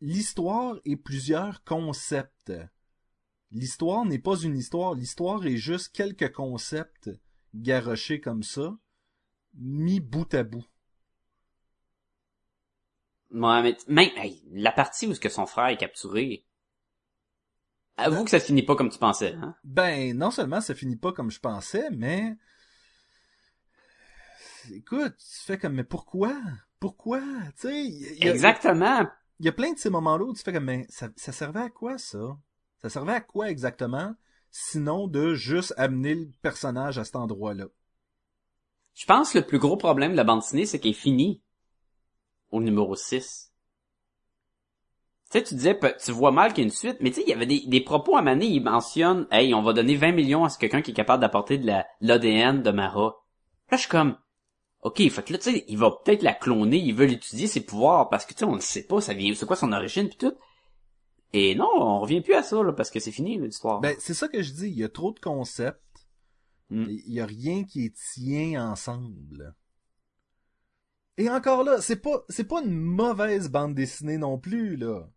l'histoire 0.00 0.78
est 0.84 0.96
plusieurs 0.96 1.64
concepts. 1.64 2.52
L'histoire 3.50 4.04
n'est 4.04 4.18
pas 4.18 4.38
une 4.38 4.56
histoire, 4.56 4.94
l'histoire 4.94 5.44
est 5.46 5.56
juste 5.56 5.94
quelques 5.94 6.32
concepts 6.32 7.10
garochés 7.54 8.20
comme 8.20 8.42
ça, 8.42 8.76
mis 9.54 10.00
bout 10.00 10.32
à 10.34 10.44
bout. 10.44 10.66
Ouais, 13.30 13.76
mais, 13.88 14.12
la 14.52 14.72
partie 14.72 15.06
où 15.06 15.12
est-ce 15.12 15.20
que 15.20 15.28
son 15.28 15.46
frère 15.46 15.68
est 15.68 15.76
capturé, 15.76 16.46
avoue 17.98 18.24
que 18.24 18.30
ça 18.30 18.40
finit 18.40 18.62
pas 18.62 18.76
comme 18.76 18.88
tu 18.90 18.98
pensais, 18.98 19.34
hein? 19.34 19.54
Ben, 19.64 20.16
non 20.16 20.30
seulement 20.30 20.60
ça 20.60 20.74
finit 20.74 20.96
pas 20.96 21.12
comme 21.12 21.30
je 21.30 21.40
pensais, 21.40 21.90
mais 21.90 22.36
écoute, 24.72 25.14
tu 25.18 25.40
fais 25.44 25.58
comme 25.58 25.74
mais 25.74 25.84
pourquoi? 25.84 26.34
Pourquoi? 26.80 27.20
Tu 27.60 27.68
sais, 27.68 27.84
il 27.84 28.24
y 28.24 28.28
a- 28.28 28.32
Exactement. 28.32 29.06
il 29.40 29.46
y 29.46 29.48
a 29.48 29.52
plein 29.52 29.72
de 29.72 29.78
ces 29.78 29.90
moments-là 29.90 30.24
où 30.24 30.34
tu 30.34 30.42
fais 30.42 30.52
comme, 30.52 30.64
mais 30.64 30.86
ça, 30.88 31.08
ça 31.16 31.32
servait 31.32 31.60
à 31.60 31.70
quoi 31.70 31.98
ça? 31.98 32.36
Ça 32.80 32.88
servait 32.88 33.12
à 33.14 33.20
quoi 33.20 33.50
exactement? 33.50 34.14
Sinon 34.50 35.06
de 35.08 35.34
juste 35.34 35.74
amener 35.76 36.14
le 36.14 36.30
personnage 36.42 36.98
à 36.98 37.04
cet 37.04 37.16
endroit-là? 37.16 37.66
Je 38.94 39.06
pense 39.06 39.32
que 39.32 39.38
le 39.38 39.46
plus 39.46 39.58
gros 39.58 39.76
problème 39.76 40.12
de 40.12 40.16
la 40.16 40.24
bande 40.24 40.40
dessinée, 40.40 40.66
c'est 40.66 40.78
qu'elle 40.78 40.90
est 40.90 40.94
finie 40.94 41.40
au 42.50 42.60
numéro 42.60 42.94
6. 42.94 43.47
Tu 45.30 45.38
sais, 45.38 45.44
tu 45.44 45.54
disais, 45.54 45.78
tu 46.02 46.12
vois 46.12 46.32
mal 46.32 46.54
qu'il 46.54 46.64
y 46.64 46.66
a 46.66 46.68
une 46.68 46.74
suite, 46.74 46.96
mais 47.00 47.10
tu 47.10 47.16
sais, 47.16 47.22
il 47.26 47.28
y 47.28 47.34
avait 47.34 47.44
des, 47.44 47.60
des 47.66 47.80
propos 47.82 48.16
à 48.16 48.22
Mané, 48.22 48.46
il 48.46 48.62
mentionne, 48.62 49.26
hey, 49.30 49.52
on 49.52 49.60
va 49.60 49.74
donner 49.74 49.94
20 49.94 50.12
millions 50.12 50.44
à 50.44 50.48
ce 50.48 50.58
quelqu'un 50.58 50.80
qui 50.80 50.92
est 50.92 50.94
capable 50.94 51.20
d'apporter 51.20 51.58
de 51.58 51.66
la, 51.66 51.86
l'ADN 52.00 52.62
de 52.62 52.70
Mara. 52.70 53.16
Là, 53.70 53.76
je 53.76 53.82
suis 53.82 53.90
comme, 53.90 54.16
ok, 54.80 54.96
fait 55.10 55.22
que 55.22 55.32
là, 55.34 55.38
tu 55.38 55.52
sais, 55.52 55.64
il 55.68 55.76
va 55.76 55.90
peut-être 55.90 56.22
la 56.22 56.32
cloner, 56.32 56.78
il 56.78 56.94
veut 56.94 57.04
l'étudier 57.04 57.46
ses 57.46 57.60
pouvoirs, 57.60 58.08
parce 58.08 58.24
que 58.24 58.32
tu 58.32 58.38
sais, 58.38 58.44
on 58.46 58.56
ne 58.56 58.60
sait 58.60 58.86
pas, 58.86 59.02
ça 59.02 59.12
vient, 59.12 59.34
c'est 59.34 59.44
quoi 59.44 59.56
son 59.56 59.72
origine 59.72 60.08
pis 60.08 60.16
tout. 60.16 60.34
Et 61.34 61.54
non, 61.54 61.68
on 61.74 62.00
revient 62.00 62.22
plus 62.22 62.34
à 62.34 62.42
ça, 62.42 62.62
là, 62.62 62.72
parce 62.72 62.90
que 62.90 63.00
c'est 63.00 63.12
fini, 63.12 63.38
l'histoire. 63.38 63.80
Ben, 63.80 63.94
c'est 63.98 64.14
ça 64.14 64.28
que 64.28 64.42
je 64.42 64.52
dis, 64.52 64.68
il 64.68 64.78
y 64.78 64.84
a 64.84 64.88
trop 64.88 65.12
de 65.12 65.20
concepts. 65.20 65.82
Mm. 66.70 66.86
Il 66.88 67.12
y 67.12 67.20
a 67.20 67.26
rien 67.26 67.64
qui 67.64 67.92
tient 67.92 68.70
ensemble. 68.70 69.54
Et 71.18 71.28
encore 71.28 71.64
là, 71.64 71.80
c'est 71.80 72.00
pas, 72.00 72.24
c'est 72.28 72.44
pas 72.44 72.62
une 72.62 72.78
mauvaise 72.78 73.50
bande 73.50 73.74
dessinée 73.74 74.18
non 74.18 74.38
plus, 74.38 74.76
là. 74.76 75.08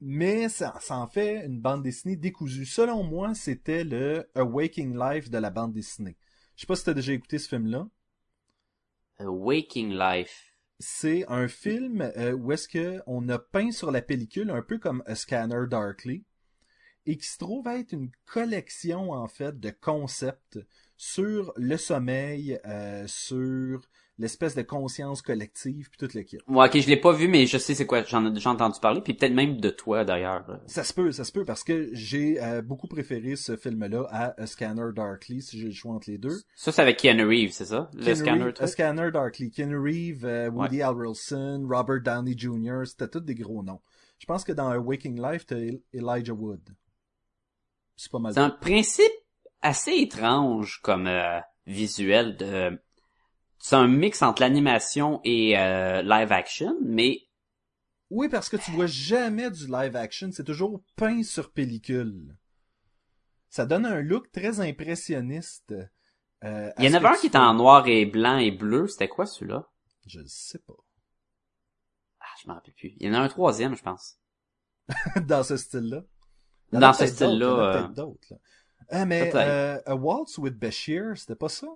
Mais 0.00 0.48
ça, 0.48 0.76
ça 0.80 0.98
en 0.98 1.06
fait 1.06 1.46
une 1.46 1.60
bande 1.60 1.82
dessinée 1.82 2.16
décousue. 2.16 2.66
Selon 2.66 3.02
moi, 3.02 3.34
c'était 3.34 3.84
le 3.84 4.28
A 4.34 4.44
Waking 4.44 4.98
Life 4.98 5.30
de 5.30 5.38
la 5.38 5.50
bande 5.50 5.72
dessinée. 5.72 6.16
Je 6.56 6.62
sais 6.62 6.66
pas 6.66 6.76
si 6.76 6.84
t'as 6.84 6.94
déjà 6.94 7.12
écouté 7.12 7.38
ce 7.38 7.48
film-là. 7.48 7.88
A 9.18 9.30
Waking 9.30 9.96
Life. 9.96 10.52
c'est 10.80 11.24
un 11.28 11.46
film 11.46 12.02
euh, 12.02 12.32
où 12.32 12.52
est-ce 12.52 12.68
que 12.68 13.00
on 13.06 13.28
a 13.28 13.38
peint 13.38 13.70
sur 13.70 13.90
la 13.90 14.02
pellicule 14.02 14.50
un 14.50 14.62
peu 14.62 14.78
comme 14.78 15.02
A 15.06 15.14
Scanner 15.14 15.66
Darkly 15.68 16.24
et 17.06 17.16
qui 17.16 17.26
se 17.26 17.38
trouve 17.38 17.68
être 17.68 17.92
une 17.92 18.10
collection 18.26 19.12
en 19.12 19.28
fait 19.28 19.58
de 19.60 19.70
concepts 19.70 20.58
sur 20.96 21.52
le 21.56 21.76
sommeil, 21.76 22.58
euh, 22.66 23.06
sur 23.06 23.88
l'espèce 24.18 24.54
de 24.54 24.62
conscience 24.62 25.22
collective 25.22 25.88
puis 25.90 25.98
toute 25.98 26.14
l'équipe. 26.14 26.40
Ouais, 26.46 26.66
ok, 26.68 26.78
je 26.78 26.88
l'ai 26.88 26.96
pas 26.96 27.12
vu, 27.12 27.26
mais 27.26 27.46
je 27.46 27.58
sais 27.58 27.74
c'est 27.74 27.86
quoi, 27.86 28.04
j'en 28.04 28.24
ai 28.26 28.30
déjà 28.30 28.50
entendu 28.50 28.78
parler, 28.80 29.00
puis 29.00 29.14
peut-être 29.14 29.34
même 29.34 29.60
de 29.60 29.70
toi, 29.70 30.04
d'ailleurs. 30.04 30.60
Ça 30.66 30.84
se 30.84 30.92
peut, 30.92 31.10
ça 31.10 31.24
se 31.24 31.32
peut 31.32 31.44
parce 31.44 31.64
que 31.64 31.90
j'ai 31.92 32.40
euh, 32.42 32.62
beaucoup 32.62 32.86
préféré 32.86 33.34
ce 33.34 33.56
film-là 33.56 34.06
à 34.10 34.40
A 34.40 34.46
Scanner 34.46 34.92
Darkly 34.94 35.42
si 35.42 35.58
j'ai 35.58 35.66
le 35.66 35.72
choix 35.72 35.94
entre 35.94 36.10
les 36.10 36.18
deux. 36.18 36.36
Ça, 36.54 36.70
c'est 36.70 36.82
avec 36.82 36.98
Keanu 36.98 37.24
Reeves, 37.26 37.52
c'est 37.52 37.64
ça? 37.64 37.90
Le 37.94 38.04
Keanu 38.04 38.16
scanner, 38.16 38.44
Reeves-? 38.44 38.62
A 38.62 38.66
Scanner 38.68 39.10
Darkly, 39.10 39.50
Keanu 39.50 39.78
Reeves, 39.78 40.24
euh, 40.24 40.50
Woody 40.50 40.80
Harrelson, 40.80 41.66
Robert 41.68 42.00
Downey 42.02 42.34
Jr., 42.38 42.82
c'était 42.86 43.08
tous 43.08 43.20
des 43.20 43.34
gros 43.34 43.62
noms. 43.62 43.80
Je 44.18 44.26
pense 44.26 44.44
que 44.44 44.52
dans 44.52 44.68
A 44.68 44.78
Waking 44.78 45.20
Life, 45.20 45.44
t'as 45.46 45.56
El- 45.56 45.80
Elijah 45.92 46.34
Wood. 46.34 46.62
C'est 47.96 48.10
pas 48.10 48.20
mal. 48.20 48.32
C'est 48.32 48.40
un 48.40 48.50
principe 48.50 49.04
assez 49.60 49.92
étrange 49.92 50.80
comme 50.82 51.08
euh, 51.08 51.40
visuel 51.66 52.36
de... 52.36 52.78
C'est 53.58 53.76
un 53.76 53.88
mix 53.88 54.22
entre 54.22 54.42
l'animation 54.42 55.20
et 55.24 55.58
euh, 55.58 56.02
live 56.02 56.30
action, 56.32 56.76
mais 56.82 57.26
Oui, 58.10 58.28
parce 58.30 58.48
que 58.48 58.56
tu 58.56 58.70
vois 58.70 58.86
jamais 58.86 59.50
du 59.50 59.66
live 59.66 59.96
action, 59.96 60.30
c'est 60.32 60.44
toujours 60.44 60.80
peint 60.96 61.22
sur 61.22 61.50
pellicule. 61.52 62.36
Ça 63.48 63.64
donne 63.66 63.86
un 63.86 64.02
look 64.02 64.30
très 64.32 64.60
impressionniste. 64.60 65.74
euh, 66.44 66.70
il 66.78 66.84
y 66.84 66.88
en 66.88 66.94
avait 66.94 67.08
un 67.08 67.16
qui 67.16 67.26
était 67.28 67.38
en 67.38 67.54
noir 67.54 67.86
et 67.88 68.04
blanc 68.06 68.36
et 68.36 68.50
bleu. 68.50 68.86
C'était 68.86 69.08
quoi 69.08 69.26
celui-là? 69.26 69.66
Je 70.06 70.20
le 70.20 70.26
sais 70.28 70.58
pas. 70.58 70.74
Ah, 72.20 72.26
je 72.42 72.48
m'en 72.48 72.54
rappelle 72.54 72.74
plus. 72.74 72.94
Il 72.98 73.06
y 73.06 73.10
en 73.10 73.14
a 73.14 73.20
un 73.20 73.28
troisième, 73.28 73.76
je 73.76 73.82
pense. 73.82 74.18
dans 75.26 75.42
ce 75.42 75.56
style-là. 75.56 76.02
Dans 76.72 76.92
ce 76.92 77.06
style-là, 77.06 77.72
peut-être 77.72 77.94
d'autres. 77.94 78.34
Ah, 78.90 79.06
mais 79.06 79.32
euh, 79.34 79.80
A 79.86 79.94
Waltz 79.94 80.38
with 80.38 80.58
Bashir, 80.58 81.16
c'était 81.16 81.36
pas 81.36 81.48
ça? 81.48 81.68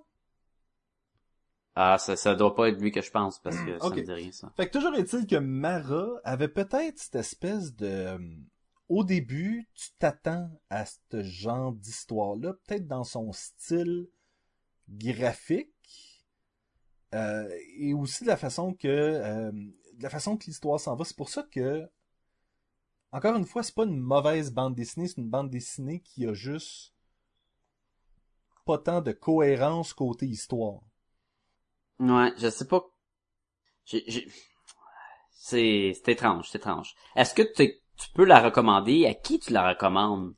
Ah, 1.81 1.97
ça, 1.97 2.17
ça 2.17 2.35
doit 2.35 2.55
pas 2.55 2.67
être 2.67 2.81
lui 2.81 2.91
que 2.91 3.01
je 3.01 3.09
pense, 3.09 3.39
parce 3.39 3.57
que 3.61 3.79
ça 3.79 3.85
Ok. 3.85 3.95
me 3.95 4.01
dit 4.01 4.11
rien, 4.11 4.31
ça. 4.33 4.51
Fait 4.57 4.67
que 4.67 4.77
toujours 4.77 4.95
est-il 4.95 5.25
que 5.25 5.37
Mara 5.37 6.09
avait 6.25 6.49
peut-être 6.49 6.99
cette 6.99 7.15
espèce 7.15 7.73
de... 7.73 7.85
euh, 7.87 8.17
Au 8.89 9.05
début, 9.05 9.65
tu 9.75 9.87
t'attends 9.97 10.49
à 10.69 10.85
ce 10.85 11.23
genre 11.23 11.71
d'histoire-là, 11.71 12.53
peut-être 12.65 12.85
dans 12.85 13.05
son 13.05 13.31
style 13.31 14.09
graphique, 14.89 16.25
euh, 17.15 17.49
et 17.77 17.93
aussi 17.93 18.23
de 18.23 18.27
la 18.29 18.35
façon 18.35 18.73
que... 18.73 18.87
euh, 18.89 19.51
de 19.53 20.03
la 20.03 20.09
façon 20.09 20.35
que 20.35 20.47
l'histoire 20.47 20.81
s'en 20.81 20.97
va. 20.97 21.05
C'est 21.05 21.15
pour 21.15 21.29
ça 21.29 21.43
que... 21.43 21.89
Encore 23.13 23.35
une 23.37 23.45
fois, 23.45 23.63
c'est 23.63 23.73
pas 23.73 23.85
une 23.85 23.99
mauvaise 23.99 24.51
bande 24.51 24.75
dessinée, 24.75 25.07
c'est 25.07 25.17
une 25.21 25.29
bande 25.29 25.49
dessinée 25.49 26.01
qui 26.01 26.27
a 26.27 26.33
juste 26.33 26.93
pas 28.65 28.77
tant 28.77 28.99
de 29.01 29.13
cohérence 29.13 29.93
côté 29.93 30.27
histoire. 30.27 30.81
Ouais, 31.99 32.31
je 32.37 32.49
sais 32.49 32.67
pas. 32.67 32.81
J'ai, 33.85 34.03
j'ai... 34.07 34.27
C'est, 35.31 35.93
c'est 35.95 36.11
étrange, 36.11 36.49
c'est 36.51 36.59
étrange. 36.59 36.93
Est-ce 37.15 37.33
que 37.33 37.41
tu, 37.41 37.73
tu 37.97 38.09
peux 38.13 38.25
la 38.25 38.39
recommander? 38.39 39.05
À 39.07 39.13
qui 39.13 39.39
tu 39.39 39.51
la 39.53 39.67
recommandes? 39.69 40.33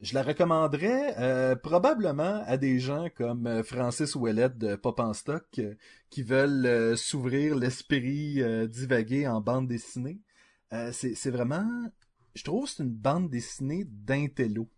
Je 0.00 0.14
la 0.14 0.22
recommanderais 0.22 1.14
euh, 1.18 1.56
probablement 1.56 2.42
à 2.46 2.56
des 2.58 2.78
gens 2.78 3.08
comme 3.16 3.46
euh, 3.46 3.62
Francis 3.62 4.14
Ouellette 4.14 4.58
de 4.58 4.76
Pop 4.76 5.00
en 5.00 5.14
Stock 5.14 5.44
euh, 5.58 5.74
qui 6.10 6.22
veulent 6.22 6.66
euh, 6.66 6.96
s'ouvrir 6.96 7.54
l'esprit 7.56 8.42
divagué 8.68 9.26
en 9.26 9.40
bande 9.40 9.68
dessinée. 9.68 10.18
Euh, 10.72 10.90
c'est, 10.92 11.14
c'est 11.14 11.30
vraiment... 11.30 11.66
Je 12.34 12.44
trouve 12.44 12.64
que 12.64 12.70
c'est 12.70 12.82
une 12.82 12.90
bande 12.90 13.30
dessinée 13.30 13.84
d'intello. 13.86 14.68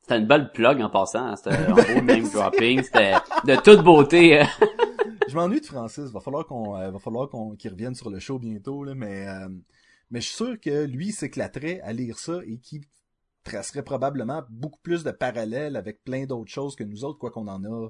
C'était 0.00 0.18
une 0.18 0.26
belle 0.26 0.52
plug 0.52 0.80
en 0.80 0.88
passant. 0.88 1.26
hein. 1.26 1.36
C'était 1.36 1.56
un 1.56 1.74
beau 1.74 2.00
name 2.02 2.30
dropping. 2.30 2.82
C'était 2.82 3.14
de 3.44 3.56
toute 3.56 3.82
beauté. 3.82 4.42
Je 5.28 5.34
m'ennuie 5.34 5.60
de 5.60 5.66
Francis. 5.66 6.10
Va 6.10 6.20
falloir 6.20 6.46
qu'on, 6.46 6.76
euh, 6.76 6.90
va 6.90 6.98
falloir 6.98 7.28
qu'on, 7.28 7.56
qu'il 7.56 7.70
revienne 7.72 7.94
sur 7.94 8.10
le 8.10 8.18
show 8.18 8.38
bientôt 8.38 8.84
là, 8.84 8.94
mais 8.94 9.26
euh, 9.28 9.48
mais 10.10 10.20
je 10.20 10.26
suis 10.28 10.36
sûr 10.36 10.60
que 10.60 10.84
lui 10.84 11.12
s'éclaterait 11.12 11.80
à 11.80 11.92
lire 11.92 12.18
ça 12.18 12.40
et 12.46 12.58
qu'il 12.58 12.82
tracerait 13.42 13.82
probablement 13.82 14.44
beaucoup 14.50 14.78
plus 14.82 15.02
de 15.04 15.10
parallèles 15.10 15.76
avec 15.76 16.02
plein 16.04 16.26
d'autres 16.26 16.50
choses 16.50 16.76
que 16.76 16.84
nous 16.84 17.04
autres, 17.04 17.18
quoi 17.18 17.30
qu'on 17.30 17.48
en 17.48 17.64
a. 17.64 17.88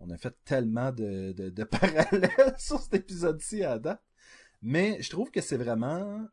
On 0.00 0.10
a 0.10 0.18
fait 0.18 0.34
tellement 0.44 0.92
de, 0.92 1.32
de, 1.32 1.48
de 1.50 1.64
parallèles 1.64 2.54
sur 2.58 2.80
cet 2.80 2.94
épisode-ci 2.94 3.64
à 3.64 3.78
date. 3.78 4.02
Mais 4.60 5.00
je 5.00 5.10
trouve 5.10 5.30
que 5.30 5.40
c'est 5.40 5.56
vraiment 5.56 6.26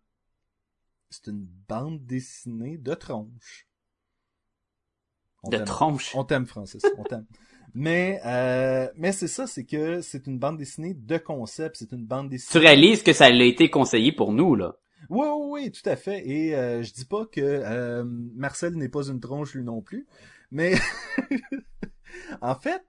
c'est 1.10 1.28
une 1.28 1.45
bande 1.68 2.06
dessinée 2.06 2.78
de 2.78 2.93
tronche. 2.93 3.68
On 5.43 5.49
De 5.49 5.58
t'aime. 5.58 5.66
tronche? 5.66 6.16
On 6.16 6.24
t'aime, 6.24 6.45
Francis. 6.45 6.84
On 6.97 7.04
t'aime. 7.04 7.26
Mais, 7.74 8.20
euh, 8.26 8.90
mais 8.98 9.12
c'est 9.12 9.28
ça, 9.28 9.48
c'est 9.48 9.66
que 9.66 10.02
c'est 10.02 10.28
une 10.28 10.38
bande 10.40 10.58
dessinée 10.58 10.94
de 10.94 11.18
concept. 11.18 11.78
C'est 11.78 11.92
une 11.92 12.06
bande 12.06 12.28
Tu 12.28 12.36
dessinée. 12.36 12.66
réalises 12.66 13.04
que 13.04 13.14
ça 13.14 13.26
a 13.26 13.30
été 13.30 13.70
conseillé 13.70 14.12
pour 14.12 14.34
nous, 14.34 14.56
là. 14.56 14.76
Oui, 15.10 15.28
oui, 15.28 15.48
oui, 15.64 15.72
tout 15.72 15.88
à 15.90 15.96
fait. 15.96 16.28
Et 16.28 16.56
euh, 16.56 16.84
je 16.84 16.94
dis 16.94 17.06
pas 17.06 17.26
que 17.26 17.42
euh, 17.42 18.04
Marcel 18.06 18.76
n'est 18.76 18.90
pas 18.90 19.08
une 19.08 19.20
tronche 19.20 19.54
lui 19.56 19.64
non 19.64 19.82
plus, 19.82 20.06
mais 20.52 20.76
en 22.42 22.56
fait, 22.56 22.84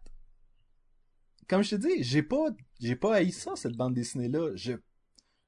comme 1.49 1.63
je 1.63 1.71
te 1.71 1.75
dis, 1.77 2.03
j'ai 2.03 2.23
pas, 2.23 2.47
j'ai 2.81 2.97
pas 2.97 3.15
haï 3.17 3.31
ça 3.33 3.57
cette 3.57 3.77
bande 3.77 3.95
dessinée 3.95 4.29
là. 4.29 4.51
Je, 4.55 4.73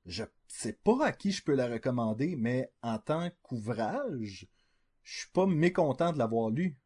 je 0.07 0.25
sais 0.49 0.79
pas 0.85 1.05
à 1.07 1.13
qui 1.13 1.33
je 1.33 1.43
peux 1.43 1.55
la 1.55 1.67
recommander, 1.69 2.35
mais 2.37 2.71
en 2.83 2.99
tant 2.99 3.31
qu'ouvrage, 3.43 4.47
je 5.03 5.19
suis 5.19 5.31
pas 5.33 5.47
mécontent 5.47 6.13
de 6.13 6.19
l'avoir 6.19 6.51
lu. 6.51 6.77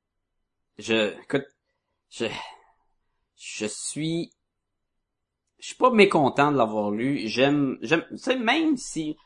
Je, 0.79 1.15
écoute, 1.23 1.47
je, 2.11 2.27
je 3.37 3.67
suis, 3.67 4.31
je 5.59 5.67
suis 5.67 5.77
pas 5.77 5.91
mécontent 5.91 6.53
de 6.53 6.57
l'avoir 6.57 6.91
lu. 6.91 7.27
J'aime, 7.29 7.79
j'aime, 7.83 8.05
tu 8.11 8.19
sais, 8.19 8.37
même 8.37 8.77
si 8.77 9.17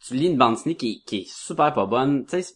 tu 0.00 0.14
lis 0.14 0.26
une 0.28 0.38
bande 0.38 0.54
dessinée 0.54 0.76
qui, 0.76 1.02
qui 1.04 1.18
est 1.18 1.28
super 1.28 1.72
pas 1.72 1.86
bonne, 1.86 2.24
tu 2.26 2.42
sais, 2.42 2.54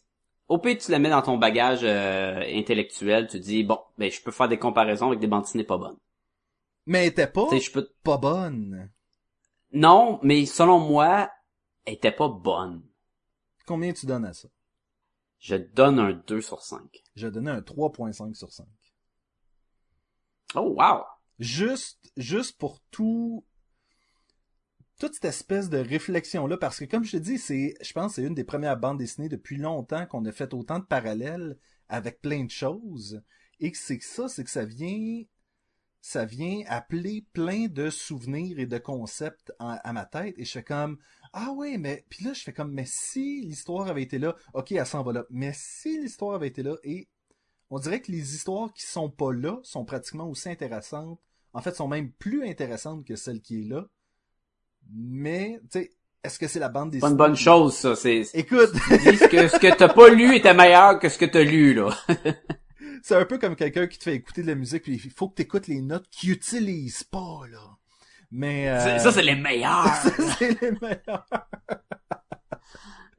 au 0.48 0.58
pire 0.58 0.78
tu 0.78 0.90
la 0.90 0.98
mets 0.98 1.10
dans 1.10 1.22
ton 1.22 1.38
bagage 1.38 1.80
euh, 1.82 2.42
intellectuel, 2.46 3.28
tu 3.28 3.40
dis 3.40 3.64
bon, 3.64 3.78
ben 3.98 4.10
je 4.10 4.20
peux 4.20 4.30
faire 4.30 4.48
des 4.48 4.58
comparaisons 4.58 5.08
avec 5.08 5.20
des 5.20 5.26
bandes 5.26 5.42
dessinées 5.42 5.64
pas 5.64 5.78
bonnes. 5.78 5.98
Mais 6.86 7.00
elle 7.02 7.08
était 7.08 7.26
pas, 7.26 7.46
Tu 7.48 7.56
sais, 7.56 7.60
je 7.60 7.72
peux, 7.72 7.88
pas 8.02 8.18
bonne. 8.18 8.90
non, 9.72 10.18
mais 10.22 10.44
selon 10.46 10.80
moi, 10.80 11.30
elle 11.84 11.94
était 11.94 12.12
pas 12.12 12.28
bonne. 12.28 12.82
Combien 13.66 13.92
tu 13.92 14.06
donnes 14.06 14.24
à 14.24 14.32
ça? 14.32 14.48
Je 15.38 15.56
donne 15.56 15.98
un 15.98 16.12
2 16.12 16.40
sur 16.40 16.62
5. 16.62 16.80
Je 17.14 17.28
donnais 17.28 17.50
un 17.50 17.60
3.5 17.60 18.34
sur 18.34 18.52
5. 18.52 18.66
Oh 20.54 20.74
wow! 20.78 21.04
juste 21.38 22.12
juste 22.16 22.58
pour 22.58 22.80
tout 22.90 23.44
toute 24.98 25.14
cette 25.14 25.24
espèce 25.24 25.68
de 25.68 25.78
réflexion 25.78 26.46
là 26.46 26.56
parce 26.56 26.78
que 26.78 26.84
comme 26.84 27.04
je 27.04 27.12
te 27.12 27.16
dis 27.16 27.38
c'est 27.38 27.74
je 27.80 27.92
pense 27.92 28.14
c'est 28.14 28.22
une 28.22 28.34
des 28.34 28.44
premières 28.44 28.76
bandes 28.76 28.98
dessinées 28.98 29.28
depuis 29.28 29.56
longtemps 29.56 30.06
qu'on 30.06 30.24
a 30.24 30.32
fait 30.32 30.54
autant 30.54 30.78
de 30.78 30.84
parallèles 30.84 31.56
avec 31.88 32.20
plein 32.20 32.44
de 32.44 32.50
choses. 32.50 33.22
Et 33.60 33.70
que 33.70 33.78
c'est 33.78 33.98
que 33.98 34.04
ça 34.04 34.28
c'est 34.28 34.44
que 34.44 34.50
ça 34.50 34.64
vient 34.64 35.22
ça 36.00 36.24
vient 36.24 36.62
appeler 36.66 37.26
plein 37.32 37.66
de 37.68 37.88
souvenirs 37.90 38.58
et 38.58 38.66
de 38.66 38.78
concepts 38.78 39.52
à 39.60 39.92
ma 39.92 40.04
tête. 40.04 40.34
Et 40.38 40.44
je 40.44 40.52
fais 40.52 40.64
comme 40.64 40.98
ah 41.32 41.52
ouais 41.52 41.78
mais 41.78 42.04
puis 42.08 42.24
là 42.24 42.32
je 42.32 42.42
fais 42.42 42.52
comme 42.52 42.72
mais 42.72 42.86
si 42.86 43.42
l'histoire 43.42 43.88
avait 43.88 44.02
été 44.02 44.18
là 44.18 44.34
ok 44.54 44.72
elle 44.72 44.86
s'en 44.86 45.02
va 45.02 45.12
là. 45.12 45.24
Mais 45.30 45.52
si 45.54 46.00
l'histoire 46.00 46.34
avait 46.34 46.48
été 46.48 46.62
là 46.62 46.76
et 46.82 47.08
on 47.74 47.78
dirait 47.78 48.00
que 48.00 48.12
les 48.12 48.34
histoires 48.34 48.70
qui 48.74 48.84
sont 48.84 49.08
pas 49.08 49.32
là 49.32 49.56
sont 49.62 49.86
pratiquement 49.86 50.28
aussi 50.28 50.50
intéressantes. 50.50 51.18
En 51.54 51.62
fait, 51.62 51.74
sont 51.74 51.88
même 51.88 52.10
plus 52.12 52.46
intéressantes 52.46 53.02
que 53.06 53.16
celle 53.16 53.40
qui 53.40 53.62
est 53.62 53.64
là. 53.64 53.86
Mais, 54.94 55.58
tu 55.70 55.80
sais, 55.80 55.90
est-ce 56.22 56.38
que 56.38 56.46
c'est 56.48 56.58
la 56.58 56.68
bande 56.68 56.90
C'est 56.92 56.98
dessinée? 56.98 57.00
pas 57.00 57.10
une 57.10 57.16
bonne 57.16 57.36
chose, 57.36 57.74
ça. 57.74 57.96
C'est, 57.96 58.26
Écoute, 58.34 58.72
dis 58.90 59.16
ce 59.16 59.26
que, 59.26 59.48
ce 59.48 59.56
que 59.58 59.74
t'as 59.74 59.88
pas 59.88 60.10
lu 60.10 60.36
était 60.36 60.52
meilleur 60.52 60.98
que 60.98 61.08
ce 61.08 61.16
que 61.16 61.24
t'as 61.24 61.42
lu, 61.44 61.72
là. 61.72 61.88
c'est 63.02 63.16
un 63.16 63.24
peu 63.24 63.38
comme 63.38 63.56
quelqu'un 63.56 63.86
qui 63.86 63.96
te 63.98 64.04
fait 64.04 64.14
écouter 64.16 64.42
de 64.42 64.48
la 64.48 64.54
musique 64.54 64.82
puis 64.82 65.00
il 65.02 65.10
faut 65.10 65.28
que 65.30 65.36
tu 65.36 65.42
écoutes 65.42 65.66
les 65.66 65.80
notes 65.80 66.08
qu'il 66.10 66.30
utilise 66.30 67.04
pas, 67.04 67.40
là. 67.50 67.70
Mais, 68.30 68.68
euh, 68.68 68.80
C'est- 68.82 68.98
Ça, 68.98 69.12
c'est 69.12 69.22
les 69.22 69.34
meilleurs. 69.34 69.94
c'est 70.38 70.60
les 70.60 70.72
meilleurs. 70.72 71.26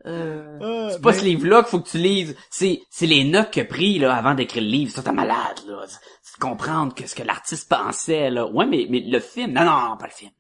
Euh, 0.06 0.60
Ah, 0.62 0.90
c'est 0.92 1.02
pas 1.02 1.12
mais- 1.12 1.18
ce 1.20 1.24
livre-là 1.26 1.62
qu'il 1.64 1.70
faut 1.70 1.80
que 1.80 1.90
tu 1.90 1.98
lises. 1.98 2.36
C'est, 2.50 2.82
c'est 2.90 3.06
les 3.06 3.24
notes 3.24 3.58
a 3.58 3.66
pris, 3.66 4.00
là, 4.00 4.16
avant 4.16 4.34
d'écrire 4.36 4.64
le 4.64 4.70
livre. 4.70 4.92
Ça, 4.92 5.02
t'es 5.04 5.12
malade, 5.12 5.60
là. 5.68 5.86
C'est 6.22 6.36
de 6.38 6.40
comprendre 6.42 6.94
que 6.94 7.08
ce 7.08 7.16
que 7.16 7.24
l'artiste 7.24 7.70
pensait, 7.70 8.30
là. 8.30 8.46
Ouais, 8.48 8.66
mais, 8.66 8.88
mais 8.90 9.00
le 9.00 9.20
film. 9.20 9.54
Non, 9.54 9.64
non, 9.64 9.98
pas 9.98 10.08
le 10.08 10.12
film. 10.14 10.32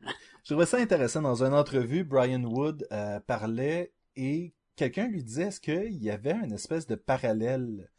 Je 0.43 0.53
trouvais 0.53 0.65
ça 0.65 0.77
intéressant. 0.77 1.21
Dans 1.21 1.43
une 1.43 1.53
entrevue, 1.53 2.03
Brian 2.03 2.43
Wood 2.43 2.85
euh, 2.91 3.19
parlait 3.21 3.93
et 4.17 4.53
quelqu'un 4.75 5.07
lui 5.07 5.23
disait 5.23 5.43
est-ce 5.43 5.61
qu'il 5.61 6.03
y 6.03 6.09
avait 6.11 6.33
une 6.43 6.53
espèce 6.53 6.85
de 6.87 6.95
parallèle 6.95 7.89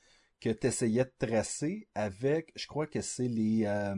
que 0.40 0.50
tu 0.50 0.66
essayais 0.66 1.04
de 1.04 1.26
tracer 1.26 1.88
avec, 1.94 2.52
je 2.56 2.66
crois 2.66 2.86
que 2.86 3.00
c'est 3.00 3.28
les 3.28 3.64
euh, 3.64 3.94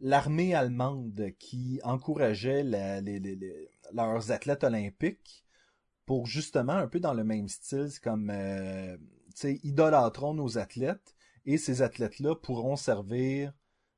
l'armée 0.00 0.54
allemande 0.54 1.28
qui 1.38 1.80
encourageait 1.84 2.64
la- 2.64 3.00
les- 3.00 3.20
les- 3.20 3.36
les- 3.36 3.70
leurs 3.92 4.32
athlètes 4.32 4.64
olympiques 4.64 5.43
pour 6.06 6.26
justement 6.26 6.72
un 6.74 6.86
peu 6.88 7.00
dans 7.00 7.14
le 7.14 7.24
même 7.24 7.48
style, 7.48 7.88
c'est 7.90 8.02
comme 8.02 8.30
euh, 8.30 8.96
tu 8.96 9.02
sais 9.34 9.60
idolâtrons 9.62 10.34
nos 10.34 10.58
athlètes 10.58 11.14
et 11.46 11.58
ces 11.58 11.82
athlètes-là 11.82 12.34
pourront 12.36 12.76
servir 12.76 13.52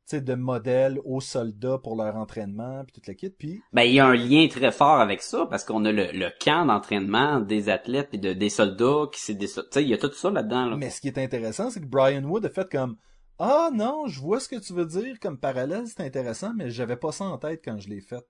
tu 0.08 0.16
sais, 0.16 0.20
de 0.20 0.34
modèle 0.34 1.00
aux 1.04 1.20
soldats 1.20 1.78
pour 1.78 1.96
leur 1.96 2.14
entraînement 2.14 2.84
puis 2.84 2.92
toute 2.92 3.08
la 3.08 3.14
kit. 3.14 3.30
Puis 3.30 3.60
Ben, 3.72 3.82
il 3.82 3.94
y 3.94 4.00
a 4.00 4.06
un 4.06 4.14
lien 4.14 4.46
très 4.48 4.70
fort 4.70 5.00
avec 5.00 5.20
ça, 5.20 5.46
parce 5.50 5.64
qu'on 5.64 5.84
a 5.84 5.90
le, 5.90 6.12
le 6.12 6.30
camp 6.40 6.64
d'entraînement 6.66 7.40
des 7.40 7.68
athlètes 7.68 8.10
et 8.12 8.18
de, 8.18 8.32
des 8.32 8.48
soldats 8.48 9.06
qui 9.12 9.20
c'est 9.20 9.34
des, 9.34 9.48
tu 9.48 9.60
sais, 9.70 9.82
il 9.82 9.88
y 9.88 9.94
a 9.94 9.98
tout 9.98 10.12
ça 10.12 10.30
là-dedans, 10.30 10.66
là. 10.66 10.76
mais 10.76 10.90
ce 10.90 11.00
qui 11.00 11.08
est 11.08 11.18
intéressant 11.18 11.70
c'est 11.70 11.80
que 11.80 11.86
Brian 11.86 12.22
Wood 12.22 12.46
a 12.46 12.50
fait 12.50 12.70
comme 12.70 12.96
ah 13.40 13.70
non 13.74 14.06
je 14.06 14.20
vois 14.20 14.38
ce 14.38 14.48
que 14.48 14.56
tu 14.56 14.72
veux 14.72 14.86
dire 14.86 15.18
comme 15.20 15.38
parallèle 15.38 15.86
c'est 15.88 16.02
intéressant 16.02 16.52
mais 16.54 16.70
j'avais 16.70 16.96
pas 16.96 17.10
ça 17.10 17.24
en 17.24 17.36
tête 17.38 17.62
quand 17.64 17.78
je 17.80 17.88
l'ai 17.88 18.00
fait 18.00 18.24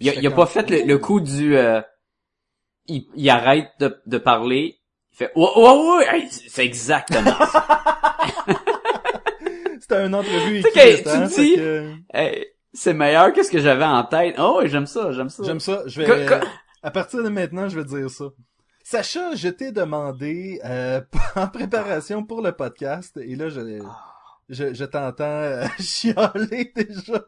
Il 0.00 0.08
a, 0.10 0.14
il 0.14 0.26
a 0.26 0.30
pas 0.30 0.46
fait 0.46 0.68
le, 0.70 0.82
le 0.84 0.98
coup 0.98 1.20
du, 1.20 1.56
euh, 1.56 1.80
il, 2.88 3.06
il 3.14 3.30
arrête 3.30 3.70
de, 3.80 4.00
de 4.06 4.18
parler, 4.18 4.78
il 5.12 5.16
fait, 5.16 5.30
ouais, 5.36 5.48
ouais, 5.56 5.96
ouais, 6.12 6.28
c'est 6.30 6.64
exactement 6.64 7.36
ça. 7.46 7.66
c'était 9.80 10.06
une 10.06 10.14
entrevue 10.14 10.62
que 10.62 11.02
tu 11.02 11.08
hein, 11.08 11.26
dis- 11.26 11.56
que- 11.56 11.92
Hey, 12.12 12.46
c'est 12.72 12.92
meilleur 12.94 13.32
que 13.32 13.42
ce 13.42 13.50
que 13.50 13.58
j'avais 13.58 13.84
en 13.84 14.04
tête. 14.04 14.36
Oh, 14.38 14.60
j'aime 14.64 14.86
ça, 14.86 15.12
j'aime 15.12 15.28
ça. 15.28 15.42
J'aime 15.44 15.60
ça. 15.60 15.82
Je 15.86 16.02
vais, 16.02 16.40
à 16.82 16.90
partir 16.90 17.22
de 17.22 17.28
maintenant, 17.28 17.68
je 17.68 17.78
vais 17.80 17.84
dire 17.84 18.10
ça. 18.10 18.26
Sacha, 18.84 19.34
je 19.34 19.48
t'ai 19.48 19.72
demandé 19.72 20.60
euh, 20.64 21.00
en 21.36 21.48
préparation 21.48 22.24
pour 22.24 22.40
le 22.42 22.52
podcast, 22.52 23.16
et 23.22 23.36
là, 23.36 23.48
je, 23.48 23.82
je, 24.48 24.72
je 24.72 24.84
t'entends 24.84 25.24
euh, 25.24 25.66
chialer 25.78 26.72
déjà. 26.74 27.24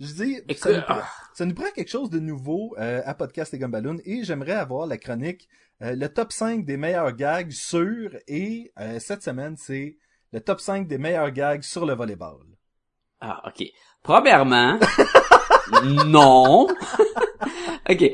Je 0.00 0.12
dis, 0.12 0.40
ça 0.56 0.72
nous, 0.72 0.82
prend, 0.82 0.98
ah. 1.00 1.08
ça 1.34 1.44
nous 1.44 1.54
prend 1.54 1.70
quelque 1.74 1.90
chose 1.90 2.10
de 2.10 2.18
nouveau 2.18 2.74
euh, 2.78 3.00
à 3.04 3.14
Podcast 3.14 3.52
et 3.54 3.58
Gumballoon, 3.58 3.98
et 4.04 4.24
j'aimerais 4.24 4.52
avoir 4.52 4.86
la 4.86 4.98
chronique, 4.98 5.48
euh, 5.82 5.94
le 5.94 6.08
top 6.08 6.32
5 6.32 6.64
des 6.64 6.76
meilleurs 6.76 7.12
gags 7.12 7.50
sur, 7.50 8.10
et 8.26 8.72
euh, 8.78 8.98
cette 8.98 9.22
semaine, 9.22 9.56
c'est 9.56 9.96
le 10.32 10.40
top 10.40 10.60
5 10.60 10.86
des 10.86 10.98
meilleurs 10.98 11.30
gags 11.30 11.62
sur 11.62 11.86
le 11.86 11.94
volleyball. 11.94 12.38
Ah, 13.20 13.42
ok. 13.46 13.66
Premièrement, 14.02 14.78
non. 16.06 16.68
ok. 17.90 18.12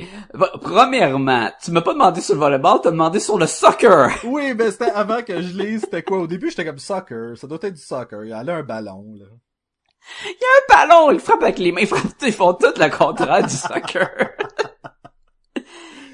Premièrement, 0.63 1.51
tu 1.63 1.71
m'as 1.71 1.83
pas 1.83 1.93
demandé 1.93 2.21
sur 2.21 2.35
le 2.35 2.41
volleyball, 2.41 2.81
t'as 2.83 2.91
demandé 2.91 3.21
sur 3.21 3.39
le 3.39 3.47
soccer. 3.47 4.11
Oui, 4.25 4.55
mais 4.55 4.71
c'était 4.71 4.91
avant 4.91 5.23
que 5.23 5.43
je 5.43 5.59
lise, 5.59 5.83
c'était 5.83 6.03
quoi? 6.03 6.19
Au 6.19 6.27
début, 6.27 6.51
j'étais 6.51 6.65
comme 6.65 6.79
soccer. 6.79 7.37
Ça 7.37 7.47
doit 7.47 7.59
être 7.63 7.75
du 7.75 7.83
soccer. 7.83 8.25
Il 8.25 8.31
y 8.31 8.33
a 8.33 8.39
un 8.39 8.63
ballon, 8.63 9.15
là. 9.19 9.27
Un 10.27 10.75
ballon, 10.75 11.11
il 11.13 11.19
frappe 11.21 11.43
avec 11.43 11.59
les 11.59 11.73
mains, 11.73 11.81
ils, 11.83 11.87
frappent- 11.87 12.15
ils 12.23 12.33
font 12.33 12.55
tout 12.55 12.67
le 12.77 12.97
contraire 12.97 13.43
du 13.47 13.55
soccer. 13.55 14.09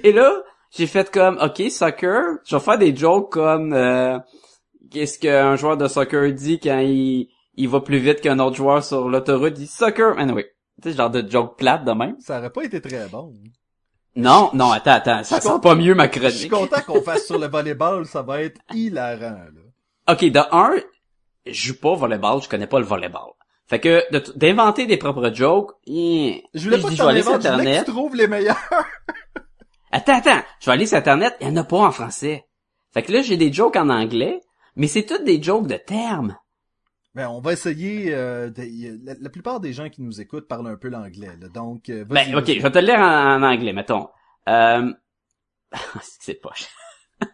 Et 0.02 0.12
là, 0.12 0.32
j'ai 0.70 0.86
fait 0.86 1.10
comme, 1.10 1.38
ok, 1.42 1.70
soccer, 1.70 2.38
je 2.46 2.56
vais 2.56 2.62
faire 2.62 2.78
des 2.78 2.94
jokes 2.96 3.32
comme, 3.32 3.72
euh, 3.72 4.18
qu'est-ce 4.90 5.18
qu'un 5.18 5.56
joueur 5.56 5.76
de 5.76 5.88
soccer 5.88 6.32
dit 6.32 6.58
quand 6.60 6.78
il, 6.78 7.28
il 7.56 7.68
va 7.68 7.80
plus 7.80 7.98
vite 7.98 8.20
qu'un 8.20 8.38
autre 8.38 8.56
joueur 8.56 8.82
sur 8.84 9.08
l'autoroute, 9.08 9.52
il 9.56 9.64
dit 9.64 9.66
soccer. 9.66 10.18
Anyway, 10.18 10.50
tu 10.82 10.90
sais, 10.90 10.96
genre 10.96 11.10
de 11.10 11.28
joke 11.28 11.56
plate 11.58 11.84
de 11.84 11.92
même. 11.92 12.16
Ça 12.20 12.38
aurait 12.38 12.50
pas 12.50 12.64
été 12.64 12.80
très 12.80 13.06
bon. 13.08 13.34
Non, 14.16 14.50
non, 14.54 14.70
attends, 14.72 14.92
attends, 14.92 15.22
ça 15.24 15.40
sent 15.40 15.60
pas 15.62 15.74
mieux 15.74 15.94
ma 15.94 16.10
Je 16.10 16.28
suis 16.28 16.48
chronique. 16.48 16.70
content 16.70 16.82
qu'on 16.86 17.02
fasse 17.02 17.26
sur 17.26 17.38
le 17.38 17.46
volleyball, 17.46 18.06
ça 18.06 18.22
va 18.22 18.42
être 18.42 18.60
hilarant, 18.74 19.20
là. 19.54 20.12
Ok, 20.12 20.24
de 20.24 20.40
un, 20.50 20.72
je 21.46 21.52
joue 21.68 21.78
pas 21.78 21.90
au 21.90 21.96
volleyball, 21.96 22.42
je 22.42 22.48
connais 22.48 22.66
pas 22.66 22.80
le 22.80 22.84
volleyball. 22.86 23.30
Fait 23.70 23.78
que 23.78 24.02
de 24.12 24.20
d'inventer 24.36 24.86
des 24.86 24.96
propres 24.96 25.32
jokes, 25.32 25.70
eh, 25.86 26.42
Je 26.54 26.64
voulais 26.64 26.76
puis 26.78 26.82
pas 26.82 26.90
dis, 26.90 26.96
je 26.96 27.02
vais 27.04 27.08
aller 27.08 27.22
sur 27.22 27.30
inventes, 27.34 27.42
je 27.44 27.48
voulais 27.48 27.56
que 27.64 27.68
internet. 27.68 27.84
tu 27.86 27.90
trouves 27.92 28.16
les 28.16 28.26
meilleurs. 28.26 28.56
Attends, 29.92 30.16
attends, 30.18 30.42
je 30.60 30.66
vais 30.66 30.72
aller 30.72 30.86
sur 30.86 30.98
internet, 30.98 31.36
il 31.40 31.46
y 31.46 31.50
en 31.50 31.56
a 31.56 31.62
pas 31.64 31.78
en 31.78 31.90
français. 31.92 32.46
Fait 32.92 33.02
que 33.02 33.12
là, 33.12 33.22
j'ai 33.22 33.36
des 33.36 33.52
jokes 33.52 33.76
en 33.76 33.88
anglais, 33.88 34.40
mais 34.76 34.86
c'est 34.88 35.04
toutes 35.06 35.22
des 35.24 35.40
jokes 35.42 35.66
de 35.68 35.76
termes. 35.76 36.36
Ben, 37.14 37.28
on 37.28 37.40
va 37.40 37.52
essayer, 37.52 38.12
euh, 38.14 38.50
de- 38.50 39.04
la, 39.04 39.14
la 39.20 39.30
plupart 39.30 39.58
des 39.60 39.72
gens 39.72 39.88
qui 39.88 40.02
nous 40.02 40.20
écoutent 40.20 40.46
parlent 40.48 40.68
un 40.68 40.76
peu 40.76 40.88
l'anglais, 40.88 41.36
là. 41.40 41.48
Donc, 41.48 41.88
euh, 41.88 42.04
Ben, 42.04 42.34
ok, 42.36 42.46
je 42.46 42.60
vais 42.60 42.70
te 42.70 42.78
le 42.78 42.86
lire 42.86 42.98
en, 43.00 43.36
en 43.36 43.42
anglais, 43.44 43.72
mettons. 43.72 44.08
Euh... 44.48 44.92
c'est 46.02 46.34
poche. 46.40 46.66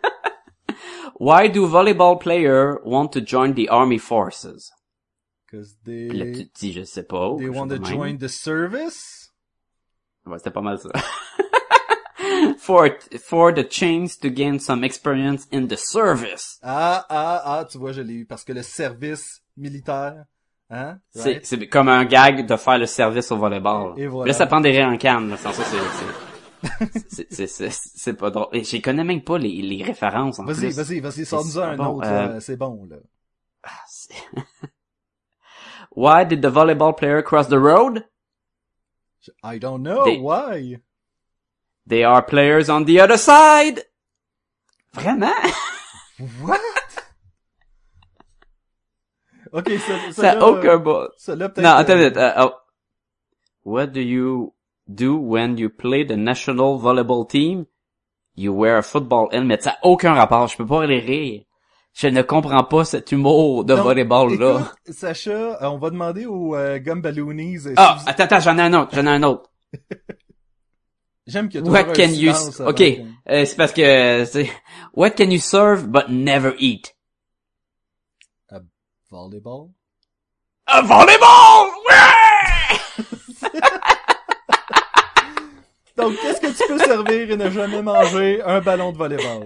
Why 1.18 1.49
do 1.51 1.66
volleyball 1.66 2.18
players 2.18 2.76
want 2.84 3.09
to 3.12 3.20
join 3.24 3.55
the 3.55 3.68
army 3.70 3.99
forces? 3.99 4.70
'Cause 5.51 5.76
Puis 5.84 6.09
là, 6.18 6.24
tu 6.26 6.32
they, 6.32 6.47
te 6.49 6.59
dis, 6.59 6.72
je 6.72 6.82
sais 6.82 7.05
pas. 7.05 7.36
they 7.38 7.49
want 7.49 7.68
to 7.68 7.82
join 7.82 8.18
the 8.18 8.28
service? 8.28 9.32
Ouais, 10.26 10.38
c'était 10.38 10.51
pas 10.51 10.61
mal 10.61 10.78
ça. 10.78 10.88
for, 12.59 12.88
for 13.20 13.53
the 13.55 13.64
chance 13.70 14.18
to 14.18 14.28
gain 14.28 14.59
some 14.59 14.82
experience 14.82 15.47
in 15.53 15.66
the 15.68 15.76
service. 15.76 16.59
Ah, 16.62 17.07
ah, 17.09 17.42
ah, 17.44 17.64
tu 17.70 17.78
vois, 17.78 17.92
je 17.92 18.01
l'ai 18.03 18.14
eu, 18.14 18.26
parce 18.26 18.42
que 18.44 18.53
le 18.53 18.62
service 18.62 19.40
militaire, 19.57 20.24
hein? 20.68 20.99
C'est, 21.11 21.22
right? 21.22 21.47
c'est 21.47 21.68
comme 21.68 21.88
un 21.88 22.05
gag 22.05 22.47
de 22.47 22.57
faire 22.57 22.78
le 22.78 22.86
service 22.86 23.30
au 23.30 23.36
volleyball. 23.36 23.94
Et 23.99 24.09
voilà. 24.09 24.32
Là, 24.32 24.38
ça 24.38 24.47
prend 24.47 24.61
des 24.61 24.72
rires 24.72 24.88
en 24.88 24.97
canne, 24.97 25.30
là. 25.30 25.36
Sans 25.36 25.53
ça, 25.53 25.62
c'est, 27.09 27.70
c'est, 27.70 28.14
pas 28.14 28.30
drôle. 28.30 28.49
Et 28.53 28.64
je 28.64 28.78
connais 28.78 29.05
même 29.05 29.22
pas 29.22 29.38
les, 29.38 29.62
les 29.62 29.84
références, 29.84 30.40
en 30.40 30.44
Vas-y, 30.44 30.57
plus. 30.57 30.76
vas-y, 30.76 31.01
vas-y, 31.01 31.24
sors-nous 31.24 31.59
un 31.59 31.76
bon, 31.76 31.97
autre, 31.99 32.09
euh, 32.09 32.28
là, 32.34 32.40
c'est 32.40 32.57
bon, 32.57 32.84
là. 32.90 32.97
Ah, 33.62 33.70
Why 35.97 36.24
did 36.24 36.42
the 36.42 36.51
volleyball 36.51 36.94
player 36.94 37.22
cross 37.22 37.47
the 37.47 37.59
road? 37.59 38.05
I 39.42 39.57
don't 39.57 39.82
know, 39.82 40.05
why? 40.20 40.76
They 41.86 42.05
are 42.05 42.20
players 42.20 42.68
on 42.68 42.84
the 42.84 43.01
other 43.01 43.16
side! 43.16 43.80
Vraiment? 44.92 45.32
What? 46.42 46.61
Ok, 49.53 49.70
ça, 49.78 50.12
Ça 50.12 50.30
a 50.32 50.44
aucun 50.44 50.76
bon. 50.76 51.09
Non, 51.28 51.76
attends, 51.76 51.92
euh, 51.92 52.07
attends, 52.09 52.20
euh, 52.20 52.44
oh. 52.44 52.53
What 53.64 53.86
do 53.94 54.01
you 54.03 54.53
do 54.86 55.16
when 55.16 55.57
you 55.57 55.70
play 55.70 56.05
the 56.05 56.16
national 56.18 56.78
volleyball 56.78 57.26
team? 57.26 57.66
You 58.34 58.53
wear 58.53 58.76
a 58.76 58.82
football 58.82 59.30
helmet. 59.32 59.62
Ça 59.62 59.70
a 59.70 59.78
aucun 59.82 60.12
rapport, 60.12 60.49
je 60.49 60.59
peux 60.59 60.66
pas 60.66 60.84
les 60.84 61.01
rire. 61.01 61.45
Je 61.99 62.09
ne 62.09 62.20
comprends 62.20 62.62
pas 62.64 62.84
cet 62.84 63.11
humour 63.11 63.64
de 63.64 63.72
volleyball-là. 63.72 64.70
Sacha, 64.90 65.30
euh, 65.30 65.57
on 65.70 65.78
va 65.78 65.88
demander 65.88 66.26
aux 66.26 66.55
euh, 66.55 66.78
Gumballoonies... 66.78 67.66
euh, 67.66 67.72
Ah, 67.78 67.97
si 67.99 68.05
vous- 68.05 68.11
attends, 68.11 68.24
attends, 68.24 68.40
j'en 68.40 68.59
ai 68.59 68.62
un 68.62 68.74
autre, 68.74 68.90
j'en 68.94 69.07
ai 69.07 69.11
un 69.11 69.22
autre. 69.22 69.51
J'aime 71.26 71.49
a 71.55 71.59
What 71.61 71.84
can 71.94 72.03
un 72.03 72.12
you, 72.12 72.32
ok, 72.66 72.76
que- 72.76 73.01
euh, 73.32 73.44
c'est 73.47 73.57
parce 73.57 73.72
que, 73.72 73.80
euh, 73.80 74.26
c'est, 74.26 74.49
what 74.94 75.11
can 75.12 75.30
you 75.30 75.38
serve 75.38 75.86
but 75.88 76.09
never 76.11 76.53
eat? 76.59 76.94
Volleyball? 79.11 79.70
A 80.66 80.82
volleyball! 80.82 81.68
Ouais! 81.88 83.09
Donc, 85.97 86.14
qu'est-ce 86.20 86.40
que 86.42 86.49
tu 86.49 86.62
peux 86.68 86.78
servir 86.78 87.30
et 87.30 87.36
ne 87.38 87.49
jamais 87.49 87.80
manger 87.82 88.42
un 88.42 88.61
ballon 88.61 88.92
de 88.92 88.99
volleyball? 88.99 89.44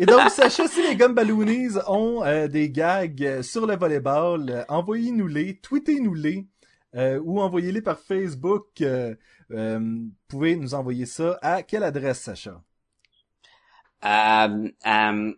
Et 0.00 0.06
donc, 0.06 0.30
Sacha, 0.30 0.68
si 0.68 0.80
les 0.80 0.94
Gumballoonies 0.94 1.76
ont 1.88 2.22
euh, 2.24 2.46
des 2.46 2.70
gags 2.70 3.20
euh, 3.24 3.42
sur 3.42 3.66
le 3.66 3.74
volleyball, 3.74 4.48
euh, 4.48 4.64
envoyez-nous-les, 4.68 5.56
tweetez-nous-les, 5.56 6.46
euh, 6.94 7.18
ou 7.24 7.40
envoyez-les 7.40 7.82
par 7.82 7.98
Facebook. 7.98 8.80
Euh, 8.80 9.16
euh, 9.50 9.80
vous 9.80 10.12
pouvez 10.28 10.54
nous 10.54 10.74
envoyer 10.74 11.04
ça 11.04 11.36
à 11.42 11.64
quelle 11.64 11.82
adresse, 11.82 12.20
Sacha? 12.20 12.62
euh, 14.04 14.68
euh, 14.86 15.32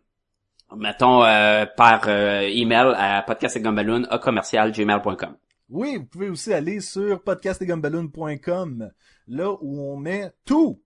mettons 0.77 1.25
euh, 1.25 1.65
par 1.75 2.07
euh, 2.09 2.41
email 2.43 2.93
à 2.97 3.23
podcastgumballoon 3.23 4.05
à 4.11 4.19
commercial 4.19 4.73
gmail.com. 4.73 5.37
Oui, 5.71 5.97
vous 5.97 6.05
pouvez 6.05 6.29
aussi 6.29 6.53
aller 6.53 6.81
sur 6.81 7.23
podcastdesgumballoons.com, 7.23 8.91
là 9.29 9.53
où 9.63 9.81
on 9.81 9.97
met 9.97 10.31
tout, 10.45 10.83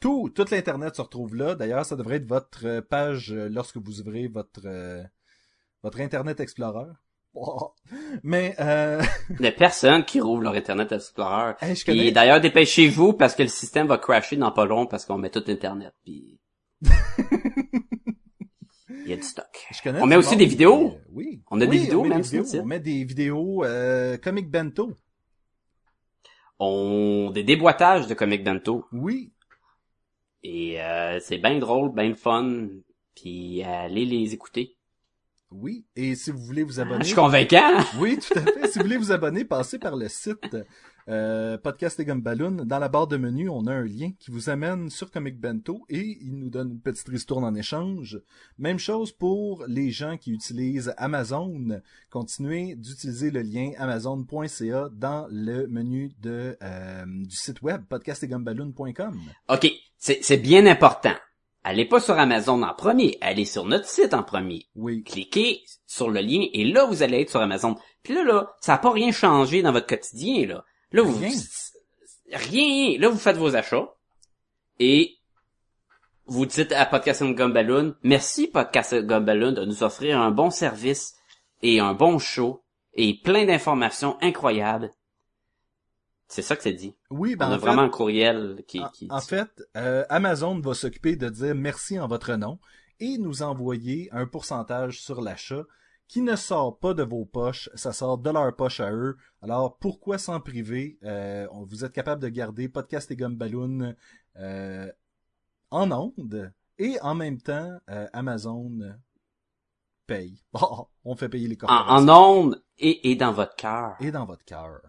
tout, 0.00 0.30
toute 0.34 0.50
l'internet 0.50 0.94
se 0.96 1.02
retrouve 1.02 1.34
là. 1.34 1.54
D'ailleurs, 1.54 1.84
ça 1.86 1.96
devrait 1.96 2.16
être 2.16 2.26
votre 2.28 2.66
euh, 2.66 2.80
page 2.80 3.32
euh, 3.32 3.48
lorsque 3.48 3.76
vous 3.76 4.00
ouvrez 4.00 4.28
votre 4.28 4.62
euh, 4.66 5.02
votre 5.82 6.00
Internet 6.00 6.40
Explorer. 6.40 6.90
Oh. 7.34 7.72
Mais 8.22 8.54
euh, 8.58 9.02
Il 9.38 9.44
y 9.44 9.48
a 9.48 9.52
personne 9.52 10.04
qui 10.04 10.20
rouvre 10.20 10.42
leur 10.42 10.54
Internet 10.54 10.92
Explorer. 10.92 11.54
hey, 11.60 11.76
je 11.76 11.84
Puis 11.84 11.96
connais. 11.96 12.10
d'ailleurs, 12.12 12.40
dépêchez-vous 12.40 13.12
parce 13.12 13.34
que 13.34 13.42
le 13.42 13.48
système 13.48 13.86
va 13.86 13.98
crasher 13.98 14.36
dans 14.36 14.50
pas 14.50 14.64
long 14.66 14.86
parce 14.86 15.04
qu'on 15.04 15.18
met 15.18 15.30
tout 15.30 15.44
Internet. 15.48 15.92
Puis... 16.04 16.40
Il 18.90 19.10
y 19.10 19.12
a 19.12 19.16
du 19.16 19.22
stock. 19.22 19.46
je 19.72 19.82
connais 19.82 20.02
on 20.02 20.06
met 20.06 20.16
aussi 20.16 20.36
des 20.36 20.44
vidéos. 20.44 20.98
oui. 21.12 21.42
On 21.50 21.60
a 21.62 21.66
des 21.66 21.78
vidéos, 21.78 22.00
on 22.00 22.04
met 22.04 22.08
même, 22.10 22.20
des 22.22 22.40
vidéos. 22.40 22.62
On 22.62 22.66
met 22.66 22.80
des 22.80 23.04
vidéos 23.04 23.64
euh, 23.64 24.18
Comic 24.18 24.50
Bento. 24.50 24.92
On 26.58 27.30
des 27.32 27.44
déboîtages 27.44 28.06
de 28.06 28.14
comic 28.14 28.42
bento. 28.44 28.84
Oui. 28.92 29.32
Et 30.42 30.80
euh, 30.80 31.18
c'est 31.20 31.38
bien 31.38 31.58
drôle, 31.58 31.92
bien 31.94 32.14
fun. 32.14 32.68
Puis 33.14 33.62
allez 33.62 34.04
les 34.04 34.34
écouter. 34.34 34.76
Oui. 35.50 35.86
Et 35.96 36.14
si 36.14 36.30
vous 36.30 36.38
voulez 36.38 36.62
vous 36.62 36.78
Ah, 36.78 36.82
abonner. 36.82 37.00
je 37.00 37.06
suis 37.06 37.14
convaincant. 37.16 37.78
Oui, 37.98 38.18
tout 38.18 38.38
à 38.38 38.42
fait. 38.42 38.68
si 38.68 38.78
vous 38.78 38.84
voulez 38.84 38.98
vous 38.98 39.12
abonner, 39.12 39.44
passez 39.44 39.78
par 39.78 39.96
le 39.96 40.06
site 40.08 40.56
euh, 41.08 41.56
Podcast 41.56 41.98
et 42.00 42.04
Gumballoon. 42.04 42.66
Dans 42.66 42.78
la 42.78 42.88
barre 42.90 43.06
de 43.06 43.16
menu, 43.16 43.48
on 43.48 43.66
a 43.66 43.72
un 43.72 43.82
lien 43.84 44.10
qui 44.20 44.30
vous 44.30 44.50
amène 44.50 44.90
sur 44.90 45.10
Comic 45.10 45.40
Bento 45.40 45.86
et 45.88 46.18
il 46.20 46.38
nous 46.38 46.50
donne 46.50 46.72
une 46.72 46.80
petite 46.82 47.08
ristourne 47.08 47.44
en 47.44 47.54
échange. 47.54 48.20
Même 48.58 48.78
chose 48.78 49.10
pour 49.10 49.64
les 49.66 49.90
gens 49.90 50.18
qui 50.18 50.32
utilisent 50.32 50.92
Amazon. 50.98 51.80
Continuez 52.10 52.76
d'utiliser 52.76 53.30
le 53.30 53.40
lien 53.40 53.70
amazon.ca 53.78 54.90
dans 54.92 55.26
le 55.30 55.66
menu 55.66 56.12
de 56.20 56.58
euh, 56.62 57.04
du 57.06 57.34
site 57.34 57.62
web 57.62 57.84
podcastetgumballoon.com. 57.88 59.18
OK, 59.48 59.72
c'est 59.98 60.36
bien 60.36 60.66
important. 60.66 61.14
Allez 61.64 61.84
pas 61.84 62.00
sur 62.00 62.18
Amazon 62.18 62.62
en 62.62 62.72
premier, 62.74 63.18
allez 63.20 63.44
sur 63.44 63.64
notre 63.64 63.86
site 63.86 64.14
en 64.14 64.22
premier. 64.22 64.68
Oui. 64.74 65.02
Cliquez 65.02 65.64
sur 65.86 66.08
le 66.08 66.20
lien 66.20 66.46
et 66.52 66.64
là 66.64 66.84
vous 66.84 67.02
allez 67.02 67.20
être 67.22 67.30
sur 67.30 67.40
Amazon. 67.40 67.76
Puis 68.02 68.14
là 68.14 68.22
là, 68.22 68.56
ça 68.60 68.72
n'a 68.72 68.78
pas 68.78 68.90
rien 68.92 69.12
changé 69.12 69.60
dans 69.60 69.72
votre 69.72 69.86
quotidien 69.86 70.46
là. 70.46 70.64
Là 70.92 71.02
vous 71.02 71.18
Rien. 71.18 71.32
rien. 72.32 72.98
Là 72.98 73.08
vous 73.08 73.18
faites 73.18 73.36
vos 73.36 73.54
achats 73.56 73.94
et 74.78 75.16
vous 76.26 76.46
dites 76.46 76.72
à 76.72 76.86
Podcast 76.86 77.22
Gumballoon, 77.22 77.96
merci 78.02 78.46
Podcast 78.46 78.94
Gumballoon 78.94 79.52
de 79.52 79.64
nous 79.64 79.82
offrir 79.82 80.20
un 80.20 80.30
bon 80.30 80.50
service 80.50 81.16
et 81.62 81.80
un 81.80 81.94
bon 81.94 82.18
show 82.18 82.62
et 82.94 83.20
plein 83.22 83.46
d'informations 83.46 84.16
incroyables. 84.20 84.90
C'est 86.28 86.42
ça 86.42 86.56
que 86.56 86.62
c'est 86.62 86.74
dit. 86.74 86.94
Oui, 87.10 87.36
ben 87.36 87.48
On 87.48 87.52
a 87.52 87.56
en 87.56 87.58
fait, 87.58 87.66
vraiment 87.66 87.82
un 87.82 87.88
courriel 87.88 88.62
qui, 88.68 88.80
En, 88.80 88.88
qui 88.90 89.08
en 89.10 89.20
fait, 89.20 89.50
euh, 89.76 90.04
Amazon 90.10 90.60
va 90.60 90.74
s'occuper 90.74 91.16
de 91.16 91.28
dire 91.28 91.54
merci 91.54 91.98
en 91.98 92.06
votre 92.06 92.34
nom 92.36 92.58
et 93.00 93.16
nous 93.18 93.42
envoyer 93.42 94.08
un 94.12 94.26
pourcentage 94.26 95.00
sur 95.00 95.20
l'achat 95.22 95.62
qui 96.06 96.20
ne 96.22 96.36
sort 96.36 96.78
pas 96.78 96.94
de 96.94 97.02
vos 97.02 97.24
poches, 97.26 97.68
ça 97.74 97.92
sort 97.92 98.18
de 98.18 98.30
leur 98.30 98.54
poche 98.56 98.80
à 98.80 98.92
eux. 98.92 99.16
Alors 99.42 99.76
pourquoi 99.78 100.18
s'en 100.18 100.40
priver? 100.40 100.98
Euh, 101.04 101.46
Vous 101.66 101.84
êtes 101.84 101.92
capable 101.92 102.22
de 102.22 102.28
garder 102.28 102.68
Podcast 102.68 103.10
et 103.10 103.16
Gumballoon 103.16 103.94
euh, 104.36 104.90
en 105.70 105.90
onde 105.92 106.52
et 106.78 106.98
en 107.02 107.14
même 107.14 107.40
temps 107.40 107.78
euh, 107.90 108.06
Amazon 108.12 108.78
paye. 110.06 110.42
On 111.04 111.14
fait 111.16 111.28
payer 111.28 111.48
les 111.48 111.56
en, 111.56 111.66
corporations. 111.66 112.08
en 112.08 112.08
ondes 112.08 112.62
Et, 112.78 113.10
et 113.10 113.16
dans 113.16 113.32
votre 113.32 113.54
cœur. 113.56 113.96
et 114.00 114.10
dans 114.10 114.24
votre 114.24 114.44
cœur. 114.44 114.80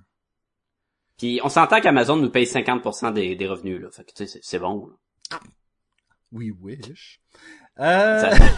Puis 1.20 1.40
on 1.44 1.50
s'entend 1.50 1.80
qu'Amazon 1.82 2.16
nous 2.16 2.32
paye 2.32 2.46
50% 2.46 3.14
des, 3.14 3.36
des 3.36 3.48
revenus, 3.48 3.80
là. 3.82 3.92
Fait 3.92 4.04
que, 4.06 4.14
tu 4.14 4.26
sais, 4.26 4.40
c'est- 4.42 4.58
bon. 4.60 4.88
là. 5.32 5.40
We 6.32 6.52
wish. 6.62 7.20
Euh, 7.80 8.32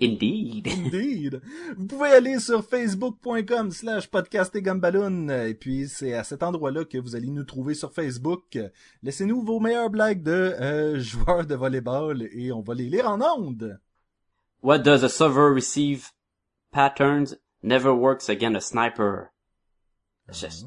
Indeed. 0.00 0.68
Indeed. 0.68 1.40
Vous 1.76 1.86
pouvez 1.86 2.08
aller 2.10 2.38
sur 2.40 2.64
facebook.com 2.64 3.70
slash 3.70 4.08
podcast 4.08 4.54
et 4.56 4.62
gumballoon. 4.62 5.28
Et 5.46 5.54
puis, 5.54 5.88
c'est 5.88 6.12
à 6.14 6.24
cet 6.24 6.42
endroit-là 6.42 6.84
que 6.84 6.98
vous 6.98 7.14
allez 7.16 7.28
nous 7.30 7.44
trouver 7.44 7.74
sur 7.74 7.92
Facebook. 7.92 8.58
Laissez-nous 9.02 9.42
vos 9.42 9.60
meilleures 9.60 9.90
blagues 9.90 10.22
de 10.22 10.32
euh, 10.32 10.98
joueurs 11.00 11.46
de 11.46 11.54
volleyball 11.54 12.28
et 12.32 12.52
on 12.52 12.62
va 12.62 12.74
les 12.74 12.88
lire 12.88 13.08
en 13.08 13.20
ondes. 13.20 13.78
What 14.62 14.78
does 14.80 15.04
a 15.04 15.08
server 15.08 15.52
receive? 15.54 16.10
Patterns 16.72 17.38
never 17.62 17.90
works 17.92 18.28
against 18.28 18.56
a 18.56 18.60
sniper? 18.60 19.28
Je- 20.32 20.66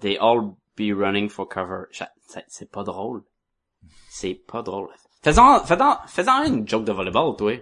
They 0.00 0.16
all 0.18 0.56
be 0.76 0.92
running 0.92 1.28
for 1.28 1.46
cover. 1.48 1.88
C'est 2.48 2.70
pas 2.70 2.84
drôle. 2.84 3.22
C'est 4.10 4.34
pas 4.34 4.62
drôle. 4.62 4.88
Faisons, 5.22 5.60
faisons, 5.64 5.96
faisons 6.06 6.44
une 6.44 6.68
joke 6.68 6.84
de 6.84 6.92
volleyball, 6.92 7.36
toi. 7.36 7.52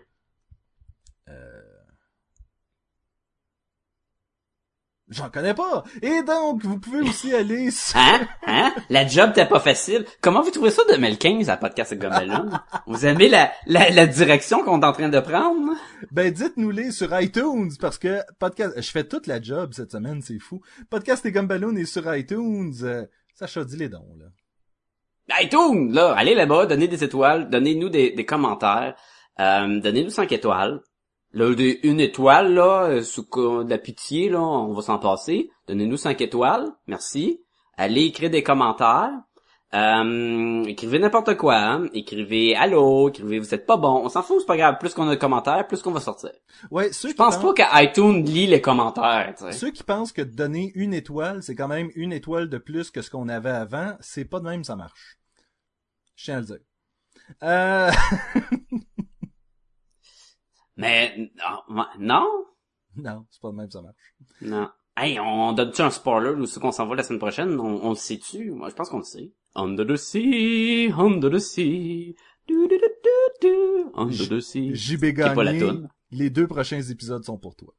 J'en 5.10 5.28
connais 5.28 5.52
pas. 5.52 5.84
Et 6.00 6.22
donc, 6.22 6.64
vous 6.64 6.78
pouvez 6.80 7.00
aussi 7.00 7.34
aller 7.34 7.70
sur... 7.72 7.98
Hein? 7.98 8.26
Hein? 8.46 8.74
La 8.88 9.06
job 9.06 9.32
t'es 9.34 9.44
pas 9.46 9.60
facile. 9.60 10.06
Comment 10.22 10.40
vous 10.42 10.50
trouvez 10.50 10.70
ça 10.70 10.82
2015 10.88 11.50
à 11.50 11.58
Podcast 11.58 11.92
et 11.92 11.96
Gumballoon? 11.98 12.50
Vous 12.86 13.04
aimez 13.04 13.28
la, 13.28 13.52
la, 13.66 13.90
la 13.90 14.06
direction 14.06 14.64
qu'on 14.64 14.80
est 14.80 14.86
en 14.86 14.92
train 14.92 15.10
de 15.10 15.20
prendre? 15.20 15.72
Ben, 16.10 16.32
dites-nous-les 16.32 16.90
sur 16.90 17.18
iTunes, 17.20 17.70
parce 17.78 17.98
que 17.98 18.20
podcast, 18.38 18.74
je 18.80 18.90
fais 18.90 19.04
toute 19.04 19.26
la 19.26 19.42
job 19.42 19.72
cette 19.74 19.92
semaine, 19.92 20.22
c'est 20.22 20.38
fou. 20.38 20.62
Podcast 20.88 21.26
et 21.26 21.32
Gumballoon 21.32 21.76
est 21.76 21.84
sur 21.84 22.14
iTunes. 22.14 22.72
Euh, 22.82 23.04
Sacha, 23.34 23.62
dis 23.64 23.76
les 23.76 23.90
dons, 23.90 24.16
là. 24.18 25.40
iTunes, 25.42 25.92
là, 25.92 26.14
allez 26.16 26.34
là-bas, 26.34 26.64
donnez 26.66 26.88
des 26.88 27.04
étoiles, 27.04 27.50
donnez-nous 27.50 27.90
des, 27.90 28.12
des 28.12 28.24
commentaires, 28.24 28.94
euh, 29.40 29.80
donnez-nous 29.80 30.10
5 30.10 30.32
étoiles. 30.32 30.80
Là, 31.34 31.52
une 31.82 32.00
étoile, 32.00 32.54
là, 32.54 32.84
euh, 32.84 33.02
sous 33.02 33.22
de 33.24 33.68
la 33.68 33.78
pitié, 33.78 34.28
là, 34.28 34.40
on 34.40 34.72
va 34.72 34.82
s'en 34.82 34.98
passer. 34.98 35.50
Donnez-nous 35.66 35.96
5 35.96 36.20
étoiles, 36.20 36.68
merci. 36.86 37.40
Allez 37.76 38.02
écrire 38.04 38.30
des 38.30 38.42
commentaires. 38.44 39.10
Euh, 39.74 40.62
écrivez 40.66 41.00
n'importe 41.00 41.36
quoi, 41.36 41.56
hein. 41.56 41.88
écrivez 41.94 42.54
allô, 42.54 43.08
écrivez 43.08 43.40
vous 43.40 43.52
êtes 43.54 43.66
pas 43.66 43.76
bon, 43.76 44.02
on 44.04 44.08
s'en 44.08 44.22
fout, 44.22 44.36
c'est 44.38 44.46
pas 44.46 44.56
grave, 44.56 44.76
plus 44.78 44.94
qu'on 44.94 45.08
a 45.08 45.16
de 45.16 45.20
commentaires, 45.20 45.66
plus 45.66 45.82
qu'on 45.82 45.90
va 45.90 45.98
sortir. 45.98 46.30
Ouais, 46.70 46.92
ceux 46.92 47.08
Je 47.08 47.14
pense 47.14 47.38
pensent- 47.38 47.56
pas 47.56 47.82
qu'iTunes 47.82 48.24
lit 48.24 48.46
les 48.46 48.60
commentaires. 48.60 49.34
Ceux 49.50 49.72
qui 49.72 49.82
pensent 49.82 50.12
que 50.12 50.22
donner 50.22 50.70
une 50.76 50.94
étoile, 50.94 51.42
c'est 51.42 51.56
quand 51.56 51.66
même 51.66 51.90
une 51.96 52.12
étoile 52.12 52.48
de 52.48 52.58
plus 52.58 52.92
que 52.92 53.02
ce 53.02 53.10
qu'on 53.10 53.28
avait 53.28 53.50
avant, 53.50 53.96
c'est 53.98 54.24
pas 54.24 54.38
de 54.38 54.44
même 54.44 54.62
ça 54.62 54.76
marche. 54.76 55.18
Je 56.14 56.24
tiens 56.26 56.36
à 56.36 56.40
le 56.40 56.46
dire. 56.46 56.58
Euh... 57.42 57.90
Mais, 60.76 61.14
non, 61.68 61.84
non, 61.98 62.26
non, 62.96 63.26
c'est 63.30 63.40
pas 63.40 63.50
de 63.50 63.56
même 63.56 63.70
ça 63.70 63.82
marche. 63.82 64.14
Non. 64.40 64.68
Hey, 64.96 65.18
on 65.20 65.52
donne-tu 65.52 65.82
un 65.82 65.90
spoiler 65.90 66.30
ou 66.30 66.46
ce 66.46 66.58
qu'on 66.60 66.70
s'en 66.72 66.86
va 66.86 66.94
la 66.94 67.02
semaine 67.02 67.18
prochaine? 67.18 67.58
On, 67.58 67.84
on 67.84 67.90
le 67.90 67.94
sait-tu? 67.96 68.52
Moi, 68.52 68.68
je 68.70 68.74
pense 68.74 68.88
qu'on 68.88 68.98
le 68.98 69.04
sait. 69.04 69.32
Under 69.56 69.84
the 69.86 69.96
sea, 69.96 70.92
under 70.96 71.30
the 71.30 71.38
sea, 71.38 72.14
du, 72.46 72.68
du, 72.68 72.68
du, 72.68 72.78
du, 72.78 73.48
du, 73.48 73.84
under 73.94 74.28
the 74.28 74.40
sea. 74.40 74.72
JB 74.74 75.04
C'est 75.16 75.34
pas 75.34 75.44
la 75.44 75.52
Gagné, 75.52 75.58
toune. 75.60 75.88
les 76.12 76.30
deux 76.30 76.46
prochains 76.46 76.80
épisodes 76.82 77.24
sont 77.24 77.38
pour 77.38 77.56
toi. 77.56 77.72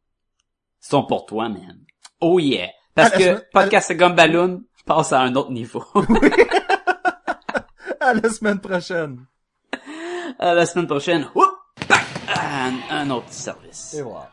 Ils 0.83 0.87
sont 0.87 1.05
pour 1.05 1.25
toi, 1.25 1.47
man. 1.49 1.79
Oh 2.21 2.39
yeah. 2.39 2.69
Parce 2.93 3.13
À 3.13 3.13
la 3.13 3.17
que 3.17 3.23
semaine- 3.23 3.43
Podcast 3.51 3.91
et 3.91 3.95
Gumballoon 3.95 4.63
passe 4.85 5.11
à 5.13 5.21
un 5.21 5.35
autre 5.35 5.51
niveau. 5.51 5.83
À 7.99 8.13
la 8.13 8.29
semaine 8.29 8.59
prochaine. 8.59 9.25
à 10.39 10.53
la 10.53 10.65
semaine 10.65 10.87
prochaine. 10.87 11.27
Back! 12.25 12.37
Un, 12.37 12.81
un 12.89 13.09
autre 13.11 13.31
service. 13.31 13.95
Et 13.97 14.01
voilà. 14.01 14.31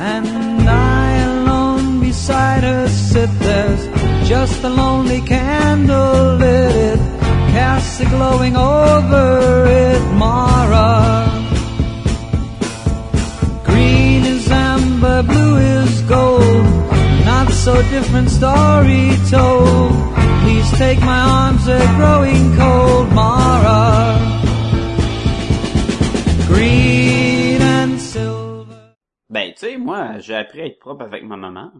And 0.00 0.68
I 0.68 1.18
alone 1.22 2.00
beside 2.00 2.62
her 2.62 2.88
sit 2.88 3.30
there's 3.40 4.28
just 4.28 4.62
a 4.64 4.68
lonely 4.68 5.20
candle 5.22 6.36
lit 6.36 6.74
it 6.74 7.00
casts 7.52 8.00
a 8.00 8.06
glowing 8.06 8.56
over 8.56 9.66
it 9.66 10.02
Mara 10.14 11.26
Green 13.64 14.24
is 14.24 14.48
amber, 14.50 15.22
blue 15.22 15.56
is 15.56 16.02
gold 16.02 16.66
Not 17.24 17.48
so 17.50 17.74
different 17.94 18.30
story 18.30 19.16
told 19.30 19.92
Please 20.42 20.70
take 20.72 21.00
my 21.00 21.20
arms, 21.20 21.64
they're 21.66 21.94
growing 21.96 22.56
cold 22.56 23.12
Mara 23.12 24.18
Green 26.46 26.56
and 26.56 26.56
silver 26.56 26.87
Ben, 29.30 29.52
tu 29.54 29.60
sais, 29.60 29.78
moi, 29.78 30.18
j'ai 30.18 30.34
appris 30.34 30.60
à 30.60 30.66
être 30.66 30.78
propre 30.80 31.04
avec 31.04 31.22
ma 31.24 31.36
maman. 31.38 31.72